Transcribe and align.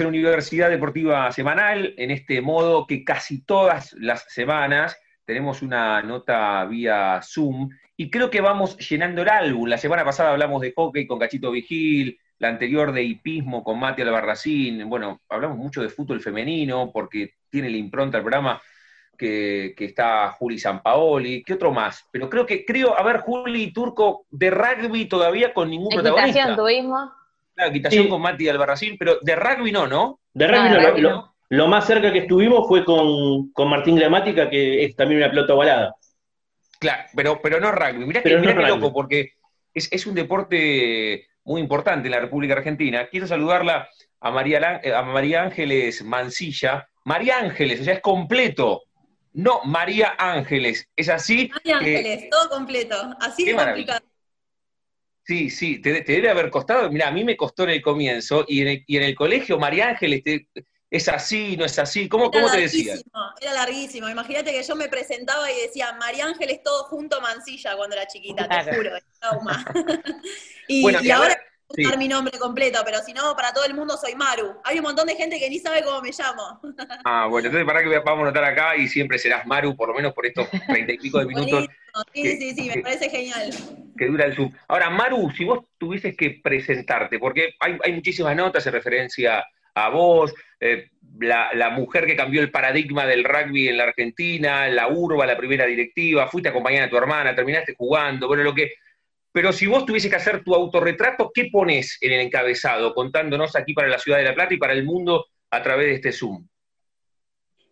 en 0.00 0.06
Universidad 0.06 0.70
Deportiva 0.70 1.30
Semanal, 1.32 1.94
en 1.96 2.10
este 2.10 2.40
modo 2.40 2.86
que 2.86 3.04
casi 3.04 3.44
todas 3.44 3.92
las 3.94 4.24
semanas 4.28 4.96
tenemos 5.24 5.62
una 5.62 6.02
nota 6.02 6.64
vía 6.64 7.20
Zoom 7.22 7.68
y 7.96 8.10
creo 8.10 8.30
que 8.30 8.40
vamos 8.40 8.76
llenando 8.78 9.22
el 9.22 9.28
álbum. 9.28 9.68
La 9.68 9.78
semana 9.78 10.04
pasada 10.04 10.30
hablamos 10.30 10.62
de 10.62 10.72
hockey 10.74 11.06
con 11.06 11.18
Cachito 11.18 11.50
Vigil, 11.50 12.18
la 12.38 12.48
anterior 12.48 12.92
de 12.92 13.02
hipismo 13.02 13.62
con 13.62 13.78
Mati 13.78 14.02
Albarracín, 14.02 14.88
bueno, 14.88 15.20
hablamos 15.28 15.58
mucho 15.58 15.82
de 15.82 15.88
fútbol 15.88 16.20
femenino 16.20 16.90
porque 16.92 17.34
tiene 17.50 17.70
la 17.70 17.76
impronta 17.76 18.18
el 18.18 18.24
programa 18.24 18.60
que, 19.16 19.74
está 19.78 20.30
Juli 20.32 20.58
Sampaoli, 20.58 21.42
¿qué 21.44 21.54
otro 21.54 21.70
más? 21.70 22.08
Pero 22.10 22.28
creo 22.28 22.46
que, 22.46 22.64
creo, 22.64 22.98
a 22.98 23.02
ver, 23.04 23.18
Juli 23.18 23.72
Turco, 23.72 24.26
de 24.30 24.50
rugby 24.50 25.04
todavía 25.04 25.54
con 25.54 25.70
ningún 25.70 25.94
protagonista. 25.94 26.56
tuvimos. 26.56 27.21
Claro, 27.54 27.72
quitación 27.72 28.08
con 28.08 28.22
Mati 28.22 28.48
Albarracín, 28.48 28.96
pero 28.98 29.18
de 29.20 29.36
rugby 29.36 29.72
no, 29.72 29.86
¿no? 29.86 30.20
De 30.32 30.46
rugby 30.46 31.02
no, 31.02 31.34
lo, 31.48 31.68
más 31.68 31.86
cerca 31.86 32.12
que 32.12 32.20
estuvimos 32.20 32.66
fue 32.66 32.84
con, 32.84 33.52
Martín 33.68 33.96
Gramática, 33.96 34.48
que 34.48 34.84
es 34.84 34.96
también 34.96 35.20
una 35.20 35.30
pelota 35.30 35.54
ovalada. 35.54 35.94
Claro, 36.78 37.04
pero, 37.14 37.40
pero 37.42 37.60
no 37.60 37.70
rugby. 37.70 38.06
Mirá, 38.06 38.22
que, 38.22 38.36
mirá 38.38 38.68
loco, 38.68 38.92
porque 38.92 39.32
es, 39.74 40.06
un 40.06 40.14
deporte 40.14 41.26
muy 41.44 41.60
importante 41.60 42.08
en 42.08 42.12
la 42.12 42.20
República 42.20 42.54
Argentina. 42.54 43.06
Quiero 43.08 43.26
saludarla 43.26 43.88
a 44.20 44.30
María, 44.30 44.80
a 44.96 45.02
María 45.02 45.42
Ángeles 45.42 46.02
Mancilla. 46.02 46.88
María 47.04 47.38
Ángeles, 47.38 47.80
o 47.80 47.84
sea, 47.84 47.94
es 47.94 48.00
completo. 48.00 48.84
No, 49.34 49.60
María 49.64 50.14
Ángeles. 50.18 50.88
¿Es 50.96 51.08
así? 51.08 51.50
María 51.52 51.78
Ángeles, 51.78 52.30
todo 52.30 52.48
completo. 52.48 52.96
Así 53.20 53.44
de 53.44 53.54
complicado. 53.54 54.00
Sí, 55.24 55.50
sí, 55.50 55.80
te, 55.80 56.02
debe 56.02 56.30
haber 56.30 56.50
costado. 56.50 56.90
Mira, 56.90 57.08
a 57.08 57.12
mí 57.12 57.24
me 57.24 57.36
costó 57.36 57.64
en 57.64 57.70
el 57.70 57.82
comienzo 57.82 58.44
y 58.48 58.60
en 58.60 59.02
el, 59.02 59.14
colegio 59.14 59.58
María 59.58 59.88
Ángeles 59.90 60.22
es 60.90 61.08
así, 61.08 61.56
no 61.56 61.64
es 61.64 61.78
así. 61.78 62.08
¿Cómo, 62.08 62.30
cómo 62.30 62.50
te 62.50 62.62
decían? 62.62 63.00
Era 63.40 63.54
larguísimo. 63.54 64.08
Imagínate 64.08 64.50
que 64.52 64.62
yo 64.62 64.74
me 64.74 64.88
presentaba 64.88 65.50
y 65.50 65.60
decía 65.62 65.92
María 65.98 66.26
Ángeles 66.26 66.62
todo 66.62 66.84
junto 66.84 67.20
Mancilla 67.20 67.76
cuando 67.76 67.96
era 67.96 68.06
chiquita, 68.06 68.48
te 68.48 68.74
juro, 68.74 68.90
trauma. 69.20 69.64
y, 70.68 70.90
y, 71.06 71.10
ahora 71.10 71.38
usar 71.78 71.98
mi 71.98 72.08
nombre 72.08 72.38
completo, 72.38 72.80
pero 72.84 72.98
si 72.98 73.12
no, 73.12 73.34
para 73.34 73.52
todo 73.52 73.64
el 73.64 73.74
mundo 73.74 73.96
soy 73.96 74.14
Maru. 74.14 74.60
Hay 74.64 74.78
un 74.78 74.84
montón 74.84 75.06
de 75.06 75.16
gente 75.16 75.38
que 75.38 75.48
ni 75.48 75.58
sabe 75.58 75.82
cómo 75.82 76.00
me 76.00 76.10
llamo. 76.10 76.60
Ah, 77.04 77.26
bueno, 77.28 77.46
entonces 77.46 77.66
para 77.66 77.82
que 77.82 77.98
vamos 78.00 78.22
a 78.22 78.26
notar 78.26 78.44
acá 78.44 78.76
y 78.76 78.88
siempre 78.88 79.18
serás 79.18 79.46
Maru, 79.46 79.76
por 79.76 79.88
lo 79.88 79.94
menos 79.94 80.12
por 80.12 80.26
estos 80.26 80.48
treinta 80.66 80.92
y 80.92 80.98
pico 80.98 81.18
de 81.18 81.26
minutos. 81.26 81.68
Sí, 82.14 82.36
sí, 82.36 82.54
sí, 82.54 82.70
me 82.74 82.82
parece 82.82 83.10
genial. 83.10 83.50
Que 83.96 84.06
dura 84.06 84.24
el 84.24 84.34
Zoom. 84.34 84.52
Ahora, 84.68 84.90
Maru, 84.90 85.30
si 85.30 85.44
vos 85.44 85.64
tuvieses 85.78 86.16
que 86.16 86.40
presentarte, 86.42 87.18
porque 87.18 87.54
hay, 87.60 87.92
muchísimas 87.92 88.34
notas 88.34 88.66
en 88.66 88.72
referencia 88.72 89.44
a 89.74 89.88
vos, 89.90 90.34
eh, 90.60 90.90
la, 91.20 91.70
mujer 91.70 92.06
que 92.06 92.16
cambió 92.16 92.40
el 92.40 92.50
paradigma 92.50 93.06
del 93.06 93.24
rugby 93.24 93.68
en 93.68 93.76
la 93.76 93.84
Argentina, 93.84 94.68
la 94.68 94.88
urba, 94.88 95.26
la 95.26 95.36
primera 95.36 95.66
directiva, 95.66 96.28
fuiste 96.28 96.48
acompañada 96.48 96.86
de 96.86 96.90
tu 96.90 96.96
hermana, 96.96 97.34
terminaste 97.34 97.74
jugando, 97.76 98.26
bueno, 98.26 98.42
lo 98.42 98.54
que 98.54 98.72
pero 99.32 99.50
si 99.50 99.66
vos 99.66 99.86
tuvieses 99.86 100.10
que 100.10 100.16
hacer 100.16 100.44
tu 100.44 100.54
autorretrato, 100.54 101.30
¿qué 101.34 101.46
pones 101.46 101.96
en 102.02 102.12
el 102.12 102.20
encabezado, 102.20 102.94
contándonos 102.94 103.56
aquí 103.56 103.72
para 103.72 103.88
la 103.88 103.98
ciudad 103.98 104.18
de 104.18 104.24
La 104.24 104.34
Plata 104.34 104.52
y 104.52 104.58
para 104.58 104.74
el 104.74 104.84
mundo 104.84 105.26
a 105.50 105.62
través 105.62 105.86
de 105.86 105.94
este 105.94 106.12
Zoom? 106.12 106.46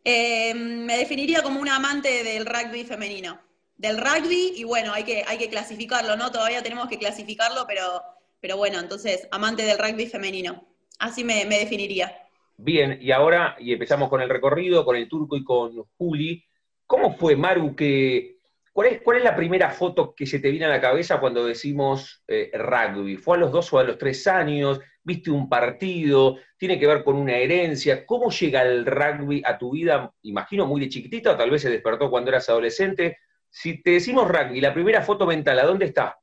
Eh, 0.03 0.55
me 0.55 0.97
definiría 0.97 1.43
como 1.43 1.61
una 1.61 1.77
amante 1.77 2.25
del 2.25 2.47
rugby 2.47 2.85
femenino. 2.85 3.50
Del 3.81 3.97
rugby, 3.97 4.53
y 4.57 4.65
bueno, 4.65 4.93
hay 4.93 5.05
que, 5.05 5.25
hay 5.27 5.39
que 5.39 5.49
clasificarlo, 5.49 6.15
¿no? 6.15 6.31
Todavía 6.31 6.63
tenemos 6.63 6.87
que 6.87 6.99
clasificarlo, 6.99 7.65
pero, 7.67 8.03
pero 8.39 8.59
bueno, 8.59 8.79
entonces, 8.79 9.27
amante 9.31 9.63
del 9.63 9.79
rugby 9.79 10.07
femenino. 10.07 10.69
Así 10.99 11.25
me, 11.25 11.47
me 11.47 11.59
definiría. 11.59 12.15
Bien, 12.59 12.99
y 13.01 13.11
ahora, 13.11 13.57
y 13.59 13.73
empezamos 13.73 14.11
con 14.11 14.21
el 14.21 14.29
recorrido, 14.29 14.85
con 14.85 14.97
el 14.97 15.09
turco 15.09 15.35
y 15.35 15.43
con 15.43 15.83
Juli. 15.97 16.45
¿Cómo 16.87 17.17
fue, 17.17 17.37
Maru, 17.37 17.75
que 17.75 18.41
¿Cuál 18.73 19.17
es, 19.17 19.25
la 19.25 19.35
primera 19.35 19.71
foto 19.71 20.15
que 20.15 20.27
se 20.27 20.41
te 20.41 20.51
viene 20.51 20.67
a 20.67 20.69
la 20.69 20.81
cabeza 20.81 21.19
cuando 21.19 21.47
decimos 21.47 22.23
eh, 22.29 22.51
rugby? 22.55 23.17
¿Fue 23.17 23.37
a 23.37 23.41
los 23.41 23.51
dos 23.51 23.73
o 23.73 23.79
a 23.79 23.85
los 23.85 23.97
tres 23.97 24.27
años? 24.27 24.79
¿Viste 25.03 25.31
un 25.31 25.49
partido? 25.49 26.37
¿Tiene 26.59 26.79
que 26.79 26.87
ver 26.87 27.03
con 27.03 27.17
una 27.17 27.37
herencia? 27.37 28.05
¿Cómo 28.05 28.31
llega 28.31 28.63
el 28.63 28.85
rugby 28.85 29.43
a 29.45 29.59
tu 29.59 29.73
vida? 29.73 30.13
Imagino 30.23 30.67
muy 30.67 30.83
de 30.83 30.89
chiquitita 30.91 31.33
o 31.33 31.37
tal 31.37 31.51
vez 31.51 31.63
se 31.63 31.71
despertó 31.71 32.11
cuando 32.11 32.31
eras 32.31 32.49
adolescente. 32.51 33.19
Si 33.51 33.83
te 33.83 33.91
decimos 33.91 34.29
rugby, 34.29 34.61
la 34.61 34.73
primera 34.73 35.03
foto 35.03 35.27
mental, 35.27 35.59
¿a 35.59 35.65
dónde 35.65 35.87
está? 35.87 36.19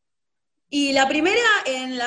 Y 0.69 0.93
la 0.93 1.07
primera 1.07 1.39
en, 1.65 1.99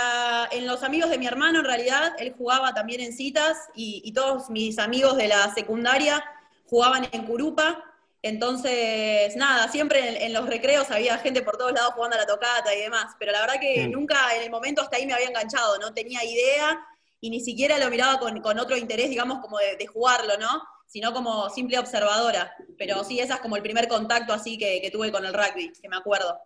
en 0.50 0.66
los 0.66 0.82
amigos 0.82 1.10
de 1.10 1.18
mi 1.18 1.26
hermano, 1.26 1.60
en 1.60 1.64
realidad, 1.64 2.14
él 2.18 2.34
jugaba 2.36 2.74
también 2.74 3.00
en 3.00 3.12
citas 3.12 3.56
y, 3.74 4.02
y 4.04 4.12
todos 4.12 4.50
mis 4.50 4.78
amigos 4.78 5.16
de 5.16 5.28
la 5.28 5.52
secundaria 5.54 6.22
jugaban 6.66 7.08
en 7.12 7.24
Curupa, 7.24 7.84
entonces, 8.22 9.34
nada, 9.36 9.68
siempre 9.68 10.26
en, 10.26 10.32
los 10.34 10.46
recreos 10.46 10.90
había 10.90 11.16
gente 11.18 11.40
por 11.40 11.56
todos 11.56 11.72
lados 11.72 11.94
jugando 11.94 12.16
a 12.16 12.20
la 12.20 12.26
tocata 12.26 12.74
y 12.74 12.82
demás, 12.82 13.14
pero 13.18 13.32
la 13.32 13.40
verdad 13.40 13.58
que 13.58 13.88
nunca 13.88 14.36
en 14.36 14.42
el 14.42 14.50
momento 14.50 14.82
hasta 14.82 14.96
ahí 14.96 15.06
me 15.06 15.14
había 15.14 15.28
enganchado, 15.28 15.78
no 15.78 15.94
tenía 15.94 16.22
idea 16.22 16.86
y 17.20 17.30
ni 17.30 17.40
siquiera 17.40 17.78
lo 17.78 17.88
miraba 17.88 18.18
con, 18.18 18.58
otro 18.58 18.76
interés, 18.76 19.08
digamos, 19.08 19.38
como 19.40 19.58
de, 19.58 19.86
jugarlo, 19.86 20.36
¿no? 20.36 20.62
Sino 20.90 21.12
como 21.12 21.48
simple 21.50 21.78
observadora. 21.78 22.52
Pero 22.76 23.04
sí, 23.04 23.20
ese 23.20 23.34
es 23.34 23.40
como 23.40 23.54
el 23.54 23.62
primer 23.62 23.86
contacto 23.86 24.32
así 24.32 24.58
que, 24.58 24.90
tuve 24.92 25.12
con 25.12 25.24
el 25.24 25.32
rugby, 25.32 25.72
que 25.80 25.88
me 25.88 25.96
acuerdo. 25.96 26.36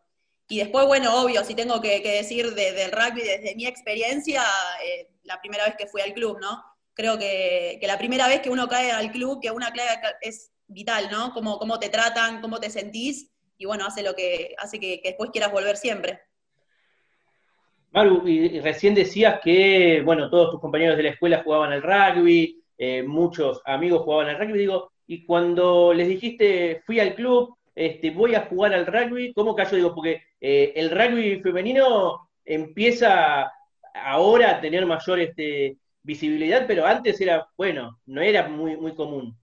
Y 0.49 0.59
después, 0.59 0.87
bueno, 0.87 1.22
obvio, 1.22 1.43
si 1.44 1.55
tengo 1.55 1.81
que, 1.81 2.00
decir 2.00 2.55
del 2.55 2.93
rugby 2.93 3.22
desde 3.22 3.56
mi 3.56 3.66
experiencia, 3.66 4.43
eh, 4.84 5.09
la 5.22 5.41
primera 5.41 5.65
vez 5.65 5.77
que 5.78 5.87
fui 5.87 6.03
al 6.03 6.12
club, 6.12 6.38
¿no? 6.41 6.62
Creo 6.93 7.19
que, 7.19 7.78
que, 7.81 7.87
la 7.87 7.97
primera 7.97 8.28
vez 8.28 8.43
que 8.43 8.50
uno 8.50 8.69
cae 8.69 8.93
al 8.93 9.10
club, 9.10 9.41
que 9.41 9.50
una 9.50 9.72
clave 9.72 9.99
es 10.21 10.53
vital, 10.66 11.09
¿no? 11.11 11.32
Cómo, 11.32 11.59
cómo 11.59 11.78
te 11.78 11.88
tratan, 11.88 12.43
cómo 12.43 12.61
te 12.61 12.69
sentís, 12.69 13.31
y 13.56 13.66
bueno, 13.66 13.87
hace 13.87 14.03
lo 14.03 14.15
que 14.15 14.55
hace 14.59 14.78
que, 14.78 15.00
después 15.03 15.31
quieras 15.31 15.53
volver 15.53 15.76
siempre. 15.76 16.21
Maru, 17.93 18.26
y 18.26 18.61
recién 18.61 18.94
decías 18.94 19.38
que, 19.41 20.03
bueno, 20.05 20.28
todos 20.28 20.50
tus 20.50 20.61
compañeros 20.61 20.97
de 20.97 21.05
la 21.05 21.11
escuela 21.11 21.43
jugaban 21.44 21.72
al 21.72 21.82
rugby, 21.82 22.63
eh, 22.79 23.03
muchos 23.03 23.61
amigos 23.65 24.03
jugaban 24.03 24.29
al 24.29 24.39
rugby, 24.39 24.59
digo, 24.59 24.91
y 25.07 25.25
cuando 25.25 25.93
les 25.93 26.09
dijiste, 26.09 26.83
fui 26.87 27.01
al 27.01 27.15
club, 27.15 27.57
este, 27.75 28.11
voy 28.11 28.35
a 28.35 28.47
jugar 28.47 28.73
al 28.73 28.87
rugby, 28.87 29.33
¿cómo 29.33 29.55
cayó? 29.55 29.77
Digo, 29.77 29.95
porque 29.95 30.23
eh, 30.41 30.73
el 30.77 30.91
rugby 30.91 31.41
femenino 31.41 32.31
empieza 32.45 33.53
ahora 33.95 34.51
a 34.51 34.61
tener 34.61 34.87
mayor 34.87 35.21
este, 35.21 35.77
visibilidad, 36.03 36.67
pero 36.67 36.87
antes 36.87 37.21
era, 37.21 37.49
bueno, 37.57 38.01
no 38.07 38.21
era 38.21 38.49
muy, 38.49 38.77
muy 38.77 38.95
común. 38.95 39.37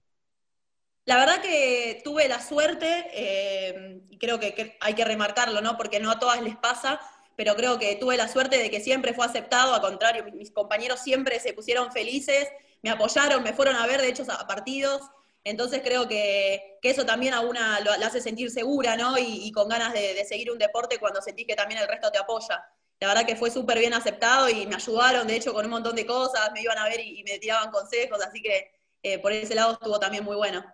La 1.04 1.16
verdad 1.16 1.42
que 1.42 2.00
tuve 2.04 2.28
la 2.28 2.40
suerte, 2.40 3.06
eh, 3.12 4.02
creo 4.20 4.38
que, 4.38 4.76
hay 4.80 4.94
que 4.94 5.04
remarcarlo, 5.04 5.60
¿no? 5.60 5.76
Porque 5.76 5.98
no 5.98 6.10
a 6.10 6.20
todas 6.20 6.40
les 6.42 6.56
pasa, 6.56 7.00
pero 7.36 7.56
creo 7.56 7.78
que 7.78 7.96
tuve 7.96 8.16
la 8.16 8.28
suerte 8.28 8.58
de 8.58 8.70
que 8.70 8.80
siempre 8.80 9.12
fue 9.12 9.26
aceptado, 9.26 9.74
al 9.74 9.80
contrario, 9.80 10.24
mis 10.32 10.52
compañeros 10.52 11.00
siempre 11.00 11.40
se 11.40 11.54
pusieron 11.54 11.90
felices, 11.90 12.48
me 12.82 12.90
apoyaron, 12.90 13.42
me 13.42 13.52
fueron 13.52 13.76
a 13.76 13.86
ver, 13.86 14.00
de 14.00 14.08
hecho, 14.08 14.24
a 14.28 14.46
partidos. 14.46 15.02
Entonces 15.44 15.80
creo 15.82 16.06
que, 16.06 16.78
eso 16.82 17.04
también 17.04 17.34
a 17.34 17.40
una 17.40 17.80
lo, 17.80 17.92
hace 17.92 18.20
sentir 18.20 18.50
segura, 18.50 18.96
¿no? 18.96 19.16
Y, 19.18 19.50
con 19.52 19.68
ganas 19.68 19.92
de, 19.92 20.24
seguir 20.24 20.50
un 20.50 20.58
deporte 20.58 20.98
cuando 20.98 21.22
sentís 21.22 21.46
que 21.46 21.56
también 21.56 21.80
el 21.80 21.88
resto 21.88 22.10
te 22.10 22.18
apoya. 22.18 22.64
La 23.00 23.08
verdad 23.08 23.26
que 23.26 23.34
fue 23.34 23.50
súper 23.50 23.78
bien 23.78 23.94
aceptado 23.94 24.48
y 24.48 24.66
me 24.66 24.76
ayudaron, 24.76 25.26
de 25.26 25.36
hecho, 25.36 25.52
con 25.52 25.64
un 25.64 25.72
montón 25.72 25.96
de 25.96 26.06
cosas, 26.06 26.52
me 26.52 26.62
iban 26.62 26.78
a 26.78 26.84
ver 26.84 27.00
y, 27.00 27.24
me 27.24 27.38
tiraban 27.38 27.70
consejos, 27.70 28.20
así 28.24 28.40
que 28.40 28.70
eh, 29.02 29.18
por 29.18 29.32
ese 29.32 29.54
lado 29.54 29.72
estuvo 29.72 29.98
también 29.98 30.24
muy 30.24 30.36
bueno. 30.36 30.64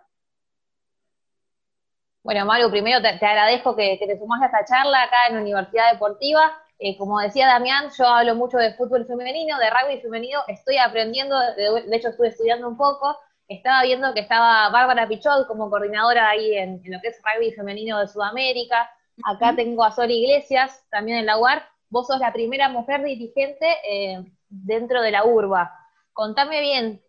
Bueno, 2.21 2.45
Mario, 2.45 2.69
primero 2.69 3.01
te, 3.01 3.07
agradezco 3.07 3.75
que, 3.75 3.97
te 3.99 4.19
sumaste 4.19 4.45
a 4.45 4.59
esta 4.59 4.75
charla 4.75 5.03
acá 5.03 5.27
en 5.29 5.35
la 5.35 5.41
Universidad 5.41 5.93
Deportiva. 5.93 6.61
Eh, 6.79 6.97
como 6.97 7.19
decía 7.19 7.47
Damián, 7.47 7.89
yo 7.97 8.07
hablo 8.07 8.35
mucho 8.35 8.57
de 8.57 8.73
fútbol 8.73 9.05
femenino, 9.05 9.57
de 9.59 9.69
rugby 9.69 10.01
femenino, 10.01 10.39
estoy 10.47 10.77
aprendiendo, 10.77 11.37
de, 11.37 11.83
hecho 11.91 12.07
estuve 12.07 12.29
estudiando 12.29 12.69
un 12.69 12.77
poco, 12.77 13.17
estaba 13.49 13.83
viendo 13.83 14.13
que 14.13 14.21
estaba 14.21 14.69
Bárbara 14.69 15.07
Pichot 15.07 15.45
como 15.47 15.69
coordinadora 15.69 16.29
ahí 16.29 16.55
en, 16.55 16.81
lo 16.85 17.01
que 17.01 17.09
es 17.09 17.19
rugby 17.21 17.51
femenino 17.51 17.99
de 17.99 18.07
Sudamérica. 18.07 18.89
Acá 19.25 19.53
tengo 19.55 19.83
a 19.83 19.91
Sol 19.91 20.09
Iglesias, 20.09 20.85
también 20.89 21.17
en 21.17 21.25
la 21.25 21.37
UAR. 21.37 21.67
Vos 21.89 22.07
sos 22.07 22.19
la 22.19 22.31
primera 22.31 22.69
mujer 22.69 23.03
dirigente 23.03 23.67
eh, 23.89 24.23
dentro 24.47 25.01
de 25.01 25.11
la 25.11 25.25
URBA. 25.25 25.75
Contame 26.13 26.61
bien, 26.61 27.01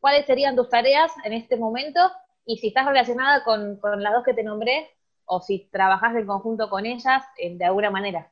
¿cuáles 0.00 0.26
serían 0.26 0.56
tus 0.56 0.68
tareas 0.68 1.12
en 1.24 1.32
este 1.32 1.56
momento 1.56 2.00
y 2.46 2.58
si 2.58 2.68
estás 2.68 2.86
relacionada 2.86 3.42
con, 3.44 3.80
las 3.82 4.12
dos 4.12 4.24
que 4.24 4.34
te 4.34 4.44
nombré, 4.44 4.90
o 5.24 5.40
si 5.40 5.68
trabajas 5.72 6.14
en 6.14 6.26
conjunto 6.26 6.70
con 6.70 6.86
ellas 6.86 7.24
de 7.36 7.64
alguna 7.64 7.90
manera. 7.90 8.30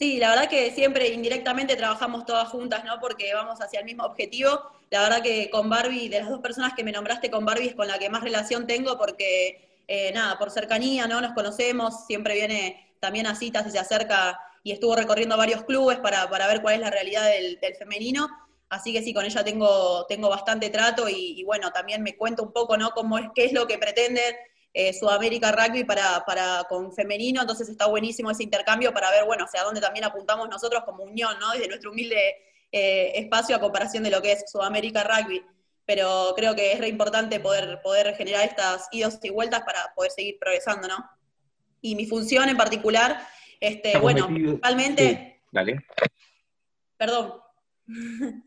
Sí, 0.00 0.16
la 0.16 0.30
verdad 0.30 0.48
que 0.48 0.70
siempre 0.70 1.08
indirectamente 1.08 1.76
trabajamos 1.76 2.24
todas 2.24 2.48
juntas, 2.48 2.84
¿no? 2.86 2.98
Porque 3.00 3.34
vamos 3.34 3.60
hacia 3.60 3.80
el 3.80 3.84
mismo 3.84 4.04
objetivo. 4.04 4.48
La 4.88 5.02
verdad 5.02 5.22
que 5.22 5.50
con 5.50 5.68
Barbie, 5.68 6.08
de 6.08 6.20
las 6.20 6.30
dos 6.30 6.40
personas 6.40 6.72
que 6.72 6.82
me 6.82 6.90
nombraste, 6.90 7.30
con 7.30 7.44
Barbie 7.44 7.66
es 7.66 7.74
con 7.74 7.86
la 7.86 7.98
que 7.98 8.08
más 8.08 8.22
relación 8.22 8.66
tengo 8.66 8.96
porque, 8.96 9.82
eh, 9.86 10.10
nada, 10.14 10.38
por 10.38 10.50
cercanía, 10.50 11.06
¿no? 11.06 11.20
Nos 11.20 11.34
conocemos, 11.34 12.06
siempre 12.06 12.32
viene 12.32 12.94
también 12.98 13.26
a 13.26 13.34
citas 13.34 13.66
y 13.66 13.72
se 13.72 13.78
acerca 13.78 14.40
y 14.62 14.72
estuvo 14.72 14.96
recorriendo 14.96 15.36
varios 15.36 15.64
clubes 15.64 15.98
para, 15.98 16.26
ver 16.26 16.62
cuál 16.62 16.76
es 16.76 16.80
la 16.80 16.90
realidad 16.90 17.28
del, 17.28 17.58
femenino. 17.78 18.26
Así 18.70 18.94
que 18.94 19.02
sí, 19.02 19.12
con 19.12 19.26
ella 19.26 19.44
tengo, 19.44 20.06
tengo 20.06 20.30
bastante 20.30 20.70
trato 20.70 21.10
y, 21.10 21.44
bueno, 21.44 21.72
también 21.72 22.02
me 22.02 22.16
cuento 22.16 22.42
un 22.42 22.54
poco, 22.54 22.78
¿no? 22.78 22.92
Cómo 22.92 23.18
es, 23.18 23.26
qué 23.34 23.44
es 23.44 23.52
lo 23.52 23.66
que 23.66 23.76
pretende 23.76 24.22
eh, 24.72 24.92
Sudamérica 24.92 25.50
Rugby 25.52 25.84
para, 25.84 26.24
para 26.24 26.64
con 26.68 26.92
femenino, 26.92 27.40
entonces 27.40 27.68
está 27.68 27.86
buenísimo 27.86 28.30
ese 28.30 28.44
intercambio 28.44 28.92
para 28.92 29.10
ver, 29.10 29.24
bueno, 29.24 29.44
hacia 29.44 29.64
dónde 29.64 29.80
también 29.80 30.04
apuntamos 30.04 30.48
nosotros 30.48 30.84
como 30.84 31.02
unión, 31.02 31.38
¿no? 31.40 31.52
Desde 31.52 31.68
nuestro 31.68 31.90
humilde 31.90 32.36
eh, 32.70 33.12
espacio 33.16 33.56
a 33.56 33.60
comparación 33.60 34.04
de 34.04 34.10
lo 34.10 34.22
que 34.22 34.32
es 34.32 34.44
Sudamérica 34.50 35.02
Rugby. 35.02 35.42
Pero 35.84 36.34
creo 36.36 36.54
que 36.54 36.72
es 36.72 36.78
re 36.78 36.86
importante 36.86 37.40
poder, 37.40 37.80
poder 37.82 38.14
generar 38.14 38.46
estas 38.46 38.86
idas 38.92 39.18
y 39.22 39.30
vueltas 39.30 39.62
para 39.62 39.92
poder 39.96 40.12
seguir 40.12 40.38
progresando, 40.38 40.86
¿no? 40.86 41.10
Y 41.80 41.96
mi 41.96 42.06
función 42.06 42.48
en 42.48 42.56
particular, 42.56 43.26
este, 43.58 43.98
bueno, 43.98 44.26
principalmente... 44.26 45.42
Dale. 45.50 45.84
Perdón. 46.96 47.34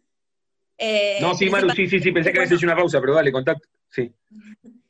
Eh, 0.75 1.19
no, 1.21 1.35
sí, 1.35 1.49
Maru, 1.51 1.69
sí, 1.69 1.87
sí, 1.87 1.99
sí, 1.99 2.11
pensé 2.11 2.31
que 2.31 2.39
habías 2.39 2.51
hecho 2.51 2.65
una 2.65 2.75
pausa, 2.75 2.99
pero 2.99 3.13
dale, 3.13 3.31
contacto. 3.31 3.69
Sí. 3.89 4.11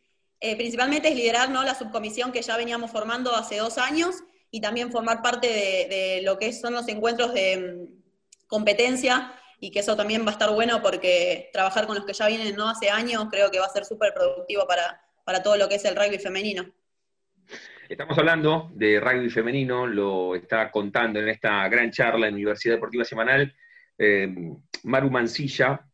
Eh, 0.45 0.57
principalmente 0.57 1.07
es 1.07 1.15
liderar 1.15 1.49
¿no? 1.49 1.63
la 1.63 1.73
subcomisión 1.73 2.33
que 2.33 2.41
ya 2.41 2.57
veníamos 2.57 2.91
formando 2.91 3.33
hace 3.33 3.59
dos 3.59 3.77
años 3.77 4.25
y 4.51 4.59
también 4.59 4.91
formar 4.91 5.21
parte 5.21 5.47
de, 5.47 6.21
lo 6.21 6.37
que 6.37 6.51
son 6.51 6.73
los 6.73 6.85
encuentros 6.89 7.33
de 7.33 7.77
mm, 7.87 8.47
competencia 8.47 9.31
y 9.61 9.71
que 9.71 9.79
eso 9.79 9.95
también 9.95 10.25
va 10.25 10.31
a 10.31 10.33
estar 10.33 10.51
bueno 10.51 10.81
porque 10.81 11.49
trabajar 11.53 11.87
con 11.87 11.95
los 11.95 12.03
que 12.03 12.11
ya 12.11 12.27
vienen 12.27 12.57
no 12.57 12.67
hace 12.67 12.89
años 12.89 13.27
creo 13.31 13.49
que 13.51 13.59
va 13.59 13.67
a 13.67 13.69
ser 13.69 13.85
súper 13.85 14.13
productivo 14.13 14.67
para, 14.67 15.01
para 15.23 15.41
todo 15.41 15.55
lo 15.55 15.69
que 15.69 15.75
es 15.75 15.85
el 15.85 15.95
rugby 15.95 16.19
femenino. 16.19 16.65
Estamos 17.87 18.17
hablando 18.17 18.69
de 18.73 18.99
rugby 18.99 19.29
femenino, 19.29 19.87
lo 19.87 20.35
está 20.35 20.69
contando 20.71 21.21
en 21.21 21.29
esta 21.29 21.65
gran 21.69 21.89
charla 21.89 22.27
en 22.27 22.33
Universidad 22.33 22.75
Deportiva 22.75 23.05
Semanal 23.05 23.55
eh, 23.97 24.27
Maru 24.83 25.09
Mancilla. 25.09 25.87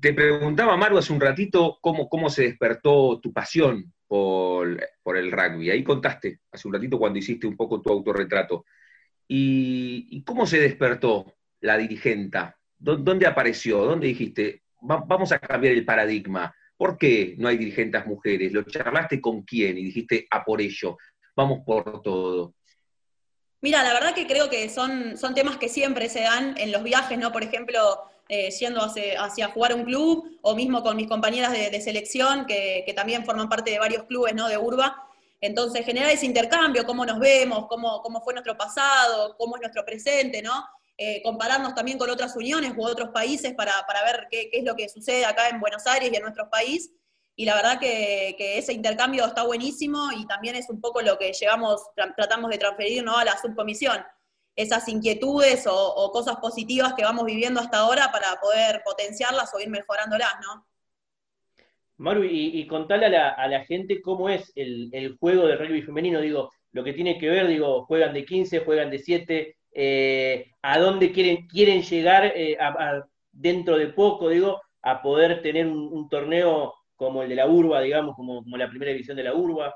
Te 0.00 0.12
preguntaba, 0.12 0.76
Maru, 0.76 0.98
hace 0.98 1.12
un 1.12 1.20
ratito 1.20 1.78
cómo, 1.80 2.08
cómo 2.08 2.28
se 2.28 2.42
despertó 2.44 3.20
tu 3.20 3.32
pasión 3.32 3.92
por, 4.06 5.16
el 5.16 5.32
rugby. 5.32 5.70
Ahí 5.70 5.82
contaste 5.82 6.40
hace 6.52 6.68
un 6.68 6.74
ratito 6.74 6.98
cuando 6.98 7.18
hiciste 7.18 7.46
un 7.46 7.56
poco 7.56 7.80
tu 7.80 7.90
autorretrato. 7.90 8.64
¿Y, 9.26 10.22
cómo 10.24 10.46
se 10.46 10.60
despertó 10.60 11.34
la 11.60 11.76
dirigenta? 11.76 12.56
¿Dónde 12.78 13.26
apareció? 13.26 13.84
¿Dónde 13.84 14.08
dijiste, 14.08 14.62
vamos 14.80 15.32
a 15.32 15.38
cambiar 15.38 15.74
el 15.74 15.84
paradigma? 15.84 16.54
¿Por 16.76 16.98
qué 16.98 17.34
no 17.38 17.48
hay 17.48 17.56
dirigentes 17.56 18.04
mujeres? 18.06 18.52
¿Lo 18.52 18.62
charlaste 18.64 19.20
con 19.20 19.42
quién? 19.42 19.78
Y 19.78 19.84
dijiste, 19.84 20.26
a 20.30 20.44
por 20.44 20.60
ello, 20.60 20.98
vamos 21.34 21.60
por 21.64 22.02
todo. 22.02 22.54
Mira, 23.62 23.82
la 23.82 23.94
verdad 23.94 24.14
que 24.14 24.26
creo 24.26 24.50
que 24.50 24.68
son, 24.68 25.16
son 25.16 25.34
temas 25.34 25.56
que 25.56 25.70
siempre 25.70 26.08
se 26.10 26.20
dan 26.20 26.54
en 26.58 26.70
los 26.70 26.82
viajes, 26.82 27.18
¿no? 27.18 27.32
Por 27.32 27.42
ejemplo, 27.42 27.80
eh, 28.28 28.50
yendo 28.50 28.80
hacia, 28.80 29.22
hacia, 29.22 29.48
jugar 29.48 29.74
un 29.74 29.84
club, 29.84 30.38
o 30.42 30.54
mismo 30.54 30.82
con 30.82 30.96
mis 30.96 31.08
compañeras 31.08 31.52
de, 31.52 31.80
selección, 31.80 32.46
que, 32.46 32.92
también 32.96 33.24
forman 33.24 33.48
parte 33.48 33.70
de 33.70 33.78
varios 33.78 34.04
clubes, 34.04 34.34
¿no? 34.34 34.48
De 34.48 34.58
Urba. 34.58 35.06
Entonces, 35.40 35.84
generar 35.84 36.10
ese 36.10 36.26
intercambio, 36.26 36.86
cómo 36.86 37.04
nos 37.04 37.18
vemos, 37.18 37.66
cómo, 37.68 38.00
cómo 38.02 38.22
fue 38.22 38.32
nuestro 38.32 38.56
pasado, 38.56 39.36
cómo 39.36 39.56
es 39.56 39.60
nuestro 39.60 39.84
presente, 39.84 40.40
¿no? 40.40 40.64
Eh, 40.96 41.20
compararnos 41.22 41.74
también 41.74 41.98
con 41.98 42.08
otras 42.08 42.36
uniones 42.36 42.72
u 42.76 42.84
otros 42.84 43.10
países 43.10 43.52
para, 43.54 43.84
ver 44.04 44.28
qué, 44.30 44.48
es 44.52 44.64
lo 44.64 44.76
que 44.76 44.88
sucede 44.88 45.24
acá 45.24 45.48
en 45.48 45.58
Buenos 45.58 45.86
Aires 45.86 46.08
y 46.12 46.16
en 46.16 46.22
nuestro 46.22 46.48
país 46.48 46.92
y 47.36 47.44
la 47.44 47.54
verdad 47.56 47.80
que, 47.80 48.36
ese 48.38 48.72
intercambio 48.72 49.26
está 49.26 49.42
buenísimo 49.42 50.10
y 50.16 50.26
también 50.26 50.54
es 50.54 50.70
un 50.70 50.80
poco 50.80 51.02
lo 51.02 51.18
que 51.18 51.32
llevamos, 51.32 51.82
tratamos 52.16 52.50
de 52.50 52.58
transferir 52.58 53.02
¿no? 53.02 53.16
a 53.16 53.24
la 53.24 53.36
subcomisión, 53.38 54.04
esas 54.56 54.88
inquietudes 54.88 55.66
o, 55.68 56.10
cosas 56.12 56.36
positivas 56.36 56.94
que 56.94 57.04
vamos 57.04 57.24
viviendo 57.24 57.60
hasta 57.60 57.78
ahora 57.78 58.10
para 58.12 58.40
poder 58.40 58.82
potenciarlas 58.84 59.52
o 59.54 59.60
ir 59.60 59.68
mejorándolas, 59.68 60.32
¿no? 60.42 60.66
Maru, 61.96 62.24
y, 62.24 62.58
y 62.58 62.66
contale 62.66 63.06
a 63.06 63.48
la, 63.48 63.64
gente 63.64 64.02
cómo 64.02 64.28
es 64.28 64.52
el, 64.56 65.16
juego 65.18 65.46
de 65.46 65.56
rugby 65.56 65.82
femenino, 65.82 66.20
digo, 66.20 66.50
lo 66.72 66.82
que 66.82 66.92
tiene 66.92 67.18
que 67.18 67.28
ver, 67.28 67.46
digo, 67.46 67.84
juegan 67.86 68.12
de 68.14 68.24
15, 68.24 68.60
juegan 68.60 68.90
de 68.90 68.98
7, 68.98 69.56
eh, 69.72 70.46
a 70.62 70.78
dónde 70.78 71.12
quieren, 71.12 71.46
quieren 71.46 71.82
llegar 71.82 72.32
eh, 72.34 72.56
dentro 73.30 73.76
de 73.76 73.88
poco, 73.88 74.28
digo, 74.28 74.60
a 74.82 75.02
poder 75.02 75.40
tener 75.40 75.66
un 75.66 76.08
torneo 76.08 76.74
como 76.96 77.22
el 77.22 77.28
de 77.28 77.34
la 77.36 77.46
Urba, 77.48 77.80
digamos, 77.80 78.16
como, 78.16 78.42
como 78.42 78.56
la 78.56 78.68
primera 78.68 78.92
división 78.92 79.16
de 79.16 79.24
la 79.24 79.34
Urba? 79.34 79.74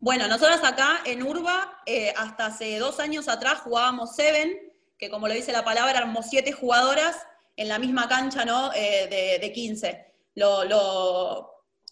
Bueno, 0.00 0.26
nosotros 0.28 0.60
acá 0.64 1.02
en 1.04 1.22
Urba, 1.22 1.82
eh, 1.86 2.12
hasta 2.16 2.46
hace 2.46 2.78
dos 2.78 2.98
años 3.00 3.28
atrás 3.28 3.60
jugábamos 3.60 4.16
Seven, 4.16 4.50
que 4.98 5.10
como 5.10 5.28
lo 5.28 5.34
dice 5.34 5.52
la 5.52 5.64
palabra, 5.64 5.98
éramos 5.98 6.26
siete 6.28 6.52
jugadoras 6.52 7.16
en 7.56 7.68
la 7.68 7.78
misma 7.78 8.08
cancha, 8.08 8.44
¿no? 8.44 8.72
Eh, 8.74 9.38
de, 9.40 9.52
15. 9.52 10.12
Lo, 10.36 10.64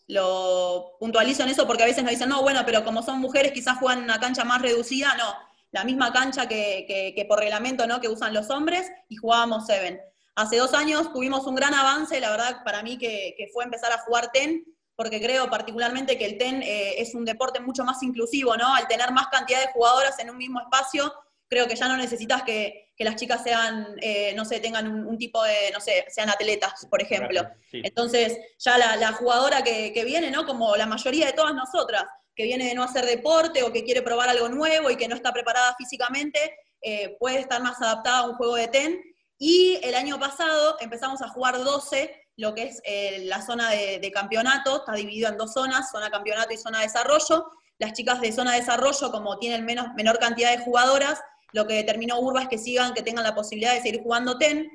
lo, 0.07 0.97
puntualizo 0.99 1.43
en 1.43 1.51
eso 1.51 1.67
porque 1.67 1.83
a 1.83 1.87
veces 1.87 2.03
nos 2.03 2.11
dicen, 2.11 2.31
no, 2.31 2.43
bueno, 2.43 2.63
pero 2.65 2.83
como 2.83 3.03
son 3.03 3.21
mujeres 3.21 3.53
quizás 3.53 3.79
juegan 3.79 4.03
una 4.03 4.19
cancha 4.19 4.45
más 4.45 4.63
reducida, 4.63 5.15
no. 5.17 5.35
La 5.71 5.85
misma 5.85 6.13
cancha 6.13 6.49
que, 6.49 6.87
que, 6.89 7.13
que 7.15 7.25
por 7.27 7.39
reglamento, 7.39 7.87
¿no? 7.87 8.01
Que 8.01 8.09
usan 8.09 8.33
los 8.33 8.49
hombres 8.49 8.91
y 9.11 9.17
jugábamos 9.17 9.67
Seven. 9.67 10.01
Hace 10.39 10.57
dos 10.59 10.73
años 10.73 11.13
tuvimos 11.13 11.49
un 11.49 11.57
gran 11.57 11.75
avance, 11.75 12.21
la 12.21 12.31
verdad, 12.31 12.63
para 12.65 12.81
mí 12.85 12.97
que, 12.97 13.51
fue 13.53 13.65
empezar 13.65 13.91
a 13.91 13.99
jugar 13.99 14.31
TEN, 14.31 14.65
porque 14.99 15.21
creo 15.21 15.49
particularmente 15.49 16.19
que 16.19 16.25
el 16.25 16.37
TEN 16.39 16.61
eh, 16.61 17.01
es 17.01 17.15
un 17.15 17.25
deporte 17.25 17.61
mucho 17.61 17.85
más 17.85 18.03
inclusivo, 18.03 18.57
¿no? 18.57 18.75
Al 18.75 18.89
tener 18.89 19.13
más 19.13 19.29
cantidad 19.29 19.61
de 19.61 19.71
jugadoras 19.73 20.19
en 20.19 20.29
un 20.29 20.37
mismo 20.37 20.61
espacio, 20.61 21.15
creo 21.47 21.69
que 21.69 21.77
ya 21.77 21.87
no 21.87 21.97
necesitas 21.97 22.43
que, 22.43 22.91
las 22.99 23.15
chicas 23.15 23.45
sean, 23.45 23.95
eh, 24.03 24.35
no 24.35 24.45
sé, 24.45 24.59
tengan 24.59 25.07
un, 25.07 25.17
tipo 25.17 25.41
de, 25.45 25.71
no 25.73 25.79
sé, 25.81 26.05
sean 26.09 26.29
atletas, 26.31 26.85
por 26.91 27.01
ejemplo. 27.01 27.43
Entonces, 27.71 28.37
ya 28.59 28.77
la, 28.77 29.13
jugadora 29.13 29.63
que, 29.63 30.03
viene, 30.05 30.33
¿no? 30.33 30.45
Como 30.45 30.75
la 30.75 30.87
mayoría 30.87 31.27
de 31.27 31.33
todas 31.33 31.55
nosotras, 31.55 32.03
que 32.35 32.43
viene 32.43 32.65
de 32.65 32.75
no 32.75 32.83
hacer 32.83 33.07
deporte 33.07 33.63
o 33.63 33.73
que 33.73 33.85
quiere 33.85 34.03
probar 34.03 34.29
algo 34.29 34.49
nuevo 34.49 34.91
y 34.91 34.97
que 34.97 35.07
no 35.07 35.15
está 35.15 35.33
preparada 35.33 35.77
físicamente, 35.79 36.41
eh, 36.83 37.17
puede 37.21 37.39
estar 37.39 37.63
más 37.63 37.81
adaptada 37.81 38.19
a 38.19 38.29
un 38.29 38.35
juego 38.35 38.57
de 38.57 38.67
TEN 38.67 39.01
y 39.39 39.79
el 39.83 39.95
año 39.95 40.19
pasado 40.19 40.77
empezamos 40.81 41.23
a 41.23 41.29
jugar 41.29 41.63
12, 41.63 42.29
lo 42.37 42.55
que 42.55 42.65
es 42.65 42.81
eh, 42.85 43.23
la 43.25 43.41
zona 43.41 43.71
de, 43.71 44.11
campeonato, 44.13 44.79
está 44.79 44.93
dividido 44.93 45.29
en 45.29 45.37
dos 45.37 45.53
zonas, 45.53 45.91
zona 45.91 46.11
campeonato 46.11 46.53
y 46.53 46.59
zona 46.59 46.81
desarrollo. 46.81 47.51
Las 47.79 47.93
chicas 47.93 48.21
de 48.21 48.33
zona 48.33 48.55
desarrollo, 48.55 49.13
como 49.13 49.39
tienen 49.39 49.65
menos, 49.65 49.95
menor 49.95 50.19
cantidad 50.19 50.51
de 50.51 50.65
jugadoras, 50.65 51.21
lo 51.53 51.67
que 51.67 51.75
determinó 51.75 52.19
Urba 52.19 52.43
es 52.43 52.49
que 52.49 52.59
sigan, 52.59 52.95
que 52.95 53.03
tengan 53.03 53.25
la 53.25 53.35
posibilidad 53.35 53.75
de 53.75 53.81
seguir 53.81 54.03
jugando 54.03 54.39
TEN, 54.39 54.69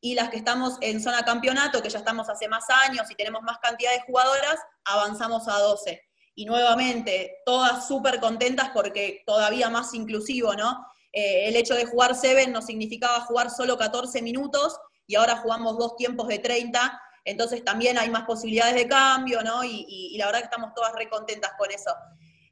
y 0.00 0.14
las 0.14 0.30
que 0.30 0.36
estamos 0.36 0.78
en 0.80 1.02
zona 1.02 1.24
campeonato, 1.24 1.82
que 1.82 1.90
ya 1.90 1.98
estamos 1.98 2.28
hace 2.28 2.48
más 2.48 2.64
años 2.86 3.10
y 3.10 3.14
tenemos 3.14 3.42
más 3.42 3.58
cantidad 3.58 3.92
de 3.92 4.02
jugadoras, 4.02 4.56
avanzamos 4.84 5.48
a 5.48 5.58
12. 5.58 6.02
Y 6.34 6.44
nuevamente, 6.44 7.38
todas 7.44 7.88
súper 7.88 8.20
contentas 8.20 8.70
porque 8.72 9.22
todavía 9.26 9.70
más 9.70 9.94
inclusivo, 9.94 10.54
¿no? 10.54 10.86
Eh, 11.16 11.48
el 11.48 11.56
hecho 11.56 11.74
de 11.74 11.86
jugar 11.86 12.14
Seven 12.14 12.52
nos 12.52 12.66
significaba 12.66 13.22
jugar 13.22 13.48
solo 13.50 13.78
14 13.78 14.20
minutos 14.20 14.78
y 15.06 15.14
ahora 15.14 15.38
jugamos 15.38 15.78
dos 15.78 15.96
tiempos 15.96 16.28
de 16.28 16.40
30, 16.40 17.00
entonces 17.24 17.64
también 17.64 17.96
hay 17.96 18.10
más 18.10 18.24
posibilidades 18.24 18.74
de 18.74 18.86
cambio, 18.86 19.40
¿no? 19.42 19.64
Y, 19.64 20.14
la 20.18 20.26
verdad 20.26 20.40
que 20.40 20.44
estamos 20.44 20.74
todas 20.74 20.92
re 20.92 21.08
contentas 21.08 21.52
con 21.56 21.70
eso. 21.70 21.90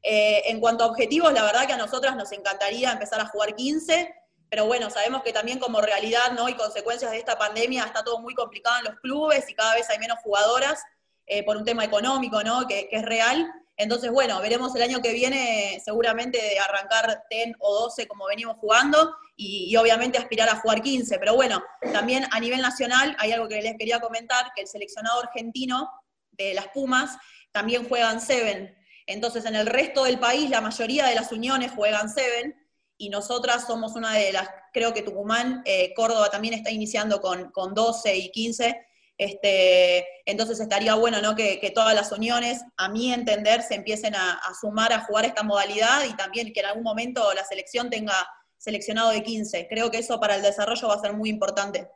Eh, 0.02 0.44
en 0.46 0.60
cuanto 0.60 0.84
a 0.84 0.86
objetivos, 0.86 1.30
la 1.34 1.42
verdad 1.42 1.66
que 1.66 1.74
a 1.74 1.76
nosotras 1.76 2.16
nos 2.16 2.32
encantaría 2.32 2.90
empezar 2.90 3.20
a 3.20 3.26
jugar 3.26 3.54
15, 3.54 4.14
pero 4.48 4.64
bueno, 4.64 4.88
sabemos 4.88 5.22
que 5.22 5.34
también 5.34 5.58
como 5.58 5.82
realidad, 5.82 6.32
¿no? 6.32 6.48
Y 6.48 6.54
consecuencias 6.54 7.10
de 7.10 7.18
esta 7.18 7.36
pandemia 7.36 7.84
está 7.84 8.02
todo 8.02 8.18
muy 8.20 8.32
complicado 8.32 8.78
en 8.78 8.84
los 8.84 9.00
clubes 9.00 9.46
y 9.50 9.54
cada 9.54 9.74
vez 9.74 9.90
hay 9.90 9.98
menos 9.98 10.20
jugadoras 10.22 10.82
eh, 11.26 11.44
por 11.44 11.58
un 11.58 11.66
tema 11.66 11.84
económico, 11.84 12.42
¿no? 12.42 12.66
Que 12.66 12.88
es 12.90 13.02
real. 13.02 13.46
Entonces, 13.76 14.10
bueno, 14.12 14.40
veremos 14.40 14.74
el 14.76 14.82
año 14.82 15.02
que 15.02 15.12
viene 15.12 15.80
seguramente 15.84 16.58
arrancar 16.60 17.24
10 17.28 17.56
o 17.58 17.80
12 17.82 18.06
como 18.06 18.26
venimos 18.26 18.56
jugando 18.58 19.16
y, 19.36 19.74
obviamente 19.76 20.18
aspirar 20.18 20.48
a 20.48 20.56
jugar 20.56 20.80
15. 20.80 21.18
Pero 21.18 21.34
bueno, 21.34 21.62
también 21.92 22.24
a 22.30 22.38
nivel 22.38 22.60
nacional 22.60 23.16
hay 23.18 23.32
algo 23.32 23.48
que 23.48 23.60
les 23.60 23.76
quería 23.76 24.00
comentar, 24.00 24.52
que 24.54 24.62
el 24.62 24.68
seleccionado 24.68 25.20
argentino 25.20 25.90
de 26.30 26.54
las 26.54 26.68
Pumas 26.68 27.16
también 27.50 27.88
juegan 27.88 28.20
7. 28.20 28.76
Entonces, 29.06 29.44
en 29.44 29.56
el 29.56 29.66
resto 29.66 30.04
del 30.04 30.18
país 30.18 30.48
la 30.50 30.60
mayoría 30.60 31.06
de 31.06 31.14
las 31.16 31.32
uniones 31.32 31.72
juegan 31.72 32.08
7 32.08 32.54
y 32.96 33.08
nosotras 33.08 33.66
somos 33.66 33.96
una 33.96 34.12
de 34.12 34.32
las, 34.32 34.48
creo 34.72 34.94
que 34.94 35.02
Tucumán, 35.02 35.62
eh, 35.64 35.92
Córdoba 35.94 36.30
también 36.30 36.54
está 36.54 36.70
iniciando 36.70 37.20
con, 37.20 37.50
con 37.50 37.74
12 37.74 38.16
y 38.16 38.30
15 38.30 38.86
este, 39.16 40.06
entonces 40.26 40.58
estaría 40.58 40.94
bueno 40.94 41.20
¿no? 41.22 41.36
que, 41.36 41.72
todas 41.74 41.94
las 41.94 42.10
uniones, 42.10 42.64
a 42.76 42.88
mi 42.88 43.12
entender, 43.12 43.62
se 43.62 43.74
empiecen 43.74 44.14
a, 44.14 44.40
sumar 44.60 44.92
a 44.92 45.00
jugar 45.00 45.24
esta 45.24 45.42
modalidad 45.42 46.04
y 46.08 46.14
también 46.16 46.52
que 46.52 46.60
en 46.60 46.66
algún 46.66 46.82
momento 46.82 47.32
la 47.34 47.44
selección 47.44 47.90
tenga 47.90 48.14
seleccionado 48.56 49.10
de 49.10 49.22
15. 49.22 49.68
Creo 49.68 49.90
que 49.90 49.98
eso 49.98 50.18
para 50.18 50.36
el 50.36 50.42
desarrollo 50.42 50.88
va 50.88 50.94
a 50.94 51.00
ser 51.00 51.12
muy 51.12 51.30
importante. 51.30 51.88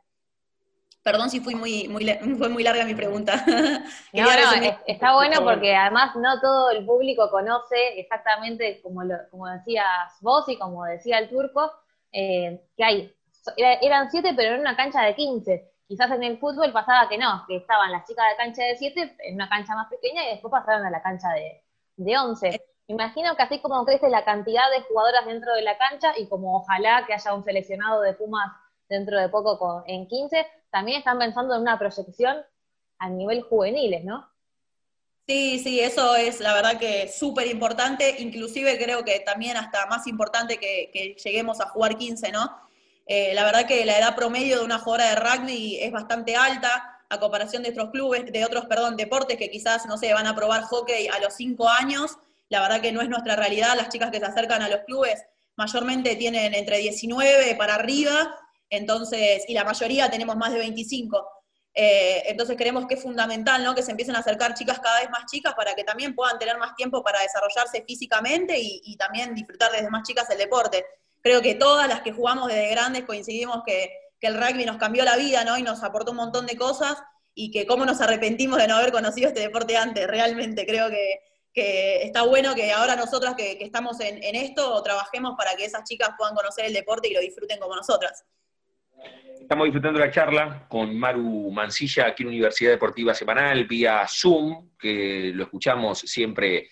Perdón 1.01 1.29
si 1.29 1.39
fui 1.39 1.55
muy, 1.55 1.87
muy, 1.87 2.05
fue 2.37 2.49
muy 2.49 2.63
larga 2.63 2.85
mi 2.85 2.95
pregunta. 2.95 3.43
no, 4.13 4.23
no, 4.23 4.77
está 4.85 5.13
bueno 5.13 5.43
porque 5.43 5.75
además 5.75 6.15
no 6.15 6.39
todo 6.39 6.71
el 6.71 6.85
público 6.85 7.29
conoce 7.29 7.99
exactamente, 7.99 8.81
como, 8.81 9.03
lo, 9.03 9.15
como 9.29 9.47
decías 9.47 9.85
vos 10.21 10.47
y 10.47 10.57
como 10.57 10.85
decía 10.85 11.19
el 11.19 11.29
turco, 11.29 11.71
eh, 12.11 12.61
que 12.77 12.83
hay, 12.83 13.15
eran 13.57 14.09
siete 14.09 14.33
pero 14.35 14.55
en 14.55 14.61
una 14.61 14.75
cancha 14.75 15.01
de 15.03 15.15
15 15.15 15.69
Quizás 15.89 16.11
en 16.11 16.23
el 16.23 16.37
fútbol 16.37 16.71
pasaba 16.71 17.09
que 17.09 17.17
no, 17.17 17.43
que 17.47 17.57
estaban 17.57 17.91
las 17.91 18.07
chicas 18.07 18.25
de 18.29 18.37
cancha 18.37 18.63
de 18.63 18.77
7 18.77 19.17
en 19.19 19.35
una 19.35 19.49
cancha 19.49 19.75
más 19.75 19.89
pequeña 19.89 20.23
y 20.23 20.29
después 20.33 20.51
pasaron 20.51 20.85
a 20.85 20.89
la 20.89 21.01
cancha 21.01 21.29
de, 21.33 21.61
de 21.97 22.17
11. 22.17 22.65
Imagino 22.87 23.35
que 23.35 23.43
así 23.43 23.59
como 23.59 23.83
crece 23.85 24.07
la 24.07 24.23
cantidad 24.23 24.69
de 24.71 24.83
jugadoras 24.83 25.25
dentro 25.25 25.53
de 25.53 25.63
la 25.63 25.77
cancha 25.77 26.13
y 26.17 26.29
como 26.29 26.55
ojalá 26.55 27.05
que 27.05 27.13
haya 27.13 27.33
un 27.33 27.43
seleccionado 27.43 28.01
de 28.01 28.13
Pumas 28.13 28.51
dentro 28.87 29.19
de 29.19 29.29
poco 29.29 29.83
en 29.85 30.07
15, 30.07 30.45
también 30.71 30.99
están 30.99 31.19
pensando 31.19 31.55
en 31.55 31.61
una 31.61 31.77
proyección 31.77 32.37
a 32.99 33.09
nivel 33.09 33.41
juveniles, 33.41 34.05
¿no? 34.05 34.29
Sí, 35.29 35.59
sí, 35.59 35.79
eso 35.79 36.15
es 36.15 36.39
la 36.39 36.55
verdad 36.55 36.79
que 36.79 37.07
súper 37.07 37.45
importante, 37.45 38.15
inclusive 38.19 38.83
creo 38.83 39.05
que 39.05 39.19
también 39.19 39.57
hasta 39.57 39.85
más 39.85 40.07
importante 40.07 40.57
que, 40.57 41.15
lleguemos 41.23 41.61
a 41.61 41.69
jugar 41.69 41.97
15, 41.97 42.31
¿no? 42.31 42.49
Eh, 43.11 43.33
la 43.33 43.43
verdad 43.43 43.65
que 43.65 43.83
la 43.85 43.97
edad 43.97 44.15
promedio 44.15 44.59
de 44.59 44.65
una 44.65 44.77
jugadora 44.77 45.09
de 45.09 45.15
rugby 45.15 45.79
es 45.81 45.91
bastante 45.91 46.35
alta, 46.35 47.01
a 47.09 47.19
comparación 47.19 47.63
de 47.63 47.71
otros 47.71 47.89
clubes, 47.89 48.31
de 48.31 48.45
otros, 48.45 48.67
perdón, 48.67 48.95
deportes 48.95 49.35
que 49.35 49.49
quizás, 49.49 49.87
no 49.87 49.97
sé, 49.97 50.13
van 50.13 50.27
a 50.27 50.35
probar 50.35 50.61
hockey 50.61 51.07
a 51.07 51.17
los 51.19 51.33
5 51.33 51.67
años, 51.67 52.17
la 52.49 52.61
verdad 52.61 52.81
que 52.81 52.91
no 52.91 53.01
es 53.01 53.09
nuestra 53.09 53.35
realidad, 53.35 53.75
las 53.75 53.89
chicas 53.89 54.11
que 54.11 54.19
se 54.19 54.25
acercan 54.25 54.61
a 54.61 54.69
los 54.69 54.81
clubes 54.81 55.25
mayormente 55.55 56.15
tienen 56.17 56.53
entre 56.53 56.77
19 56.77 57.55
para 57.55 57.73
arriba, 57.73 58.35
entonces, 58.69 59.43
y 59.47 59.55
la 59.55 59.63
mayoría 59.63 60.11
tenemos 60.11 60.35
más 60.35 60.53
de 60.53 60.59
25. 60.59 61.27
Eh, 61.73 62.23
entonces 62.27 62.55
creemos 62.57 62.85
que 62.85 62.93
es 62.93 63.01
fundamental 63.01 63.63
¿no? 63.63 63.73
que 63.73 63.81
se 63.81 63.91
empiecen 63.91 64.15
a 64.15 64.19
acercar 64.19 64.53
chicas 64.53 64.79
cada 64.79 64.99
vez 64.99 65.09
más 65.09 65.25
chicas 65.31 65.53
para 65.55 65.73
que 65.75 65.83
también 65.83 66.13
puedan 66.13 66.37
tener 66.37 66.57
más 66.57 66.75
tiempo 66.75 67.03
para 67.03 67.21
desarrollarse 67.21 67.83
físicamente 67.87 68.55
y, 68.59 68.95
también 68.97 69.33
disfrutar 69.33 69.71
desde 69.71 69.89
más 69.89 70.03
chicas 70.03 70.29
el 70.29 70.37
deporte. 70.37 70.85
Creo 71.21 71.41
que 71.41 71.55
todas 71.55 71.87
las 71.87 72.01
que 72.01 72.11
jugamos 72.11 72.47
desde 72.47 72.69
grandes 72.71 73.03
coincidimos 73.03 73.63
que, 73.65 73.91
el 74.21 74.35
rugby 74.35 74.65
nos 74.65 74.75
cambió 74.75 75.05
la 75.05 75.15
vida 75.15 75.45
¿no? 75.45 75.57
y 75.57 75.63
nos 75.63 75.81
aportó 75.81 76.11
un 76.11 76.17
montón 76.17 76.45
de 76.45 76.57
cosas 76.57 77.01
y 77.33 77.51
que 77.51 77.65
cómo 77.65 77.85
nos 77.85 78.01
arrepentimos 78.01 78.57
de 78.57 78.67
no 78.67 78.75
haber 78.75 78.91
conocido 78.91 79.29
este 79.29 79.39
deporte 79.39 79.77
antes. 79.77 80.05
Realmente 80.07 80.65
creo 80.65 80.89
que, 80.89 81.21
está 82.03 82.23
bueno 82.23 82.53
que 82.53 82.71
ahora 82.73 82.97
nosotras 82.97 83.35
que, 83.35 83.57
estamos 83.61 83.99
en 84.01 84.35
esto 84.35 84.83
trabajemos 84.83 85.35
para 85.37 85.55
que 85.55 85.63
esas 85.63 85.85
chicas 85.85 86.09
puedan 86.17 86.35
conocer 86.35 86.65
el 86.65 86.73
deporte 86.73 87.07
y 87.07 87.13
lo 87.13 87.21
disfruten 87.21 87.59
como 87.59 87.77
nosotras. 87.77 88.25
Estamos 89.49 89.65
disfrutando 89.65 89.99
la 89.99 90.11
charla 90.11 90.67
con 90.69 90.95
Maru 90.95 91.49
Mancilla 91.51 92.07
aquí 92.07 92.21
en 92.21 92.29
Universidad 92.29 92.71
Deportiva 92.71 93.15
Semanal 93.15 93.65
vía 93.65 94.05
Zoom, 94.07 94.69
que 94.77 95.31
lo 95.33 95.45
escuchamos 95.45 96.01
siempre 96.01 96.69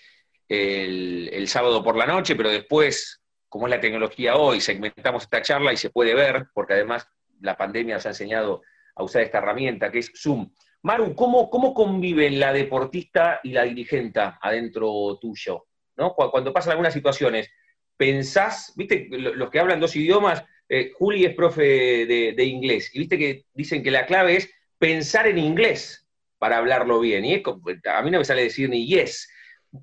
el, 0.47 1.47
sábado 1.47 1.83
por 1.83 1.97
la 1.97 2.05
noche, 2.05 2.35
pero 2.35 2.51
después, 2.51 3.19
como 3.57 3.65
es 3.65 3.71
la 3.71 3.81
tecnología 3.81 4.35
hoy, 4.35 4.61
segmentamos 4.61 5.23
esta 5.23 5.41
charla 5.41 5.73
y 5.73 5.77
se 5.77 5.89
puede 5.89 6.13
ver, 6.13 6.45
porque 6.53 6.73
además 6.73 7.09
la 7.41 7.57
pandemia 7.57 7.95
nos 7.95 8.05
ha 8.05 8.09
enseñado 8.09 8.61
a 8.93 9.03
usar 9.03 9.23
esta 9.23 9.39
herramienta 9.39 9.91
que 9.91 9.97
es 9.97 10.11
Zoom. 10.15 10.51
Maru, 10.83 11.15
¿cómo, 11.15 11.49
cómo 11.49 11.73
conviven 11.73 12.39
la 12.39 12.53
deportista 12.53 13.39
y 13.41 13.53
la 13.53 13.63
dirigente 13.63 14.19
adentro 14.39 15.17
tuyo? 15.19 15.65
¿no? 15.95 16.13
Cuando 16.13 16.53
pasan 16.53 16.73
algunas 16.73 16.93
situaciones, 16.93 17.49
¿pensás, 17.97 18.73
viste, 18.75 19.07
los 19.09 19.49
que 19.49 19.59
hablan 19.59 19.79
dos 19.79 19.95
idiomas, 19.95 20.43
eh, 20.69 20.91
Juli 20.93 21.25
es 21.25 21.33
profe 21.33 21.63
de, 22.05 22.43
inglés, 22.43 22.91
y 22.93 22.99
viste 22.99 23.17
que 23.17 23.45
dicen 23.55 23.81
que 23.81 23.89
la 23.89 24.05
clave 24.05 24.35
es 24.35 24.51
pensar 24.77 25.25
en 25.25 25.39
inglés 25.39 26.07
para 26.37 26.57
hablarlo 26.57 26.99
bien, 26.99 27.25
y 27.25 27.41
a 27.85 28.01
mí 28.03 28.11
no 28.11 28.19
me 28.19 28.23
sale 28.23 28.43
decir 28.43 28.69
ni 28.69 28.85
yes. 28.85 29.27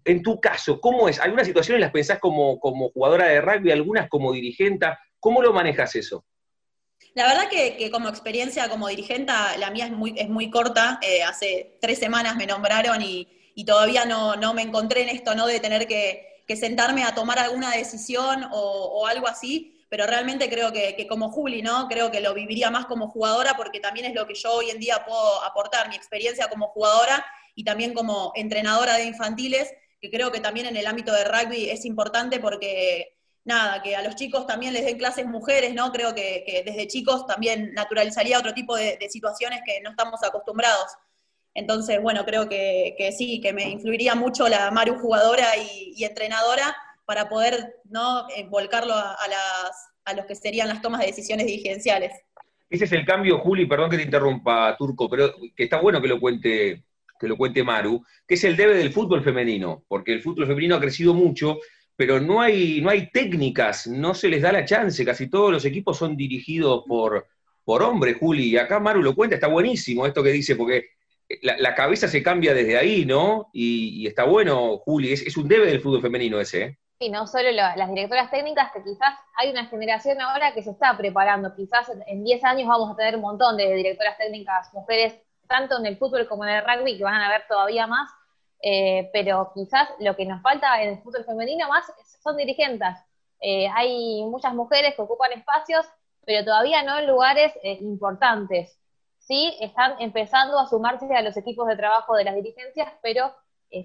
En 0.04 0.22
tu 0.22 0.40
caso, 0.40 0.80
¿cómo 0.80 1.08
es? 1.08 1.20
¿Algunas 1.20 1.46
situaciones 1.46 1.80
las 1.80 1.90
pensás 1.90 2.18
como, 2.18 2.58
como 2.58 2.90
jugadora 2.90 3.26
de 3.26 3.40
rugby, 3.40 3.70
algunas 3.70 4.08
como 4.08 4.32
dirigente? 4.32 4.86
¿Cómo 5.20 5.42
lo 5.42 5.52
manejas 5.52 5.94
eso? 5.96 6.24
La 7.14 7.28
verdad 7.28 7.48
que, 7.48 7.90
como 7.92 8.08
experiencia 8.08 8.68
como 8.68 8.88
dirigente, 8.88 9.32
la 9.58 9.70
mía 9.70 9.86
es 9.86 9.92
muy, 9.92 10.14
es 10.18 10.28
muy 10.28 10.50
corta. 10.50 10.98
Eh, 11.00 11.22
hace 11.22 11.78
tres 11.80 11.98
semanas 11.98 12.36
me 12.36 12.46
nombraron 12.46 13.00
y, 13.02 13.28
todavía 13.64 14.04
no, 14.04 14.34
no, 14.34 14.52
me 14.52 14.62
encontré 14.62 15.02
en 15.02 15.10
esto, 15.10 15.34
¿no? 15.34 15.46
De 15.46 15.60
tener 15.60 15.86
que, 15.86 16.42
sentarme 16.56 17.04
a 17.04 17.14
tomar 17.14 17.38
alguna 17.38 17.70
decisión 17.70 18.46
o, 18.52 19.06
algo 19.06 19.26
así 19.28 19.70
pero 19.88 20.08
realmente 20.08 20.50
creo 20.50 20.72
que, 20.72 21.06
como 21.08 21.30
Juli, 21.30 21.62
¿no? 21.62 21.86
Creo 21.86 22.10
que 22.10 22.20
lo 22.20 22.34
viviría 22.34 22.68
más 22.68 22.86
como 22.86 23.06
jugadora 23.06 23.54
porque 23.56 23.78
también 23.78 24.06
es 24.06 24.14
lo 24.14 24.26
que 24.26 24.34
yo 24.34 24.52
hoy 24.54 24.70
en 24.70 24.80
día 24.80 25.04
puedo 25.06 25.40
aportar, 25.44 25.88
mi 25.88 25.94
experiencia 25.94 26.48
como 26.48 26.66
jugadora 26.66 27.24
y 27.54 27.64
también 27.64 27.94
como 27.94 28.32
entrenadora 28.34 28.96
de 28.96 29.04
infantiles, 29.04 29.73
que 30.00 30.11
creo 30.11 30.30
que 30.32 30.40
también 30.40 30.66
en 30.66 30.76
el 30.76 30.87
ámbito 30.87 31.12
de 31.12 31.25
rugby 31.25 31.70
es 31.70 31.84
importante 31.84 32.40
porque, 32.40 33.16
nada, 33.44 33.82
que 33.82 33.96
a 33.96 34.02
los 34.02 34.16
chicos 34.16 34.46
también 34.46 34.73
les 34.73 34.84
den 34.84 34.99
clases 34.99 35.26
mujeres, 35.26 35.75
¿no? 35.75 35.92
Creo 35.92 36.14
que, 36.14 36.62
desde 36.64 36.87
chicos 36.87 37.26
también 37.26 37.73
naturalizaría 37.73 38.38
otro 38.38 38.54
tipo 38.54 38.76
de, 38.76 38.99
situaciones 39.08 39.61
que 39.64 39.80
no 39.80 39.90
estamos 39.90 40.23
acostumbrados. 40.23 40.87
Entonces, 41.54 42.02
bueno, 42.02 42.25
creo 42.25 42.49
que, 42.49 43.14
sí, 43.16 43.40
que 43.40 43.52
me 43.52 43.68
influiría 43.68 44.14
mucho 44.14 44.49
la 44.49 44.70
Maru 44.70 44.99
jugadora 44.99 45.56
y 45.56 46.04
entrenadora 46.04 46.75
para 47.04 47.28
poder 47.28 47.76
¿no? 47.84 48.26
Eh, 48.30 48.46
volcarlo 48.49 48.94
a, 48.94 49.16
las, 49.28 49.88
a 50.04 50.14
los 50.14 50.26
que 50.26 50.34
serían 50.34 50.68
las 50.68 50.80
tomas 50.80 51.00
de 51.00 51.06
decisiones 51.06 51.46
dirigenciales. 51.46 52.12
Ese 52.70 52.84
es 52.87 52.92
el 52.92 53.04
cambio, 53.04 53.38
Juli, 53.38 53.66
perdón 53.66 53.90
que 53.90 53.99
te 53.99 54.02
interrumpa, 54.02 54.76
Turco, 54.76 55.08
pero 55.08 55.32
que 55.54 55.64
está 55.64 55.80
bueno 55.80 56.00
que 56.00 56.08
lo 56.08 56.18
cuente, 56.18 56.82
que 57.18 57.28
lo 57.28 57.37
cuente 57.37 57.62
Maru, 57.62 58.04
que 58.26 58.35
es 58.35 58.44
el 58.44 58.56
debe 58.56 58.75
del 58.75 58.92
fútbol 58.92 59.23
femenino, 59.23 59.85
porque 59.88 60.12
el 60.12 60.23
fútbol 60.23 60.47
femenino 60.47 60.76
ha 60.76 60.80
crecido 60.80 61.14
mucho, 61.14 61.59
pero 61.97 62.21
no 62.21 62.40
hay, 62.40 62.80
no 62.80 62.90
hay 62.90 63.11
técnicas, 63.11 63.87
no 63.87 64.14
se 64.14 64.28
les 64.28 64.42
da 64.42 64.52
la 64.52 64.64
chance, 64.64 65.04
casi 65.04 65.28
todos 65.28 65.52
los 65.52 65.64
equipos 65.64 65.97
son 65.97 66.16
dirigidos 66.16 66.85
por, 66.87 67.28
por 67.64 67.83
hombres, 67.83 68.16
Juli, 68.18 68.50
y 68.50 68.56
acá 68.56 68.80
Maru 68.80 69.02
lo 69.02 69.14
cuenta, 69.14 69.37
está 69.37 69.49
buenísimo 69.49 70.06
esto 70.06 70.23
que 70.23 70.33
dice, 70.33 70.56
porque 70.56 70.87
la, 71.42 71.75
cabeza 71.75 72.09
se 72.09 72.23
cambia 72.23 72.52
desde 72.52 72.76
ahí, 72.76 73.04
¿no? 73.04 73.49
Y, 73.52 74.06
está 74.06 74.25
bueno, 74.25 74.78
Juli, 74.78 75.12
es, 75.12 75.23
es, 75.23 75.37
un 75.37 75.49
debe 75.49 75.66
del 75.66 75.80
fútbol 75.80 76.02
femenino 76.02 76.40
ese, 76.40 76.62
¿eh? 76.62 76.78
y 77.04 77.11
no 77.11 77.26
solo 77.26 77.50
las 77.50 77.88
directoras 77.88 78.30
técnicas, 78.30 78.73
que 78.73 78.83
quizás 78.83 79.14
hay 79.37 79.50
una 79.50 79.66
generación 79.66 80.21
ahora 80.21 80.54
que 80.54 80.62
se 80.62 80.71
está 80.71 80.97
preparando, 80.97 81.54
quizás 81.54 81.90
en 82.06 82.25
10 82.25 82.44
años 82.44 82.68
vamos 82.68 82.90
a 82.90 82.97
tener 82.97 83.16
un 83.16 83.23
montón 83.23 83.56
de 83.56 83.75
directoras 83.75 84.16
técnicas 84.16 84.73
mujeres, 84.73 85.21
tanto 85.46 85.78
en 85.78 85.86
el 85.86 85.96
fútbol 85.96 86.26
como 86.28 86.44
en 86.44 86.50
el 86.50 86.64
rugby, 86.64 86.96
que 86.96 87.04
van 87.04 87.20
a 87.20 87.26
haber 87.26 87.46
todavía 87.48 87.86
más, 87.86 88.10
eh, 88.62 89.10
pero 89.12 89.52
quizás 89.54 89.88
lo 90.00 90.16
que 90.16 90.24
nos 90.24 90.40
falta 90.42 90.82
en 90.82 90.90
el 90.90 91.02
fútbol 91.02 91.24
femenino 91.24 91.68
más 91.68 91.84
son 92.22 92.36
dirigentes. 92.36 92.96
Eh, 93.40 93.68
hay 93.74 94.24
muchas 94.24 94.54
mujeres 94.54 94.94
que 94.94 95.02
ocupan 95.02 95.32
espacios, 95.32 95.86
pero 96.24 96.44
todavía 96.44 96.82
no 96.82 96.98
en 96.98 97.06
lugares 97.06 97.52
eh, 97.62 97.78
importantes. 97.80 98.78
Sí, 99.18 99.56
están 99.60 99.96
empezando 100.00 100.58
a 100.58 100.66
sumarse 100.66 101.14
a 101.14 101.22
los 101.22 101.36
equipos 101.36 101.66
de 101.68 101.76
trabajo 101.76 102.14
de 102.16 102.24
las 102.24 102.34
dirigencias, 102.34 102.88
pero 103.02 103.34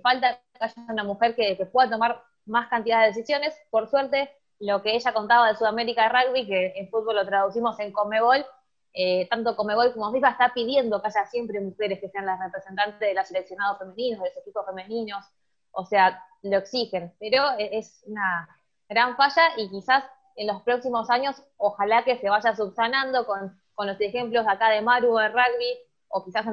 falta 0.03 0.39
que 0.53 0.63
haya 0.63 0.73
una 0.87 1.03
mujer 1.03 1.35
que 1.35 1.55
pueda 1.71 1.89
tomar 1.89 2.21
más 2.45 2.67
cantidad 2.69 3.01
de 3.01 3.07
decisiones. 3.07 3.57
Por 3.71 3.89
suerte, 3.89 4.29
lo 4.59 4.81
que 4.81 4.95
ella 4.95 5.13
contaba 5.13 5.47
de 5.47 5.55
Sudamérica 5.55 6.03
de 6.03 6.09
rugby, 6.09 6.47
que 6.47 6.73
en 6.75 6.89
fútbol 6.89 7.15
lo 7.15 7.25
traducimos 7.25 7.79
en 7.79 7.91
Comebol, 7.91 8.45
eh, 8.93 9.27
tanto 9.29 9.55
Comebol 9.55 9.93
como 9.93 10.11
FIFA 10.11 10.29
está 10.29 10.53
pidiendo 10.53 11.01
que 11.01 11.07
haya 11.07 11.25
siempre 11.25 11.59
mujeres 11.61 11.99
que 11.99 12.09
sean 12.09 12.25
las 12.25 12.39
representantes 12.39 12.99
de 12.99 13.13
los 13.13 13.27
seleccionados 13.27 13.77
femeninos, 13.77 14.23
de 14.23 14.29
los 14.29 14.37
equipos 14.37 14.65
femeninos, 14.65 15.25
o 15.71 15.85
sea, 15.85 16.23
lo 16.43 16.57
exigen, 16.57 17.13
pero 17.19 17.43
e-, 17.57 17.77
es 17.77 18.03
una 18.07 18.49
gran 18.87 19.15
falla 19.15 19.43
y 19.57 19.69
quizás 19.69 20.03
en 20.35 20.47
los 20.47 20.61
próximos 20.63 21.09
años 21.09 21.43
ojalá 21.57 22.03
que 22.03 22.17
se 22.17 22.29
vaya 22.29 22.55
subsanando 22.55 23.25
con, 23.25 23.59
los 23.77 24.01
ejemplos 24.01 24.45
acá 24.45 24.71
de 24.71 24.81
Maru 24.81 25.17
en 25.19 25.31
rugby, 25.31 25.79
o 26.09 26.25
quizás 26.25 26.45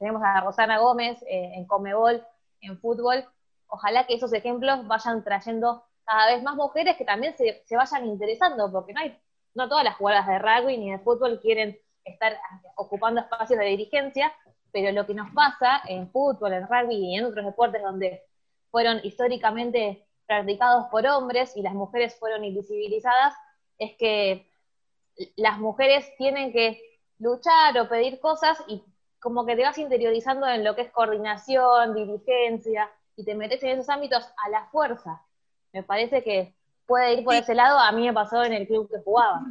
tenemos 0.00 0.20
a 0.24 0.40
Rosana 0.40 0.80
Gómez 0.80 1.22
eh, 1.28 1.52
en 1.54 1.64
Comebol, 1.64 2.26
en 2.60 2.76
fútbol, 2.80 3.24
ojalá 3.68 4.04
que 4.04 4.14
esos 4.14 4.32
ejemplos 4.32 4.84
vayan 4.88 5.22
trayendo 5.22 5.84
cada 6.04 6.26
vez 6.26 6.42
más 6.42 6.56
mujeres 6.56 6.96
que 6.96 7.04
también 7.04 7.36
se, 7.36 7.62
vayan 7.76 8.06
interesando, 8.06 8.70
porque 8.72 8.92
no 8.92 9.00
hay, 9.00 9.16
no 9.54 9.68
todas 9.68 9.84
las 9.84 9.96
jugadoras 9.96 10.26
de 10.26 10.38
rugby 10.38 10.76
ni 10.76 10.90
de 10.90 10.98
fútbol 10.98 11.40
quieren 11.40 11.78
estar 12.04 12.38
ocupando 12.76 13.20
espacios 13.20 13.58
de 13.58 13.66
dirigencia, 13.66 14.32
pero 14.72 14.92
lo 14.92 15.06
que 15.06 15.14
nos 15.14 15.30
pasa 15.32 15.82
en 15.86 16.10
fútbol, 16.10 16.52
en 16.52 16.66
rugby 16.66 16.94
y 16.96 17.16
en 17.16 17.26
otros 17.26 17.44
deportes 17.44 17.82
donde 17.82 18.22
fueron 18.70 19.00
históricamente 19.04 20.06
practicados 20.26 20.86
por 20.86 21.06
hombres 21.06 21.56
y 21.56 21.62
las 21.62 21.74
mujeres 21.74 22.16
fueron 22.18 22.44
invisibilizadas, 22.44 23.34
es 23.78 23.94
que 23.96 24.48
las 25.36 25.58
mujeres 25.58 26.10
tienen 26.16 26.52
que 26.52 26.80
luchar 27.18 27.78
o 27.78 27.88
pedir 27.88 28.18
cosas 28.18 28.58
y 28.66 28.82
como 29.20 29.46
que 29.46 29.54
te 29.54 29.62
vas 29.62 29.78
interiorizando 29.78 30.48
en 30.48 30.64
lo 30.64 30.74
que 30.74 30.82
es 30.82 30.90
coordinación, 30.90 31.94
dirigencia, 31.94 32.90
y 33.16 33.24
te 33.24 33.34
metes 33.34 33.62
en 33.62 33.70
esos 33.70 33.88
ámbitos 33.88 34.26
a 34.44 34.48
la 34.48 34.66
fuerza. 34.66 35.22
Me 35.72 35.82
parece 35.82 36.22
que 36.22 36.54
puede 36.86 37.14
ir 37.14 37.24
por 37.24 37.34
ese 37.34 37.54
lado, 37.54 37.78
a 37.78 37.92
mí 37.92 38.06
me 38.06 38.12
pasó 38.12 38.42
en 38.42 38.52
el 38.52 38.66
club 38.66 38.90
que 38.90 39.02
jugaba. 39.02 39.42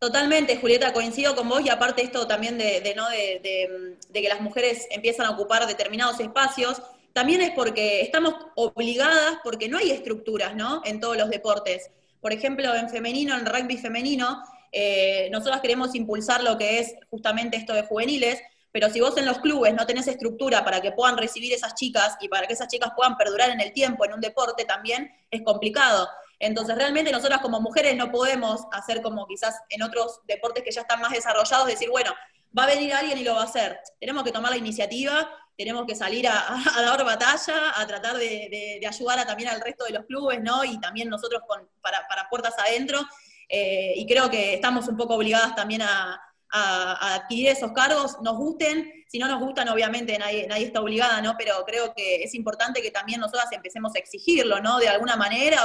Totalmente, 0.00 0.56
Julieta, 0.56 0.94
coincido 0.94 1.36
con 1.36 1.46
vos 1.46 1.60
y 1.62 1.68
aparte 1.68 2.00
esto 2.00 2.26
también 2.26 2.56
de, 2.56 2.94
¿no? 2.96 3.06
De, 3.10 3.98
que 4.10 4.28
las 4.30 4.40
mujeres 4.40 4.86
empiezan 4.90 5.26
a 5.26 5.30
ocupar 5.32 5.66
determinados 5.66 6.18
espacios, 6.20 6.80
también 7.12 7.42
es 7.42 7.50
porque 7.50 8.00
estamos 8.00 8.34
obligadas, 8.54 9.36
porque 9.44 9.68
no 9.68 9.76
hay 9.76 9.90
estructuras, 9.90 10.56
¿no? 10.56 10.80
En 10.86 11.00
todos 11.00 11.18
los 11.18 11.28
deportes. 11.28 11.90
Por 12.22 12.32
ejemplo, 12.32 12.74
en 12.74 12.88
femenino, 12.88 13.36
en 13.36 13.44
rugby 13.44 13.76
femenino, 13.76 14.42
eh, 14.72 15.28
nosotros 15.32 15.60
queremos 15.60 15.94
impulsar 15.94 16.42
lo 16.42 16.56
que 16.56 16.78
es 16.78 16.94
justamente 17.10 17.58
esto 17.58 17.74
de 17.74 17.82
juveniles, 17.82 18.40
pero 18.72 18.88
si 18.88 19.02
vos 19.02 19.18
en 19.18 19.26
los 19.26 19.40
clubes 19.40 19.74
no 19.74 19.84
tenés 19.84 20.08
estructura 20.08 20.64
para 20.64 20.80
que 20.80 20.92
puedan 20.92 21.18
recibir 21.18 21.52
esas 21.52 21.74
chicas 21.74 22.16
y 22.22 22.28
para 22.28 22.46
que 22.46 22.54
esas 22.54 22.68
chicas 22.68 22.92
puedan 22.96 23.18
perdurar 23.18 23.50
en 23.50 23.60
el 23.60 23.74
tiempo 23.74 24.06
en 24.06 24.14
un 24.14 24.20
deporte 24.22 24.64
también 24.64 25.12
es 25.30 25.42
complicado. 25.42 26.08
Entonces, 26.40 26.74
realmente 26.74 27.12
nosotras 27.12 27.40
como 27.40 27.60
mujeres 27.60 27.94
no 27.96 28.10
podemos 28.10 28.62
hacer 28.72 29.02
como 29.02 29.26
quizás 29.26 29.60
en 29.68 29.82
otros 29.82 30.20
deportes 30.24 30.64
que 30.64 30.70
ya 30.70 30.80
están 30.80 31.00
más 31.00 31.12
desarrollados, 31.12 31.66
decir, 31.66 31.90
bueno, 31.90 32.12
va 32.58 32.64
a 32.64 32.66
venir 32.66 32.94
alguien 32.94 33.18
y 33.18 33.24
lo 33.24 33.34
va 33.34 33.42
a 33.42 33.44
hacer. 33.44 33.78
Tenemos 34.00 34.24
que 34.24 34.32
tomar 34.32 34.50
la 34.50 34.56
iniciativa, 34.56 35.30
tenemos 35.56 35.84
que 35.86 35.94
salir 35.94 36.26
a, 36.26 36.32
dar 36.76 37.04
batalla, 37.04 37.78
a 37.78 37.86
tratar 37.86 38.16
de, 38.16 38.80
ayudar 38.88 39.26
también 39.26 39.50
al 39.50 39.60
resto 39.60 39.84
de 39.84 39.92
los 39.92 40.06
clubes, 40.06 40.40
¿no? 40.42 40.64
Y 40.64 40.80
también 40.80 41.10
nosotros 41.10 41.42
para, 41.82 42.28
puertas 42.30 42.58
adentro. 42.58 43.00
Eh, 43.46 43.92
y 43.96 44.06
creo 44.06 44.30
que 44.30 44.54
estamos 44.54 44.88
un 44.88 44.96
poco 44.96 45.16
obligadas 45.16 45.54
también 45.54 45.82
a, 45.82 46.20
adquirir 46.52 47.48
esos 47.48 47.72
cargos, 47.72 48.16
nos 48.22 48.36
gusten, 48.36 48.90
si 49.06 49.18
no 49.18 49.28
nos 49.28 49.40
gustan, 49.40 49.68
obviamente 49.68 50.18
nadie, 50.18 50.46
nadie 50.48 50.66
está 50.66 50.80
obligada, 50.80 51.20
¿no? 51.20 51.34
Pero 51.38 51.64
creo 51.66 51.92
que 51.94 52.22
es 52.22 52.34
importante 52.34 52.82
que 52.82 52.90
también 52.90 53.20
nosotras 53.20 53.50
empecemos 53.52 53.94
a 53.94 53.98
exigirlo, 53.98 54.60
¿no? 54.60 54.78
De 54.78 54.88
alguna 54.88 55.16
manera, 55.16 55.58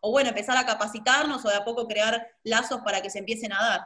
o, 0.00 0.10
bueno, 0.10 0.30
empezar 0.30 0.56
a 0.56 0.66
capacitarnos 0.66 1.44
o 1.44 1.48
de 1.48 1.56
a 1.56 1.64
poco 1.64 1.86
crear 1.86 2.26
lazos 2.44 2.80
para 2.84 3.00
que 3.00 3.10
se 3.10 3.18
empiecen 3.18 3.52
a 3.52 3.62
dar. 3.62 3.80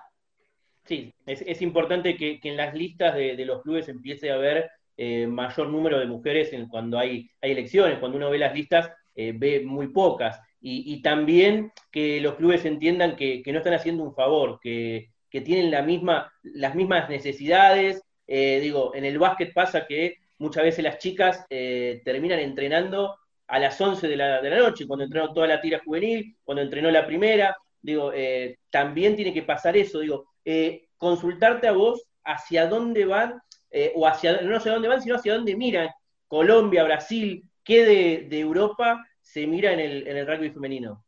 Sí, 0.85 1.13
es, 1.27 1.63
importante 1.63 2.17
que, 2.17 2.39
en 2.43 2.57
las 2.57 2.75
listas 2.75 3.15
de, 3.15 3.45
los 3.45 3.63
clubes 3.63 3.89
empiece 3.89 4.31
a 4.31 4.35
haber 4.35 4.71
eh, 4.97 5.27
mayor 5.27 5.69
número 5.69 5.99
de 5.99 6.07
mujeres 6.07 6.51
cuando 6.71 6.99
hay, 6.99 7.29
elecciones, 7.41 7.99
cuando 7.99 8.19
uno 8.19 8.31
ve 8.31 8.39
las 8.39 8.55
listas 8.55 8.91
eh, 9.15 9.33
ve 9.35 9.63
muy 9.65 9.89
pocas. 9.89 10.41
Y, 10.61 11.01
también 11.01 11.73
que 11.93 12.21
los 12.21 12.35
clubes 12.35 12.65
entiendan 12.65 13.15
que, 13.15 13.43
no 13.47 13.59
están 13.59 13.75
haciendo 13.75 14.03
un 14.03 14.15
favor, 14.15 14.59
que, 14.61 15.11
tienen 15.41 15.71
la 15.71 15.83
misma, 15.83 16.33
las 16.43 16.75
mismas 16.75 17.09
necesidades. 17.09 18.03
Eh, 18.27 18.61
digo, 18.61 18.95
en 18.95 19.05
el 19.05 19.19
básquet 19.19 19.53
pasa 19.53 19.87
que 19.87 20.17
muchas 20.39 20.65
veces 20.65 20.85
las 20.85 20.99
chicas 20.99 21.47
terminan 21.49 22.41
entrenando 22.41 23.17
a 23.49 23.59
las 23.59 23.81
11 23.81 24.09
de 24.09 24.17
la, 24.17 24.41
de 24.41 24.51
la 24.51 24.59
noche, 24.59 24.87
cuando 24.87 25.05
entrenó 25.05 25.33
toda 25.33 25.47
la 25.47 25.61
tira 25.61 25.81
juvenil, 25.85 26.37
cuando 26.45 26.63
entrenó 26.63 26.91
la 26.91 27.07
primera, 27.07 27.57
digo, 27.81 28.13
eh, 28.13 28.59
también 28.71 29.15
tiene 29.15 29.33
que 29.33 29.43
pasar 29.43 29.77
eso, 29.77 30.01
digo, 30.01 30.27
eh, 30.45 30.89
consultarte 30.97 31.69
a 31.69 31.73
vos 31.73 32.03
hacia 32.25 32.67
dónde 32.67 33.05
van, 33.05 33.41
eh, 33.71 33.93
o 33.95 34.07
hacia, 34.07 34.41
no 34.43 34.57
hacia 34.57 34.73
dónde 34.73 34.89
van, 34.89 35.03
sino 35.03 35.17
hacia 35.17 35.35
dónde 35.35 35.57
miran 35.57 35.89
Colombia, 36.27 36.83
Brasil, 36.85 37.45
qué 37.63 37.85
de, 38.29 38.41
Europa 38.41 39.05
se 39.21 39.47
mira 39.47 39.73
en 39.73 39.81
el, 39.81 40.09
en 40.09 40.17
el 40.17 40.27
rugby 40.27 40.51
femenino. 40.51 41.05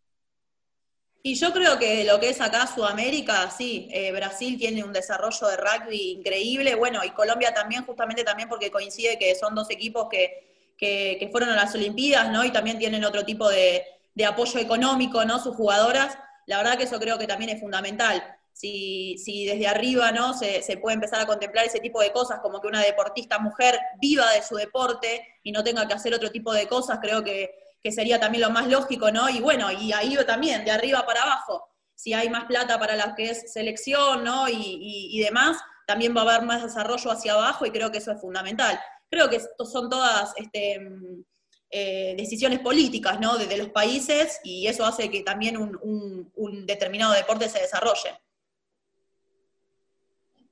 Y 1.23 1.35
yo 1.35 1.53
creo 1.53 1.79
que 1.79 2.05
lo 2.05 2.21
que 2.21 2.31
es 2.31 2.41
acá 2.41 2.67
Sudamérica, 2.67 3.51
sí, 3.51 3.91
Brasil 4.13 4.57
tiene 4.57 4.85
un 4.85 4.93
desarrollo 4.93 5.49
de 5.49 5.57
rugby 5.57 6.13
increíble, 6.13 6.75
bueno, 6.75 7.05
y 7.05 7.11
Colombia 7.11 7.53
también, 7.53 7.85
justamente 7.85 8.25
también 8.25 8.49
porque 8.49 8.71
coincide 8.71 9.19
que 9.19 9.35
son 9.35 9.55
dos 9.55 9.69
equipos 9.69 10.09
que 10.09 10.49
que, 10.79 11.29
fueron 11.31 11.51
a 11.51 11.57
las 11.57 11.75
Olimpiadas, 11.75 12.31
¿no? 12.31 12.45
Y 12.45 12.53
también 12.53 12.79
tienen 12.79 13.05
otro 13.05 13.25
tipo 13.25 13.49
de, 13.51 13.85
apoyo 14.27 14.59
económico, 14.59 15.25
¿no? 15.25 15.39
Sus 15.39 15.57
jugadoras. 15.57 16.17
La 16.47 16.59
verdad 16.59 16.79
que 16.79 16.85
eso 16.85 16.99
creo 16.99 17.19
que 17.19 17.27
también 17.27 17.51
es 17.51 17.61
fundamental. 17.61 18.23
Si, 18.53 19.17
si 19.19 19.45
desde 19.45 19.69
arriba, 19.69 20.11
¿no? 20.13 20.35
Se, 20.35 20.63
puede 20.81 20.95
empezar 20.95 21.21
a 21.21 21.27
contemplar 21.27 21.67
ese 21.67 21.81
tipo 21.81 22.01
de 22.01 22.13
cosas, 22.13 22.41
como 22.41 22.61
que 22.61 22.69
una 22.69 22.83
deportista 22.83 23.39
mujer 23.39 23.79
viva 24.01 24.31
de 24.33 24.43
su 24.43 24.57
deporte 24.57 25.27
y 25.43 25.53
no 25.53 25.63
tenga 25.63 25.87
que 25.87 25.95
hacer 25.95 26.15
otro 26.15 26.31
tipo 26.31 26.53
de 26.53 26.67
cosas, 26.67 26.99
creo 27.01 27.23
que, 27.23 27.68
sería 27.85 28.21
también 28.21 28.43
lo 28.43 28.51
más 28.51 28.69
lógico, 28.69 29.11
¿no? 29.11 29.29
Y 29.29 29.41
bueno, 29.41 29.71
y 29.73 29.93
ahí 29.93 30.17
también, 30.27 30.65
de 30.65 30.71
arriba 30.71 31.07
para 31.07 31.23
abajo. 31.23 31.69
Si 31.95 32.13
hay 32.13 32.29
más 32.29 32.45
plata 32.45 32.79
para 32.79 32.97
la 32.97 33.15
que 33.15 33.31
es 33.31 33.53
selección, 33.53 34.23
¿no? 34.25 34.49
Y, 34.49 35.09
y 35.11 35.21
demás, 35.21 35.57
también 35.89 36.15
va 36.15 36.21
a 36.21 36.25
haber 36.25 36.43
más 36.43 36.63
desarrollo 36.63 37.11
hacia 37.11 37.33
abajo 37.33 37.65
y 37.65 37.71
creo 37.71 37.91
que 37.91 37.97
eso 37.97 38.13
es 38.13 38.21
fundamental. 38.21 38.79
Creo 39.11 39.31
que 39.31 39.41
son 39.65 39.89
todas 39.89 40.35
este, 40.37 40.79
mm, 40.79 41.25
eh, 41.71 42.15
decisiones 42.17 42.61
políticas 42.61 43.19
¿no? 43.21 43.37
de, 43.37 43.57
los 43.57 43.69
países 43.69 44.41
y 44.45 44.67
eso 44.67 44.85
hace 44.85 45.11
que 45.11 45.23
también 45.23 45.57
un, 45.57 46.67
determinado 46.67 47.15
deporte 47.15 47.49
se 47.49 47.61
desarrolle. 47.61 48.19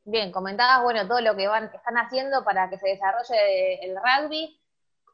Bien, 0.04 0.32
comentabas, 0.32 0.82
bueno, 0.82 1.06
todo 1.06 1.20
lo 1.20 1.36
que 1.36 1.48
van, 1.48 1.64
están 1.64 1.98
haciendo 1.98 2.42
para 2.42 2.70
que 2.70 2.78
se 2.78 2.88
desarrolle 2.88 3.84
el 3.84 3.96
rugby. 3.96 4.58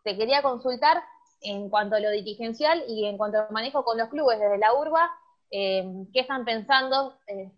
Te 0.05 0.17
quería 0.17 0.43
consultar 0.43 1.03
en 1.43 1.69
cuanto 1.69 1.97
a 1.97 2.01
lo 2.01 2.11
dirigencial 2.11 2.85
y 2.89 3.07
en 3.07 3.17
cuanto 3.17 3.39
al 3.39 3.51
manejo 3.51 3.85
con 3.85 3.99
los 3.99 4.09
clubes 4.09 4.39
desde 4.39 4.59
la 4.59 4.73
urba, 4.75 5.11
eh, 5.51 5.85
¿qué 6.13 6.21
están 6.21 6.45
pensando? 6.45 7.19
Eh, 7.27 7.51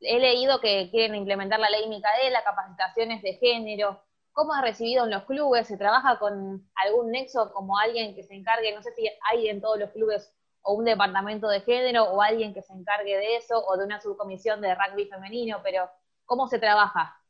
he 0.00 0.18
leído 0.18 0.60
que 0.60 0.90
quieren 0.90 1.14
implementar 1.14 1.60
la 1.60 1.70
ley 1.70 1.88
Micaela, 1.88 2.42
capacitaciones 2.44 3.22
de 3.22 3.34
género, 3.34 4.00
¿Cómo 4.32 4.54
has 4.54 4.62
recibido 4.62 5.04
en 5.04 5.10
los 5.10 5.24
clubes? 5.24 5.68
¿Se 5.68 5.76
trabaja 5.76 6.18
con 6.18 6.66
algún 6.74 7.10
nexo 7.10 7.52
como 7.52 7.78
alguien 7.78 8.14
que 8.14 8.22
se 8.22 8.34
encargue, 8.34 8.74
no 8.74 8.82
sé 8.82 8.90
si 8.92 9.06
hay 9.30 9.48
en 9.48 9.60
todos 9.60 9.78
los 9.78 9.90
clubes 9.90 10.32
o 10.62 10.72
un 10.74 10.86
departamento 10.86 11.48
de 11.48 11.60
género 11.60 12.04
o 12.04 12.22
alguien 12.22 12.54
que 12.54 12.62
se 12.62 12.72
encargue 12.72 13.16
de 13.16 13.36
eso 13.36 13.62
o 13.66 13.76
de 13.76 13.84
una 13.84 14.00
subcomisión 14.00 14.62
de 14.62 14.74
rugby 14.74 15.06
femenino, 15.06 15.60
pero 15.62 15.90
¿cómo 16.24 16.48
se 16.48 16.58
trabaja? 16.58 17.20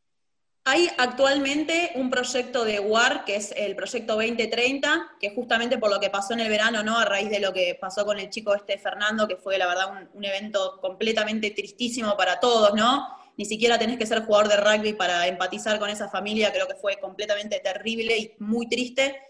Hay 0.64 0.88
actualmente 0.96 1.90
un 1.96 2.08
proyecto 2.08 2.64
de 2.64 2.78
WAR, 2.78 3.24
que 3.24 3.34
es 3.34 3.52
el 3.56 3.74
proyecto 3.74 4.14
2030, 4.14 5.16
que 5.18 5.34
justamente 5.34 5.76
por 5.76 5.90
lo 5.90 5.98
que 5.98 6.08
pasó 6.08 6.34
en 6.34 6.40
el 6.40 6.48
verano, 6.48 6.84
¿no? 6.84 6.98
A 6.98 7.04
raíz 7.04 7.30
de 7.30 7.40
lo 7.40 7.52
que 7.52 7.76
pasó 7.80 8.04
con 8.04 8.20
el 8.20 8.30
chico 8.30 8.54
este 8.54 8.78
Fernando, 8.78 9.26
que 9.26 9.36
fue 9.36 9.58
la 9.58 9.66
verdad 9.66 10.08
un, 10.14 10.24
evento 10.24 10.78
completamente 10.80 11.50
tristísimo 11.50 12.16
para 12.16 12.38
todos, 12.38 12.74
¿no? 12.74 13.08
ni 13.36 13.46
siquiera 13.46 13.78
tenés 13.78 13.98
que 13.98 14.06
ser 14.06 14.24
jugador 14.24 14.48
de 14.48 14.56
rugby 14.58 14.92
para 14.92 15.26
empatizar 15.26 15.78
con 15.78 15.88
esa 15.88 16.08
familia, 16.08 16.52
creo 16.52 16.68
que 16.68 16.74
fue 16.74 16.98
completamente 17.00 17.58
terrible 17.60 18.16
y 18.16 18.34
muy 18.38 18.68
triste. 18.68 19.20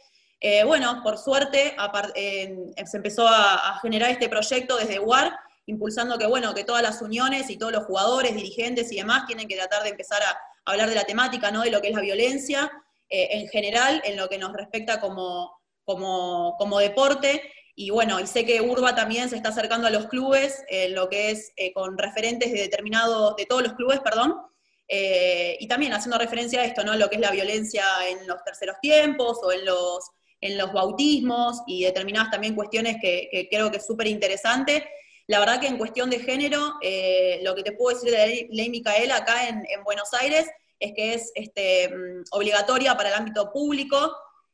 Eh, 0.41 0.65
bueno, 0.65 1.03
por 1.05 1.19
suerte 1.19 1.77
se 2.15 2.97
empezó 2.97 3.27
a, 3.29 3.79
generar 3.81 4.11
este 4.11 4.29
proyecto 4.29 4.77
desde 4.77 4.99
WAR, 4.99 5.39
impulsando 5.67 6.19
que, 6.19 6.27
bueno, 6.27 6.53
que 6.53 6.65
todas 6.65 6.83
las 6.83 7.01
uniones 7.01 7.49
y 7.49 7.57
todos 7.57 7.73
los 7.73 7.85
jugadores, 7.85 8.35
dirigentes 8.35 8.91
y 8.93 8.97
demás 8.97 9.25
tienen 9.27 9.47
que 9.47 9.57
tratar 9.57 9.85
de 9.85 9.91
empezar 9.91 10.21
a, 10.21 10.37
hablar 10.65 10.89
de 10.89 10.95
la 10.95 11.05
temática, 11.05 11.51
¿no? 11.51 11.63
De 11.63 11.71
lo 11.71 11.81
que 11.81 11.89
es 11.89 11.95
la 11.95 12.01
violencia 12.01 12.71
eh, 13.09 13.29
en 13.33 13.49
general, 13.49 14.01
en 14.05 14.17
lo 14.17 14.29
que 14.29 14.39
nos 14.39 14.53
respecta 14.53 15.01
como, 15.01 15.53
como, 15.85 16.57
como 16.59 16.79
deporte. 16.79 17.43
Y 17.75 17.91
bueno, 17.91 18.21
y 18.21 18.27
sé 18.27 18.45
que 18.45 18.61
Urba 18.61 18.95
también 18.95 19.29
se 19.29 19.37
está 19.37 19.49
acercando 19.51 19.87
a 19.87 19.91
los 19.91 20.07
clubes, 20.07 20.63
en 20.69 20.95
lo 20.95 21.09
que 21.09 21.31
es 21.31 21.53
eh, 21.57 21.73
con 21.73 21.97
referentes 21.97 22.53
de 22.53 22.61
determinado, 22.61 23.35
de 23.37 23.47
todos 23.47 23.63
los 23.63 23.73
clubes, 23.75 24.01
perdón, 24.01 24.37
eh, 24.89 25.57
y 25.59 25.69
también 25.69 25.95
haciendo 25.95 26.19
referencia 26.19 26.61
a 26.61 26.65
esto, 26.65 26.85
¿no? 26.85 26.95
Lo 26.97 27.09
que 27.09 27.17
es 27.17 27.21
la 27.21 27.31
violencia 27.31 27.85
en 28.09 28.27
los 28.27 28.43
terceros 28.45 28.77
tiempos 28.83 29.39
o 29.43 29.53
en 29.53 29.65
los, 29.65 30.11
en 30.41 30.59
los 30.59 30.73
bautismos 30.73 31.63
y 31.67 31.85
determinadas 31.85 32.31
también 32.31 32.55
cuestiones 32.55 32.97
que, 33.01 33.49
creo 33.51 33.71
que 33.71 33.79
es 33.79 33.87
súper 33.87 34.09
interesante. 34.09 34.87
La 35.27 35.39
verdad 35.39 35.61
que 35.61 35.69
en 35.69 35.79
cuestión 35.79 36.11
de 36.11 36.19
género, 36.19 36.75
eh, 36.83 37.41
lo 37.43 37.55
que 37.55 37.63
te 37.63 37.73
puedo 37.73 37.97
decir 37.97 38.11
de 38.11 38.19
la 38.19 38.27
ley, 38.27 38.71
Micaela 38.71 39.17
acá 39.17 39.49
en, 39.49 39.65
en, 39.69 39.85
Buenos 39.85 40.13
Aires 40.15 40.49
es 40.79 40.93
que 40.95 41.15
es 41.15 41.33
este, 41.35 41.89
mm, 41.89 42.25
obligatoria 42.33 42.97
para 42.97 43.11
el 43.11 43.15
ámbito 43.15 43.53
público, 43.53 44.13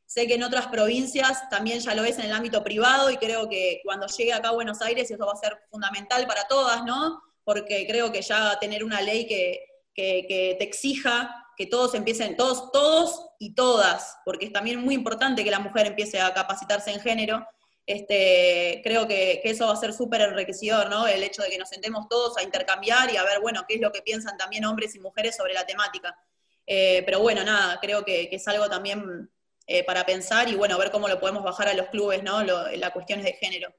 Sé 0.09 0.27
que 0.27 0.37
en 0.37 0.43
otras 0.43 0.69
provincias 0.69 1.51
también 1.51 1.81
ya 1.81 1.95
lo 1.95 2.03
es 2.03 2.19
en 2.19 2.25
el 2.25 2.33
ámbito 2.33 2.65
privado 2.65 3.11
y 3.11 3.19
creo 3.19 3.47
que 3.47 3.83
cuando 3.85 4.07
llegue 4.07 4.33
acá 4.33 4.49
a 4.49 4.53
Buenos 4.53 4.81
Aires 4.81 5.11
eso 5.11 5.27
va 5.27 5.35
a 5.35 5.37
ser 5.37 5.59
fundamental 5.71 6.27
para 6.27 6.49
todas, 6.49 6.83
¿no? 6.83 7.21
Porque 7.45 7.87
creo 7.87 8.11
que 8.11 8.23
ya 8.23 8.59
tener 8.59 8.85
una 8.85 9.03
ley 9.03 9.27
que, 9.27 9.61
te 9.95 10.65
exija 10.65 11.31
que 11.59 11.67
todos 11.67 11.93
empiecen, 11.95 12.39
todos, 12.39 12.73
todos 12.73 13.27
y 13.39 13.55
todas, 13.55 14.17
porque 14.25 14.47
es 14.47 14.53
también 14.53 14.81
muy 14.81 14.95
importante 14.95 15.45
que 15.45 15.51
la 15.51 15.59
mujer 15.59 15.87
empiece 15.87 16.19
a 16.21 16.33
capacitarse 16.33 16.91
en 16.91 17.01
género, 17.01 17.47
este, 17.89 18.83
creo 18.85 19.09
que, 19.09 19.41
eso 19.45 19.67
va 19.67 19.73
a 19.73 19.77
ser 19.77 19.95
súper 19.95 20.21
enriquecedor, 20.21 20.91
¿no? 20.91 21.07
El 21.07 21.23
hecho 21.23 21.41
de 21.41 21.49
que 21.49 21.57
nos 21.57 21.71
sentemos 21.71 22.07
todos 22.07 22.37
a 22.37 22.43
intercambiar 22.43 23.11
y 23.11 23.17
a 23.17 23.25
ver, 23.25 23.41
bueno, 23.41 23.65
qué 23.67 23.77
es 23.77 23.81
lo 23.81 23.91
que 23.91 24.03
piensan 24.03 24.37
también 24.37 24.67
hombres 24.67 24.95
y 24.95 25.01
mujeres 25.01 25.37
sobre 25.37 25.55
la 25.55 25.65
temática. 25.65 26.15
Eh, 26.67 27.03
pero 27.07 27.21
bueno, 27.21 27.43
nada, 27.45 27.79
creo 27.81 28.05
que, 28.05 28.29
que 28.29 28.37
es 28.37 28.47
algo 28.47 28.69
también 28.69 29.31
eh, 29.67 29.85
para 29.85 30.05
pensar 30.05 30.51
y 30.51 30.55
bueno, 30.55 30.77
ver 30.77 30.91
cómo 30.91 31.09
lo 31.09 31.19
podemos 31.19 31.43
bajar 31.43 31.69
a 31.69 31.75
los 31.75 31.89
clubes, 31.89 32.23
¿no? 32.23 32.43
las 32.43 32.91
cuestiones 32.91 33.25
de 33.25 33.33
género. 33.33 33.75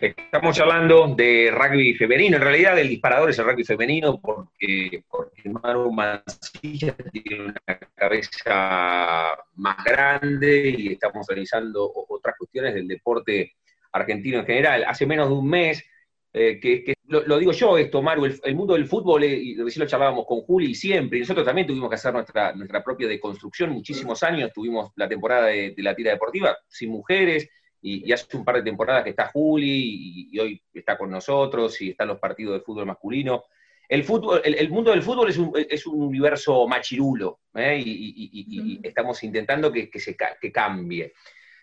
Estamos 0.00 0.58
hablando 0.60 1.14
de 1.14 1.50
rugby 1.52 1.94
femenino, 1.94 2.36
en 2.36 2.42
realidad 2.42 2.78
el 2.78 2.88
disparador 2.88 3.30
es 3.30 3.38
el 3.38 3.44
rugby 3.44 3.64
femenino 3.64 4.18
porque, 4.18 5.04
porque 5.10 5.50
Maru 5.50 5.92
Mancilla 5.92 6.96
tiene 7.12 7.44
una 7.44 7.78
cabeza 7.94 9.36
más 9.56 9.84
grande 9.84 10.74
y 10.78 10.92
estamos 10.92 11.26
realizando 11.28 11.92
otras 12.08 12.34
cuestiones 12.38 12.74
del 12.74 12.88
deporte 12.88 13.56
argentino 13.92 14.38
en 14.38 14.46
general. 14.46 14.84
Hace 14.84 15.06
menos 15.06 15.28
de 15.28 15.34
un 15.34 15.48
mes 15.48 15.84
eh, 16.32 16.60
que, 16.60 16.94
lo, 17.08 17.38
digo 17.38 17.50
yo 17.50 17.76
esto, 17.76 18.00
Maru, 18.02 18.24
el, 18.24 18.54
mundo 18.54 18.74
del 18.74 18.86
fútbol, 18.86 19.24
eh, 19.24 19.34
y 19.34 19.56
recién 19.56 19.84
lo 19.84 19.90
charlábamos 19.90 20.26
con 20.26 20.42
Juli 20.42 20.76
siempre, 20.76 21.18
y 21.18 21.22
nosotros 21.22 21.44
también 21.44 21.66
tuvimos 21.66 21.88
que 21.88 21.96
hacer 21.96 22.12
nuestra, 22.12 22.54
nuestra 22.54 22.84
propia 22.84 23.08
deconstrucción, 23.08 23.70
muchísimos 23.70 24.22
años 24.22 24.52
tuvimos 24.54 24.92
la 24.94 25.08
temporada 25.08 25.46
de, 25.46 25.74
la 25.78 25.94
tira 25.94 26.12
deportiva 26.12 26.56
sin 26.68 26.90
mujeres, 26.90 27.48
y, 27.82 28.12
hace 28.12 28.36
un 28.36 28.44
par 28.44 28.56
de 28.56 28.62
temporadas 28.62 29.04
que 29.04 29.10
está 29.10 29.28
Juli, 29.28 30.28
y, 30.32 30.38
hoy 30.38 30.62
está 30.72 30.98
con 30.98 31.10
nosotros, 31.10 31.80
y 31.80 31.90
están 31.90 32.08
los 32.08 32.18
partidos 32.18 32.54
de 32.54 32.60
fútbol 32.60 32.86
masculino. 32.86 33.44
el, 33.88 34.04
fútbol, 34.04 34.40
el, 34.44 34.70
mundo 34.70 34.90
del 34.90 35.02
fútbol 35.02 35.30
es 35.30 35.38
un, 35.38 35.52
es 35.54 35.86
un 35.86 36.02
universo 36.02 36.66
machirulo 36.68 37.40
¿eh? 37.54 37.82
y, 37.84 38.80
estamos 38.82 39.22
intentando 39.24 39.72
que, 39.72 39.90
se, 39.94 40.16
que 40.40 40.52
cambie. 40.52 41.12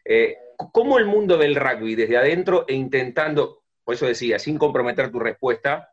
Eh, 0.03 0.37
¿Cómo 0.71 0.97
el 0.97 1.05
mundo 1.05 1.37
del 1.37 1.55
rugby 1.55 1.95
desde 1.95 2.17
adentro 2.17 2.65
e 2.67 2.73
intentando, 2.73 3.63
por 3.83 3.95
eso 3.95 4.07
decía, 4.07 4.39
sin 4.39 4.57
comprometer 4.57 5.11
tu 5.11 5.19
respuesta, 5.19 5.91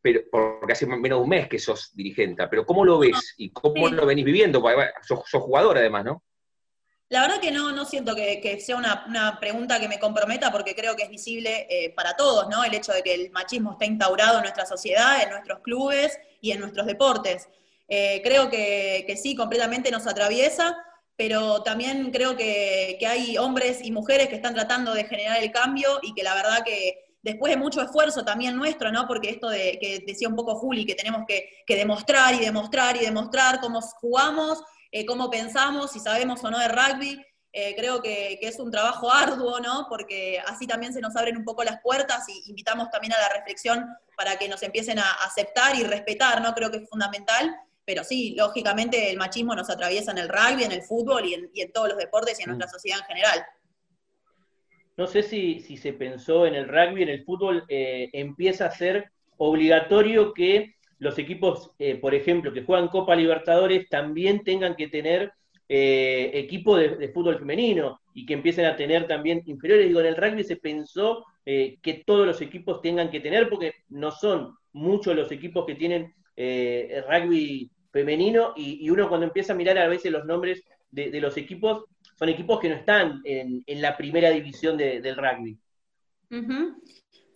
pero, 0.00 0.20
porque 0.30 0.72
hace 0.72 0.86
menos 0.86 1.18
de 1.18 1.22
un 1.22 1.28
mes 1.28 1.48
que 1.48 1.58
sos 1.58 1.94
dirigente, 1.94 2.46
pero 2.48 2.66
¿cómo 2.66 2.84
lo 2.84 2.98
ves 2.98 3.34
y 3.38 3.50
cómo 3.52 3.88
lo 3.88 4.04
venís 4.04 4.24
viviendo? 4.24 4.60
Porque 4.60 4.82
sos, 5.02 5.20
sos 5.26 5.42
jugador 5.42 5.78
además, 5.78 6.04
¿no? 6.04 6.22
La 7.14 7.20
verdad 7.20 7.38
que 7.38 7.52
no, 7.52 7.70
no 7.70 7.84
siento 7.84 8.12
que, 8.16 8.58
sea 8.60 8.74
una, 8.74 9.38
pregunta 9.38 9.78
que 9.78 9.86
me 9.86 10.00
comprometa 10.00 10.50
porque 10.50 10.74
creo 10.74 10.96
que 10.96 11.04
es 11.04 11.08
visible 11.08 11.64
eh, 11.70 11.90
para 11.90 12.16
todos, 12.16 12.48
¿no? 12.48 12.64
El 12.64 12.74
hecho 12.74 12.90
de 12.90 13.04
que 13.04 13.14
el 13.14 13.30
machismo 13.30 13.70
está 13.70 13.84
instaurado 13.84 14.38
en 14.38 14.42
nuestra 14.42 14.66
sociedad, 14.66 15.22
en 15.22 15.30
nuestros 15.30 15.60
clubes 15.60 16.18
y 16.40 16.50
en 16.50 16.58
nuestros 16.58 16.86
deportes. 16.86 17.48
Eh, 17.86 18.20
creo 18.24 18.50
que, 18.50 19.16
sí, 19.16 19.36
completamente 19.36 19.92
nos 19.92 20.08
atraviesa, 20.08 20.76
pero 21.14 21.62
también 21.62 22.10
creo 22.10 22.34
que, 22.34 22.98
hay 23.08 23.38
hombres 23.38 23.78
y 23.84 23.92
mujeres 23.92 24.26
que 24.26 24.34
están 24.34 24.54
tratando 24.54 24.92
de 24.92 25.04
generar 25.04 25.40
el 25.40 25.52
cambio 25.52 26.00
y 26.02 26.14
que 26.14 26.24
la 26.24 26.34
verdad 26.34 26.64
que 26.64 27.14
después 27.22 27.52
de 27.52 27.56
mucho 27.56 27.80
esfuerzo 27.80 28.24
también 28.24 28.56
nuestro, 28.56 28.90
¿no? 28.90 29.06
Porque 29.06 29.30
esto 29.30 29.50
de 29.50 29.78
que 29.80 30.02
decía 30.04 30.26
un 30.26 30.34
poco 30.34 30.56
Juli, 30.56 30.84
que 30.84 30.96
tenemos 30.96 31.22
que, 31.28 31.62
que 31.64 31.76
demostrar 31.76 32.34
y 32.34 32.40
demostrar 32.40 32.96
y 32.96 33.04
demostrar 33.04 33.60
cómo 33.60 33.80
jugamos 33.82 34.64
eh, 34.94 35.04
cómo 35.04 35.28
pensamos, 35.28 35.90
si 35.90 35.98
sabemos 35.98 36.44
o 36.44 36.50
no 36.52 36.58
de 36.60 36.68
rugby. 36.68 37.20
Eh, 37.52 37.74
creo 37.76 38.00
que, 38.00 38.38
es 38.40 38.60
un 38.60 38.70
trabajo 38.70 39.12
arduo, 39.12 39.58
¿no? 39.58 39.86
Porque 39.88 40.40
así 40.46 40.68
también 40.68 40.92
se 40.92 41.00
nos 41.00 41.16
abren 41.16 41.36
un 41.36 41.44
poco 41.44 41.64
las 41.64 41.80
puertas 41.80 42.28
y 42.28 42.48
invitamos 42.48 42.90
también 42.90 43.12
a 43.12 43.18
la 43.18 43.28
reflexión 43.36 43.88
para 44.16 44.36
que 44.36 44.48
nos 44.48 44.62
empiecen 44.62 45.00
a 45.00 45.10
aceptar 45.26 45.74
y 45.74 45.82
respetar, 45.82 46.40
¿no? 46.40 46.54
Creo 46.54 46.70
que 46.70 46.76
es 46.76 46.88
fundamental. 46.88 47.56
Pero 47.84 48.04
sí, 48.04 48.36
lógicamente 48.36 49.10
el 49.10 49.16
machismo 49.16 49.56
nos 49.56 49.68
atraviesa 49.68 50.12
en 50.12 50.18
el 50.18 50.28
rugby, 50.28 50.62
en 50.62 50.70
el 50.70 50.82
fútbol 50.82 51.24
y 51.26 51.60
en, 51.60 51.72
todos 51.72 51.88
los 51.88 51.98
deportes 51.98 52.38
y 52.38 52.44
en 52.44 52.50
nuestra 52.50 52.68
mm. 52.68 52.70
sociedad 52.70 53.00
en 53.00 53.06
general. 53.06 53.46
No 54.96 55.08
sé 55.08 55.24
si, 55.24 55.58
se 55.76 55.92
pensó 55.92 56.46
en 56.46 56.54
el 56.54 56.68
rugby, 56.68 57.02
en 57.02 57.08
el 57.08 57.24
fútbol, 57.24 57.64
eh, 57.68 58.10
empieza 58.12 58.66
a 58.66 58.70
ser 58.70 59.10
obligatorio 59.38 60.32
que 60.32 60.73
los 60.98 61.18
equipos, 61.18 61.70
eh, 61.78 61.96
por 61.96 62.14
ejemplo, 62.14 62.52
que 62.52 62.64
juegan 62.64 62.88
Copa 62.88 63.16
Libertadores, 63.16 63.88
también 63.88 64.44
tengan 64.44 64.74
que 64.74 64.88
tener 64.88 65.32
eh, 65.68 66.30
equipo 66.34 66.76
de, 66.76 67.08
fútbol 67.08 67.38
femenino 67.38 68.00
y 68.14 68.26
que 68.26 68.34
empiecen 68.34 68.66
a 68.66 68.76
tener 68.76 69.06
también 69.06 69.42
inferiores. 69.46 69.88
Digo, 69.88 70.00
en 70.00 70.06
el 70.06 70.16
rugby 70.16 70.44
se 70.44 70.56
pensó 70.56 71.24
eh, 71.44 71.78
que 71.82 72.04
todos 72.06 72.26
los 72.26 72.40
equipos 72.40 72.80
tengan 72.80 73.10
que 73.10 73.20
tener, 73.20 73.48
porque 73.48 73.72
no 73.88 74.10
son 74.10 74.56
muchos 74.72 75.14
los 75.14 75.30
equipos 75.32 75.64
que 75.66 75.74
tienen 75.74 76.14
rugby 76.36 77.70
femenino 77.92 78.54
y, 78.56 78.90
uno 78.90 79.08
cuando 79.08 79.26
empieza 79.26 79.52
a 79.52 79.56
mirar 79.56 79.78
a 79.78 79.86
veces 79.86 80.10
los 80.10 80.24
nombres 80.24 80.64
de, 80.90 81.20
los 81.20 81.36
equipos, 81.36 81.84
son 82.18 82.28
equipos 82.28 82.58
que 82.58 82.68
no 82.68 82.74
están 82.74 83.20
en, 83.24 83.62
la 83.80 83.96
primera 83.96 84.30
división 84.30 84.76
del 84.76 85.16
rugby. 85.16 85.56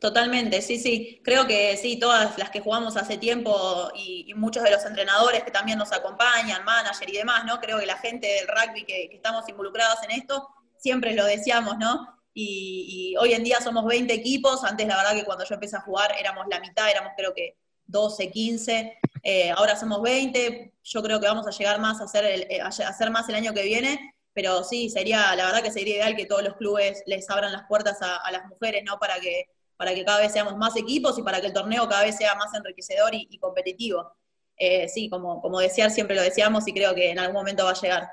Totalmente, 0.01 0.63
sí, 0.63 0.79
sí. 0.79 1.21
Creo 1.25 1.47
que 1.47 1.77
sí, 1.77 1.99
todas 1.99 2.39
las 2.39 2.51
que 2.51 2.61
jugamos 2.61 2.97
hace 2.97 3.19
tiempo 3.19 3.91
y, 3.97 4.33
muchos 4.35 4.63
de 4.63 4.71
los 4.71 4.85
entrenadores 4.85 5.43
que 5.43 5.51
también 5.51 5.79
nos 5.79 5.91
acompañan, 5.93 6.65
manager 6.65 7.11
y 7.11 7.17
demás, 7.17 7.45
¿no? 7.45 7.59
Creo 7.59 7.81
que 7.81 7.87
la 7.87 7.99
gente 7.99 8.29
del 8.29 8.47
rugby 8.47 8.85
que, 8.85 9.11
estamos 9.13 9.49
involucrados 9.49 9.99
en 10.05 10.13
esto, 10.13 10.49
siempre 10.77 11.15
lo 11.15 11.25
decíamos, 11.25 11.79
¿no? 11.79 12.07
Y, 12.33 13.17
hoy 13.19 13.33
en 13.33 13.43
día 13.43 13.61
somos 13.61 13.85
20 13.87 14.15
equipos, 14.15 14.63
antes 14.63 14.87
la 14.87 14.97
verdad 14.97 15.15
que 15.15 15.25
cuando 15.25 15.45
yo 15.45 15.55
empecé 15.55 15.77
a 15.77 15.81
jugar 15.81 16.15
éramos 16.19 16.47
la 16.49 16.61
mitad, 16.61 16.89
éramos 16.89 17.13
creo 17.17 17.35
que 17.35 17.57
12, 17.87 18.31
15, 18.31 18.99
eh, 19.25 19.51
ahora 19.51 19.75
somos 19.77 20.01
20, 20.03 20.75
yo 20.85 21.03
creo 21.03 21.21
que 21.21 21.27
vamos 21.27 21.47
a 21.49 21.51
llegar 21.51 21.81
más 21.81 22.01
a 22.01 22.05
hacer, 22.05 22.25
eh, 22.25 22.61
a 22.61 22.69
hacer 22.69 23.11
más 23.11 23.29
el 23.29 23.35
año 23.35 23.53
que 23.53 23.63
viene, 23.65 24.15
pero 24.33 24.63
sí, 24.63 24.91
sería, 24.91 25.35
la 25.35 25.47
verdad 25.47 25.63
que 25.63 25.73
sería 25.73 25.97
ideal 25.97 26.15
que 26.15 26.27
todos 26.27 26.45
los 26.45 26.55
clubes 26.55 27.03
les 27.07 27.29
abran 27.29 27.51
las 27.53 27.67
puertas 27.67 28.01
a, 28.03 28.17
a 28.19 28.31
las 28.31 28.47
mujeres, 28.47 28.85
¿no? 28.85 28.99
Para 29.01 29.19
que 29.19 29.47
para 29.79 29.95
que 29.95 30.05
cada 30.05 30.19
vez 30.19 30.33
seamos 30.33 30.57
más 30.57 30.77
equipos 30.77 31.17
y 31.19 31.23
para 31.23 31.41
que 31.41 31.47
el 31.47 31.53
torneo 31.53 31.89
cada 31.89 32.03
vez 32.03 32.17
sea 32.17 32.35
más 32.35 32.53
enriquecedor 32.53 33.15
y, 33.15 33.39
competitivo. 33.39 34.13
Eh, 34.57 34.89
sí, 34.89 35.09
como, 35.09 35.41
como 35.41 35.61
decía, 35.61 35.89
siempre 35.89 36.17
lo 36.17 36.23
decíamos 36.23 36.67
y 36.67 36.75
creo 36.75 36.95
que 36.95 37.11
en 37.13 37.19
algún 37.21 37.37
momento 37.37 37.65
va 37.65 37.71
a 37.71 37.75
llegar. 37.75 38.09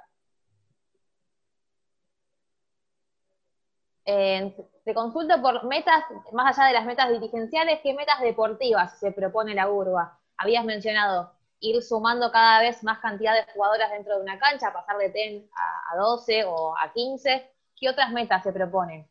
Eh, 4.06 4.56
te 4.84 4.93
consulto 4.93 5.41
por 5.41 5.65
metas, 5.65 6.04
más 6.32 6.56
allá 6.56 6.67
de 6.67 6.73
las 6.75 6.86
metas 6.86 7.10
dirigenciales, 7.10 7.80
¿qué 7.82 7.95
metas 7.95 8.21
deportivas 8.21 8.99
se 8.99 9.12
propone 9.12 9.56
la 9.56 9.67
urba? 9.67 10.19
Habías 10.38 10.63
mencionado 10.63 11.34
ir 11.60 11.82
sumando 11.82 12.32
cada 12.32 12.60
vez 12.60 12.84
más 12.84 12.99
cantidad 12.99 13.34
de 13.34 13.51
jugadoras 13.54 13.89
dentro 13.89 14.15
de 14.17 14.21
una 14.21 14.38
cancha, 14.38 14.71
pasar 14.71 14.97
de 14.97 15.10
10 15.10 15.49
a, 15.56 15.93
a 15.93 15.97
12 15.97 16.45
o 16.45 16.78
a 16.78 16.93
15. 16.93 17.51
¿Qué 17.75 17.89
otras 17.89 18.12
metas 18.12 18.43
se 18.43 18.54
proponen? 18.54 19.10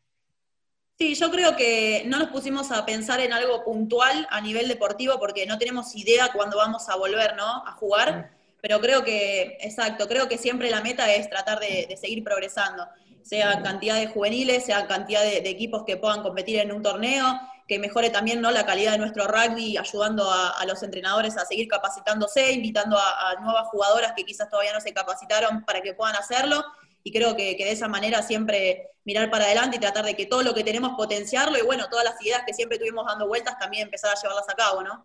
Sí, 0.97 1.15
yo 1.17 1.31
creo 1.31 1.57
que 1.57 2.05
no 2.07 2.19
nos 2.21 2.29
pusimos 2.29 2.71
a 2.71 2.87
pensar 2.87 3.19
en 3.21 3.33
algo 3.33 3.65
puntual 3.65 4.29
a 4.31 4.41
nivel 4.41 4.69
deportivo 4.69 5.19
porque 5.19 5.45
no 5.45 5.59
tenemos 5.59 5.95
idea 5.97 6.31
cuándo 6.33 6.57
vamos 6.57 6.89
a 6.89 6.95
volver, 6.95 7.35
¿no? 7.35 7.67
A 7.67 7.73
jugar, 7.73 8.31
pero 8.61 8.81
creo 8.81 9.03
que, 9.03 9.59
exacto, 9.61 10.07
creo 10.07 10.29
que 10.29 10.39
siempre 10.39 10.71
la 10.71 10.83
meta 10.83 11.13
es 11.13 11.29
tratar 11.29 11.59
de, 11.59 11.97
seguir 12.01 12.23
progresando, 12.23 12.87
sea 13.23 13.61
cantidad 13.63 13.97
de 13.97 14.07
juveniles, 14.07 14.67
sea 14.67 14.87
cantidad 14.87 15.23
de, 15.23 15.39
equipos 15.39 15.83
que 15.85 15.97
puedan 15.97 16.23
competir 16.23 16.61
en 16.61 16.71
un 16.71 16.83
torneo, 16.83 17.41
que 17.67 17.81
mejore 17.81 18.11
también 18.11 18.41
¿no? 18.41 18.53
la 18.53 18.65
calidad 18.65 18.93
de 18.93 18.99
nuestro 18.99 19.27
rugby, 19.27 19.77
ayudando 19.77 20.31
a, 20.31 20.65
los 20.65 20.81
entrenadores 20.85 21.37
a 21.37 21.45
seguir 21.45 21.67
capacitándose, 21.67 22.53
invitando 22.53 22.97
a, 22.97 23.31
a 23.31 23.41
nuevas 23.41 23.67
jugadoras 23.69 24.13
que 24.17 24.25
quizás 24.25 24.49
todavía 24.49 24.73
no 24.73 24.81
se 24.81 24.93
capacitaron 24.93 25.65
para 25.65 25.81
que 25.81 25.95
puedan 25.95 26.15
hacerlo 26.15 26.65
y 27.05 27.13
creo 27.13 27.37
que, 27.37 27.55
de 27.55 27.71
esa 27.71 27.87
manera 27.87 28.23
siempre 28.23 28.91
mirar 29.05 29.31
para 29.31 29.45
adelante 29.45 29.77
y 29.77 29.81
tratar 29.81 30.05
de 30.05 30.15
que 30.15 30.27
todo 30.27 30.43
lo 30.43 30.55
que 30.55 30.65
tenemos 30.65 30.93
potenciarlo 30.97 31.59
y 31.59 31.63
bueno, 31.63 31.89
todas 31.91 32.05
las 32.05 32.21
ideas 32.23 32.43
que 32.47 32.55
siempre 32.55 32.79
tuvimos 32.79 33.07
dando 33.07 33.27
vueltas 33.27 33.59
también 33.59 33.85
empezar 33.85 34.11
a 34.11 34.21
llevarlas 34.21 34.49
a 34.49 34.55
cabo, 34.55 34.83
¿no? 34.83 35.05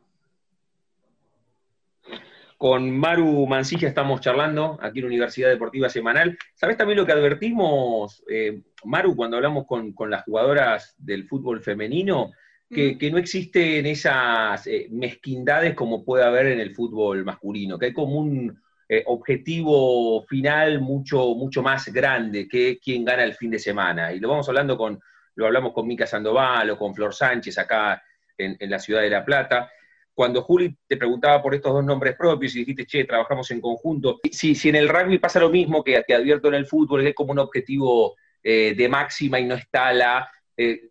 Con 2.57 2.91
Maru 2.91 3.47
Mancilla 3.47 3.87
estamos 3.87 4.19
charlando 4.19 4.77
aquí 4.81 4.99
en 4.99 5.05
Universidad 5.05 5.47
Deportiva 5.47 5.87
Semanal. 5.87 6.37
¿Sabes 6.55 6.75
también 6.75 6.97
lo 6.97 7.05
que 7.05 7.13
advertimos, 7.13 8.21
eh, 8.29 8.63
Maru, 8.83 9.15
cuando 9.15 9.37
hablamos 9.37 9.65
con, 9.65 9.93
las 10.09 10.25
jugadoras 10.25 10.93
del 10.97 11.25
fútbol 11.25 11.61
femenino? 11.61 12.31
Que, 12.69 12.97
mm. 13.01 13.11
no 13.13 13.17
existen 13.17 13.85
esas 13.85 14.67
eh, 14.67 14.87
mezquindades 14.91 15.73
como 15.73 16.03
puede 16.03 16.25
haber 16.25 16.47
en 16.47 16.59
el 16.59 16.75
fútbol 16.75 17.23
masculino, 17.23 17.79
que 17.79 17.87
hay 17.87 17.93
como 17.93 18.17
un, 18.17 18.61
eh, 18.91 19.03
objetivo 19.05 20.23
final 20.23 20.81
mucho, 20.81 21.35
mucho 21.35 21.61
más 21.61 21.93
grande 21.93 22.47
que 22.47 22.79
quien 22.79 23.05
gana 23.05 23.23
el 23.23 23.35
fin 23.35 23.51
de 23.51 23.59
semana. 23.59 24.11
Y 24.11 24.19
lo 24.19 24.29
vamos 24.29 24.49
hablando 24.49 24.75
con, 24.75 24.99
lo 25.35 25.45
hablamos 25.45 25.73
con 25.73 25.85
Mica 25.85 26.07
Sandoval 26.07 26.71
o 26.71 26.77
con 26.77 26.95
Flor 26.95 27.13
Sánchez 27.13 27.59
acá 27.59 28.01
en, 28.35 28.57
la 28.67 28.79
ciudad 28.79 29.01
de 29.01 29.11
La 29.11 29.23
Plata. 29.23 29.71
Cuando 30.11 30.41
Juli 30.41 30.75
te 30.87 30.97
preguntaba 30.97 31.39
por 31.39 31.53
estos 31.53 31.71
dos 31.71 31.85
nombres 31.85 32.15
propios 32.15 32.55
y 32.55 32.59
dijiste, 32.59 32.87
che, 32.87 33.05
trabajamos 33.05 33.51
en 33.51 33.61
conjunto, 33.61 34.19
si, 34.31 34.55
si 34.55 34.69
en 34.69 34.75
el 34.75 34.89
rugby 34.89 35.19
pasa 35.19 35.39
lo 35.39 35.51
mismo 35.51 35.83
que 35.83 36.01
te 36.01 36.15
advierto 36.15 36.47
en 36.47 36.55
el 36.55 36.65
fútbol, 36.65 37.03
que 37.03 37.09
es 37.09 37.15
como 37.15 37.31
un 37.31 37.39
objetivo 37.39 38.15
eh, 38.41 38.73
de 38.75 38.89
máxima 38.89 39.39
y 39.39 39.45
no 39.45 39.53
está 39.53 39.93
la, 39.93 40.27
eh, 40.57 40.89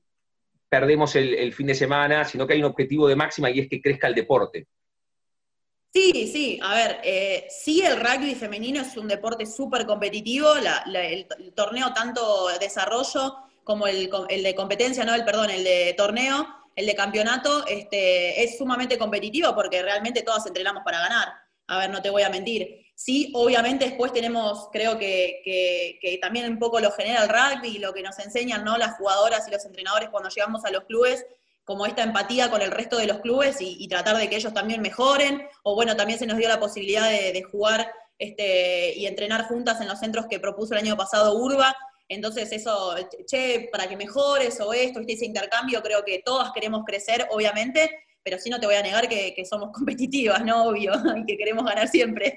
perdemos 0.69 1.17
el 1.17 1.53
fin 1.53 1.67
de 1.67 1.75
semana, 1.75 2.25
sino 2.25 2.47
que 2.47 2.53
hay 2.53 2.61
un 2.61 2.67
objetivo 2.67 3.09
de 3.09 3.17
máxima 3.17 3.51
y 3.51 3.59
es 3.59 3.69
que 3.69 3.83
crezca 3.83 4.07
el 4.07 4.15
deporte. 4.15 4.69
Sí, 5.93 6.29
sí, 6.31 6.61
a 6.63 6.75
ver, 6.75 7.01
eh, 7.03 7.47
sí 7.51 7.81
el 7.81 7.99
rugby 7.99 8.35
femenino 8.35 8.83
es 8.83 8.97
un 8.97 9.09
deporte 9.09 9.47
súper 9.47 9.87
competitivo, 9.87 10.55
el, 10.55 11.27
torneo 11.55 11.93
tanto 11.95 12.49
desarrollo 12.61 13.37
como 13.65 13.87
el, 13.87 14.11
de 14.11 14.55
competencia, 14.55 15.05
no 15.05 15.15
el 15.15 15.25
perdón, 15.25 15.51
el 15.51 15.65
de 15.65 15.95
torneo, 15.97 16.47
el 16.77 16.87
de 16.87 16.95
campeonato, 16.95 17.67
este, 17.67 18.43
es 18.43 18.59
sumamente 18.59 18.99
competitivo 18.99 19.55
porque 19.55 19.83
realmente 19.83 20.23
todas 20.23 20.47
entrenamos 20.47 20.83
para 20.85 21.01
ganar. 21.01 21.29
A 21.67 21.79
ver, 21.79 21.91
no 21.91 22.01
te 22.01 22.11
voy 22.11 22.23
a 22.23 22.31
mentir. 22.31 22.87
Sí, 22.95 23.31
obviamente 23.35 23.87
después 23.87 24.13
tenemos, 24.13 24.69
creo 24.73 24.99
que, 24.99 25.41
que 26.01 26.19
también 26.21 26.51
un 26.51 26.59
poco 26.59 26.81
lo 26.81 26.91
genera 26.93 27.23
el 27.23 27.29
rugby 27.29 27.79
lo 27.79 27.93
que 27.93 28.03
nos 28.03 28.19
enseñan 28.19 28.65
¿no? 28.65 28.77
las 28.79 28.97
jugadoras 28.97 29.47
y 29.49 29.51
los 29.51 29.65
entrenadores 29.65 30.11
cuando 30.11 30.29
llegamos 30.31 30.65
a 30.65 30.71
los 30.71 30.85
clubes, 30.85 31.25
como 31.69 31.85
esta 31.85 32.03
empatía 32.03 32.49
con 32.49 32.63
el 32.63 32.71
resto 32.71 32.97
de 32.97 33.07
los 33.07 33.19
clubes 33.19 33.59
y, 33.61 33.87
tratar 33.89 34.17
de 34.17 34.31
que 34.31 34.37
ellos 34.37 34.55
también 34.55 34.81
mejoren, 34.81 35.47
o 35.63 35.75
bueno, 35.75 35.95
también 35.97 36.19
se 36.19 36.27
nos 36.27 36.39
dio 36.39 36.49
la 36.49 36.59
posibilidad 36.59 37.11
de, 37.11 37.43
jugar 37.43 37.93
este, 38.19 38.95
y 38.97 39.07
entrenar 39.07 39.49
juntas 39.49 39.79
en 39.83 39.87
los 39.87 39.99
centros 39.99 40.25
que 40.31 40.41
propuso 40.41 40.73
el 40.73 40.81
año 40.81 40.97
pasado 40.97 41.35
Urba, 41.35 41.77
entonces 42.09 42.51
eso, 42.53 42.95
che, 43.27 43.69
para 43.71 43.87
que 43.87 43.99
mejores 43.99 44.59
o 44.63 44.73
esto, 44.73 45.01
ese 45.07 45.27
intercambio, 45.27 45.83
creo 45.83 46.03
que 46.07 46.23
todas 46.25 46.53
queremos 46.53 46.87
crecer, 46.87 47.29
obviamente, 47.33 47.91
pero 48.23 48.39
sí 48.39 48.49
no 48.49 48.59
te 48.59 48.65
voy 48.65 48.77
a 48.77 48.83
negar 48.83 49.07
que, 49.07 49.45
somos 49.45 49.71
competitivas, 49.75 50.43
¿no? 50.43 50.69
Obvio, 50.69 50.93
y 51.19 51.27
que 51.27 51.37
queremos 51.37 51.67
ganar 51.67 51.87
siempre. 51.89 52.35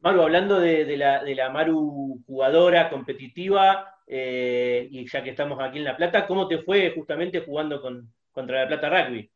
Maru, 0.00 0.22
hablando 0.22 0.58
de, 0.58 0.96
la, 0.96 1.22
de 1.22 1.36
la 1.36 1.50
Maru 1.50 2.20
jugadora, 2.26 2.90
competitiva, 2.90 3.94
eh, 4.08 4.88
y 4.90 5.08
ya 5.08 5.22
que 5.22 5.30
estamos 5.30 5.58
aquí 5.60 5.78
en 5.78 5.84
La 5.84 5.96
Plata, 5.96 6.26
¿cómo 6.26 6.48
te 6.48 6.62
fue 6.62 6.92
justamente 6.94 7.40
jugando 7.40 7.80
con, 7.80 8.12
contra 8.32 8.62
La 8.62 8.68
Plata 8.68 8.88
Rugby? 8.88 9.30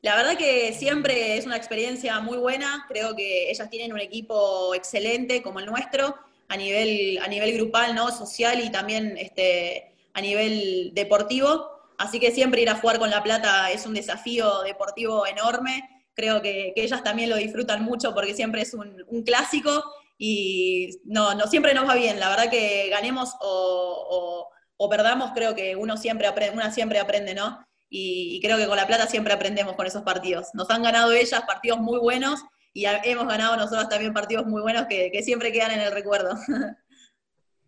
La 0.00 0.16
verdad 0.16 0.38
que 0.38 0.72
siempre 0.72 1.36
es 1.36 1.44
una 1.44 1.56
experiencia 1.56 2.20
muy 2.20 2.38
buena. 2.38 2.86
Creo 2.88 3.16
que 3.16 3.50
ellas 3.50 3.68
tienen 3.68 3.92
un 3.92 4.00
equipo 4.00 4.74
excelente 4.74 5.42
como 5.42 5.58
el 5.58 5.66
nuestro 5.66 6.14
a 6.48 6.56
nivel, 6.56 7.18
a 7.18 7.28
nivel 7.28 7.52
grupal, 7.54 7.94
¿no? 7.94 8.10
Social 8.10 8.62
y 8.64 8.70
también 8.70 9.16
este, 9.18 9.94
a 10.14 10.20
nivel 10.20 10.92
deportivo. 10.94 11.78
Así 11.98 12.20
que 12.20 12.30
siempre 12.30 12.62
ir 12.62 12.70
a 12.70 12.76
jugar 12.76 12.98
con 12.98 13.10
La 13.10 13.22
Plata 13.22 13.70
es 13.72 13.86
un 13.86 13.94
desafío 13.94 14.62
deportivo 14.62 15.26
enorme. 15.26 15.88
Creo 16.14 16.40
que, 16.40 16.72
ellas 16.76 17.02
también 17.02 17.30
lo 17.30 17.36
disfrutan 17.36 17.82
mucho 17.82 18.14
porque 18.14 18.34
siempre 18.34 18.62
es 18.62 18.74
un, 18.74 19.22
clásico 19.24 19.84
y 20.18 21.00
no, 21.04 21.34
no 21.34 21.46
siempre 21.46 21.72
nos 21.72 21.88
va 21.88 21.94
bien. 21.94 22.18
La 22.18 22.28
verdad 22.28 22.50
que 22.50 22.88
ganemos 22.90 23.34
o, 23.40 24.50
perdamos, 24.90 25.30
creo 25.32 25.54
que 25.54 25.76
uno 25.76 25.96
siempre 25.96 26.26
aprende, 26.26 26.54
una 26.54 26.70
siempre 26.72 26.98
aprende, 26.98 27.34
¿no? 27.34 27.64
Y, 27.88 28.40
creo 28.42 28.58
que 28.58 28.66
con 28.66 28.76
La 28.76 28.86
Plata 28.86 29.06
siempre 29.06 29.32
aprendemos 29.32 29.76
con 29.76 29.86
esos 29.86 30.02
partidos. 30.02 30.48
Nos 30.54 30.68
han 30.70 30.82
ganado 30.82 31.12
ellas 31.12 31.42
partidos 31.46 31.78
muy 31.78 31.98
buenos 31.98 32.44
y 32.74 32.84
hemos 32.84 33.26
ganado 33.26 33.56
nosotros 33.56 33.88
también 33.88 34.12
partidos 34.12 34.46
muy 34.46 34.60
buenos 34.60 34.86
que, 34.86 35.10
siempre 35.22 35.52
quedan 35.52 35.70
en 35.70 35.80
el 35.80 35.92
recuerdo. 35.92 36.34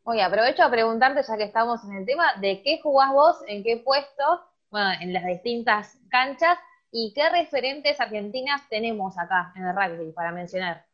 Oye, 0.02 0.22
aprovecho 0.22 0.64
a 0.64 0.70
preguntarte, 0.70 1.22
ya 1.22 1.36
que 1.36 1.44
estamos 1.44 1.84
en 1.84 1.98
el 1.98 2.06
tema, 2.06 2.34
¿de 2.40 2.62
qué 2.62 2.80
jugás 2.82 3.12
vos, 3.12 3.36
en 3.46 3.62
qué 3.62 3.76
puesto, 3.78 4.24
bueno, 4.70 4.90
en 5.00 5.12
las 5.12 5.24
distintas 5.24 5.98
canchas, 6.10 6.58
y 6.90 7.12
qué 7.14 7.28
referentes 7.28 8.00
argentinas 8.00 8.62
tenemos 8.68 9.16
acá 9.18 9.52
en 9.56 9.66
el 9.66 9.76
rugby, 9.76 10.12
para 10.12 10.32
mencionar? 10.32 10.89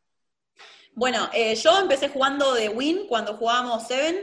Bueno, 0.97 1.29
eh, 1.31 1.53
yo 1.53 1.79
empecé 1.79 2.09
jugando 2.09 2.55
de 2.55 2.69
Win 2.69 3.05
cuando 3.07 3.35
jugábamos 3.35 3.85
Seven, 3.87 4.17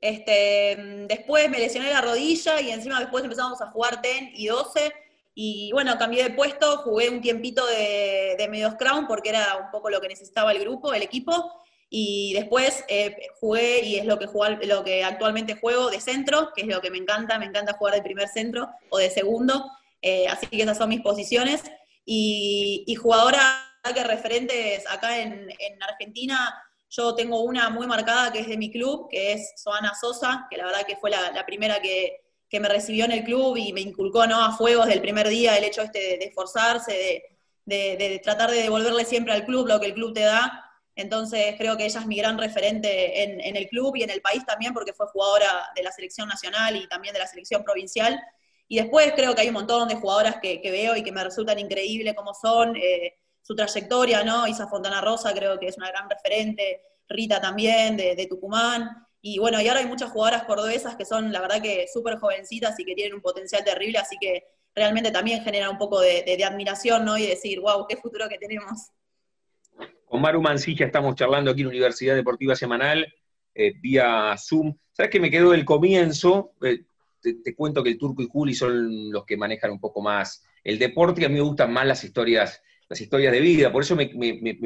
este, 0.00 1.04
después 1.06 1.48
me 1.48 1.60
lesioné 1.60 1.88
la 1.92 2.00
rodilla 2.00 2.60
y 2.60 2.72
encima 2.72 2.98
después 2.98 3.22
empezamos 3.22 3.60
a 3.60 3.70
jugar 3.70 4.02
ten 4.02 4.32
y 4.34 4.48
12. 4.48 4.92
Y 5.36 5.70
bueno, 5.72 5.96
cambié 5.98 6.24
de 6.24 6.30
puesto, 6.30 6.78
jugué 6.78 7.10
un 7.10 7.20
tiempito 7.20 7.64
de, 7.64 8.34
de 8.36 8.48
medios 8.48 8.74
crown 8.74 9.06
porque 9.06 9.28
era 9.28 9.56
un 9.64 9.70
poco 9.70 9.88
lo 9.88 10.00
que 10.00 10.08
necesitaba 10.08 10.50
el 10.50 10.58
grupo, 10.58 10.92
el 10.92 11.02
equipo. 11.02 11.62
Y 11.88 12.32
después 12.34 12.84
eh, 12.88 13.16
jugué, 13.38 13.84
y 13.84 13.94
es 13.94 14.04
lo 14.04 14.18
que, 14.18 15.04
actualmente 15.04 15.60
juego, 15.60 15.90
de 15.90 16.00
centro, 16.00 16.50
que 16.56 16.62
es 16.62 16.66
lo 16.66 16.80
que 16.80 16.90
me 16.90 16.98
encanta, 16.98 17.38
me 17.38 17.46
encanta 17.46 17.74
jugar 17.74 17.94
de 17.94 18.02
primer 18.02 18.26
centro 18.26 18.68
o 18.88 18.98
de 18.98 19.10
segundo. 19.10 19.70
Eh, 20.02 20.26
así 20.26 20.48
que 20.48 20.60
esas 20.60 20.76
son 20.76 20.88
mis 20.88 21.02
posiciones. 21.02 21.62
Y, 22.04 22.82
y 22.88 22.96
jugadora 22.96 23.69
que 23.82 24.04
referentes 24.04 24.84
acá 24.88 25.18
en, 25.18 25.48
en 25.58 25.82
Argentina, 25.82 26.54
yo 26.90 27.14
tengo 27.14 27.42
una 27.42 27.70
muy 27.70 27.86
marcada 27.86 28.32
que 28.32 28.40
es 28.40 28.48
de 28.48 28.56
mi 28.56 28.70
club, 28.70 29.08
que 29.08 29.32
es 29.32 29.52
Soana 29.56 29.94
Sosa, 29.94 30.48
que 30.50 30.56
la 30.56 30.66
verdad 30.66 30.84
que 30.86 30.96
fue 30.96 31.10
la, 31.10 31.46
primera 31.46 31.80
que, 31.80 32.20
me 32.52 32.68
recibió 32.68 33.04
en 33.04 33.12
el 33.12 33.22
club 33.22 33.56
y 33.56 33.72
me 33.72 33.80
inculcó 33.80 34.26
¿no? 34.26 34.44
a 34.44 34.56
fuego 34.56 34.82
desde 34.82 34.94
el 34.94 35.00
primer 35.00 35.28
día 35.28 35.56
el 35.56 35.62
hecho 35.62 35.82
este 35.82 36.18
de, 36.18 36.24
esforzarse, 36.24 37.22
de, 37.64 38.20
tratar 38.24 38.50
de 38.50 38.62
devolverle 38.62 39.04
siempre 39.04 39.32
al 39.32 39.44
club 39.44 39.68
lo 39.68 39.78
que 39.78 39.86
el 39.86 39.94
club 39.94 40.12
te 40.12 40.22
da. 40.22 40.66
Entonces 40.96 41.54
creo 41.56 41.76
que 41.76 41.84
ella 41.84 42.00
es 42.00 42.06
mi 42.06 42.16
gran 42.16 42.36
referente 42.36 43.22
en, 43.22 43.56
el 43.56 43.68
club 43.68 43.94
y 43.94 44.02
en 44.02 44.10
el 44.10 44.20
país 44.20 44.44
también, 44.44 44.74
porque 44.74 44.92
fue 44.92 45.06
jugadora 45.06 45.70
de 45.76 45.84
la 45.84 45.92
selección 45.92 46.26
nacional 46.26 46.74
y 46.76 46.88
también 46.88 47.14
de 47.14 47.20
la 47.20 47.28
selección 47.28 47.62
provincial. 47.62 48.20
Y 48.66 48.78
después 48.78 49.12
creo 49.14 49.32
que 49.34 49.42
hay 49.42 49.48
un 49.48 49.54
montón 49.54 49.86
de 49.86 49.94
jugadoras 49.94 50.38
que, 50.42 50.60
veo 50.64 50.96
y 50.96 51.04
que 51.04 51.12
me 51.12 51.22
resultan 51.22 51.58
increíbles 51.60 52.14
como 52.14 52.34
son. 52.34 52.74
Eh, 52.76 53.14
su 53.50 53.56
trayectoria, 53.56 54.22
¿no? 54.22 54.46
Isa 54.46 54.68
Fontana 54.68 55.00
Rosa 55.00 55.34
creo 55.34 55.58
que 55.58 55.66
es 55.66 55.76
una 55.76 55.90
gran 55.90 56.08
referente, 56.08 56.82
Rita 57.08 57.40
también, 57.40 57.96
de, 57.96 58.28
Tucumán. 58.30 58.88
Y 59.20 59.40
bueno, 59.40 59.60
y 59.60 59.66
ahora 59.66 59.80
hay 59.80 59.86
muchas 59.86 60.12
jugadoras 60.12 60.44
cordobesas 60.44 60.94
que 60.94 61.04
son, 61.04 61.32
la 61.32 61.40
verdad, 61.40 61.60
que 61.60 61.86
súper 61.92 62.18
jovencitas 62.18 62.78
y 62.78 62.84
que 62.84 62.94
tienen 62.94 63.14
un 63.14 63.20
potencial 63.20 63.64
terrible, 63.64 63.98
así 63.98 64.14
que 64.20 64.44
realmente 64.72 65.10
también 65.10 65.42
genera 65.42 65.68
un 65.68 65.78
poco 65.78 66.00
de, 66.00 66.44
admiración, 66.44 67.04
¿no? 67.04 67.18
Y 67.18 67.26
decir, 67.26 67.58
wow, 67.58 67.86
qué 67.88 67.96
futuro 67.96 68.28
que 68.28 68.38
tenemos. 68.38 68.90
Con 70.04 70.20
Maru 70.20 70.40
Mancilla 70.40 70.86
estamos 70.86 71.16
charlando 71.16 71.50
aquí 71.50 71.62
en 71.62 71.66
Universidad 71.66 72.14
Deportiva 72.14 72.54
Semanal, 72.54 73.04
eh, 73.52 73.72
vía 73.80 74.36
Zoom. 74.38 74.76
¿Sabes 74.92 75.10
que 75.10 75.18
me 75.18 75.28
quedó 75.28 75.54
el 75.54 75.64
comienzo? 75.64 76.52
Eh, 76.62 76.84
te, 77.20 77.34
te, 77.34 77.56
cuento 77.56 77.82
que 77.82 77.90
el 77.90 77.98
Turco 77.98 78.22
y 78.22 78.28
Juli 78.30 78.54
son 78.54 79.10
los 79.10 79.24
que 79.24 79.36
manejan 79.36 79.72
un 79.72 79.80
poco 79.80 80.00
más 80.00 80.44
el 80.62 80.78
deporte 80.78 81.20
y 81.20 81.24
a 81.24 81.28
mí 81.28 81.34
me 81.34 81.40
gustan 81.40 81.72
más 81.72 81.84
las 81.84 82.04
historias 82.04 82.62
las 82.90 83.00
historias 83.00 83.32
de 83.32 83.40
vida. 83.40 83.72
Por 83.72 83.84
eso 83.84 83.94
me, 83.94 84.10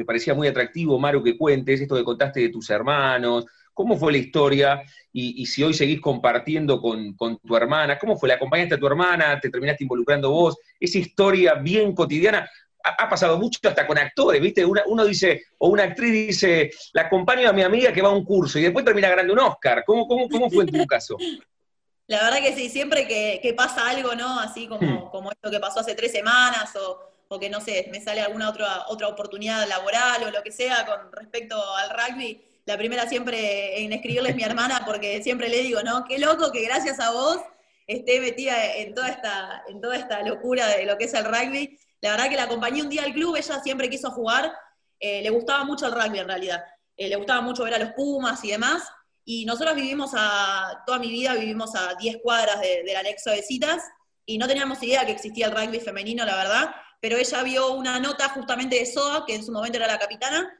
parecía 0.03 0.33
muy 0.33 0.47
atractivo, 0.47 0.99
Maru, 0.99 1.23
que 1.23 1.37
cuentes 1.37 1.79
esto 1.79 1.95
que 1.95 2.03
contaste 2.03 2.39
de 2.41 2.49
tus 2.49 2.69
hermanos, 2.71 3.45
cómo 3.71 3.95
fue 3.95 4.11
la 4.11 4.17
historia 4.17 4.81
y, 5.13 5.45
si 5.45 5.63
hoy 5.63 5.73
seguís 5.73 6.01
compartiendo 6.01 6.81
con, 6.81 7.15
tu 7.15 7.55
hermana, 7.55 7.99
cómo 7.99 8.17
fue, 8.17 8.27
la 8.27 8.35
acompañaste 8.35 8.75
a 8.75 8.79
tu 8.79 8.87
hermana, 8.87 9.39
te 9.39 9.49
terminaste 9.49 9.83
involucrando 9.83 10.31
vos, 10.31 10.57
esa 10.79 10.97
historia 10.97 11.53
bien 11.53 11.93
cotidiana. 11.93 12.49
Ha, 12.83 13.09
pasado 13.09 13.39
mucho 13.39 13.59
hasta 13.63 13.87
con 13.87 13.97
actores, 13.97 14.39
¿viste? 14.39 14.63
uno 14.63 15.05
dice, 15.05 15.45
o 15.57 15.69
una 15.69 15.83
actriz 15.83 16.27
dice, 16.27 16.71
la 16.93 17.03
acompaño 17.03 17.49
a 17.49 17.53
mi 17.53 17.63
amiga 17.63 17.91
que 17.91 18.01
va 18.01 18.09
a 18.09 18.11
un 18.11 18.23
curso 18.23 18.59
y 18.59 18.63
después 18.63 18.85
termina 18.85 19.09
ganando 19.09 19.33
un 19.33 19.39
Oscar. 19.39 19.83
¿Cómo, 19.85 20.07
cómo, 20.07 20.29
cómo 20.29 20.51
fue 20.51 20.65
en 20.65 20.71
tu 20.71 20.85
caso? 20.87 21.17
La 22.07 22.23
verdad 22.23 22.39
que 22.39 22.53
sí, 22.53 22.69
siempre 22.69 23.07
que, 23.07 23.53
pasa 23.57 23.89
algo, 23.89 24.13
¿no? 24.13 24.39
Así 24.39 24.67
como, 24.67 24.81
hmm. 24.81 25.09
como 25.09 25.31
esto 25.31 25.49
que 25.49 25.59
pasó 25.59 25.79
hace 25.79 25.95
tres 25.95 26.11
semanas 26.11 26.75
o, 26.75 27.14
o 27.35 27.39
que 27.39 27.49
no 27.49 27.61
sé, 27.61 27.87
me 27.91 28.01
sale 28.01 28.21
alguna 28.21 28.49
otra, 28.49 28.85
otra 28.87 29.07
oportunidad 29.07 29.67
laboral 29.67 30.23
o 30.23 30.31
lo 30.31 30.41
que 30.41 30.51
sea 30.51 30.85
con 30.85 31.11
respecto 31.11 31.55
al 31.75 31.89
rugby, 31.89 32.41
la 32.65 32.77
primera 32.77 33.07
siempre 33.07 33.83
en 33.83 33.93
escribirle 33.93 34.29
es 34.29 34.35
mi 34.35 34.43
hermana 34.43 34.83
porque 34.85 35.21
siempre 35.21 35.49
le 35.49 35.61
digo, 35.61 35.83
¿no? 35.83 36.03
Qué 36.05 36.17
loco 36.17 36.51
que 36.51 36.63
gracias 36.63 36.99
a 36.99 37.11
vos 37.11 37.39
esté 37.85 38.19
metida 38.19 38.75
en 38.75 38.95
toda 38.95 39.09
esta, 39.09 39.63
en 39.67 39.79
toda 39.79 39.95
esta 39.95 40.23
locura 40.23 40.67
de 40.69 40.85
lo 40.85 40.97
que 40.97 41.05
es 41.05 41.13
el 41.13 41.25
rugby. 41.25 41.77
La 42.01 42.11
verdad 42.11 42.29
que 42.29 42.35
la 42.35 42.43
acompañé 42.43 42.81
un 42.81 42.89
día 42.89 43.03
al 43.03 43.13
club, 43.13 43.35
ella 43.35 43.61
siempre 43.61 43.89
quiso 43.89 44.09
jugar, 44.11 44.51
eh, 44.99 45.21
le 45.21 45.29
gustaba 45.29 45.63
mucho 45.63 45.85
el 45.85 45.91
rugby 45.91 46.19
en 46.19 46.27
realidad, 46.27 46.63
eh, 46.97 47.07
le 47.07 47.15
gustaba 47.15 47.41
mucho 47.41 47.63
ver 47.63 47.75
a 47.75 47.79
los 47.79 47.91
Pumas 47.93 48.43
y 48.43 48.49
demás, 48.49 48.83
y 49.23 49.45
nosotros 49.45 49.75
vivimos 49.75 50.11
a, 50.15 50.83
toda 50.85 50.99
mi 50.99 51.09
vida 51.09 51.33
vivimos 51.33 51.75
a 51.75 51.95
10 51.95 52.17
cuadras 52.21 52.61
del 52.61 52.95
anexo 52.95 53.29
de 53.31 53.41
citas, 53.41 53.83
y 54.25 54.37
no 54.37 54.47
teníamos 54.47 54.81
idea 54.81 55.05
que 55.05 55.11
existía 55.11 55.47
el 55.47 55.51
rugby 55.51 55.79
femenino, 55.79 56.25
la 56.25 56.35
verdad, 56.35 56.75
pero 57.01 57.17
ella 57.17 57.43
vio 57.43 57.71
una 57.73 57.99
nota 57.99 58.29
justamente 58.29 58.77
de 58.77 58.85
SOA, 58.85 59.25
que 59.25 59.35
en 59.35 59.43
su 59.43 59.51
momento 59.51 59.77
era 59.77 59.87
la 59.87 59.99
capitana, 59.99 60.51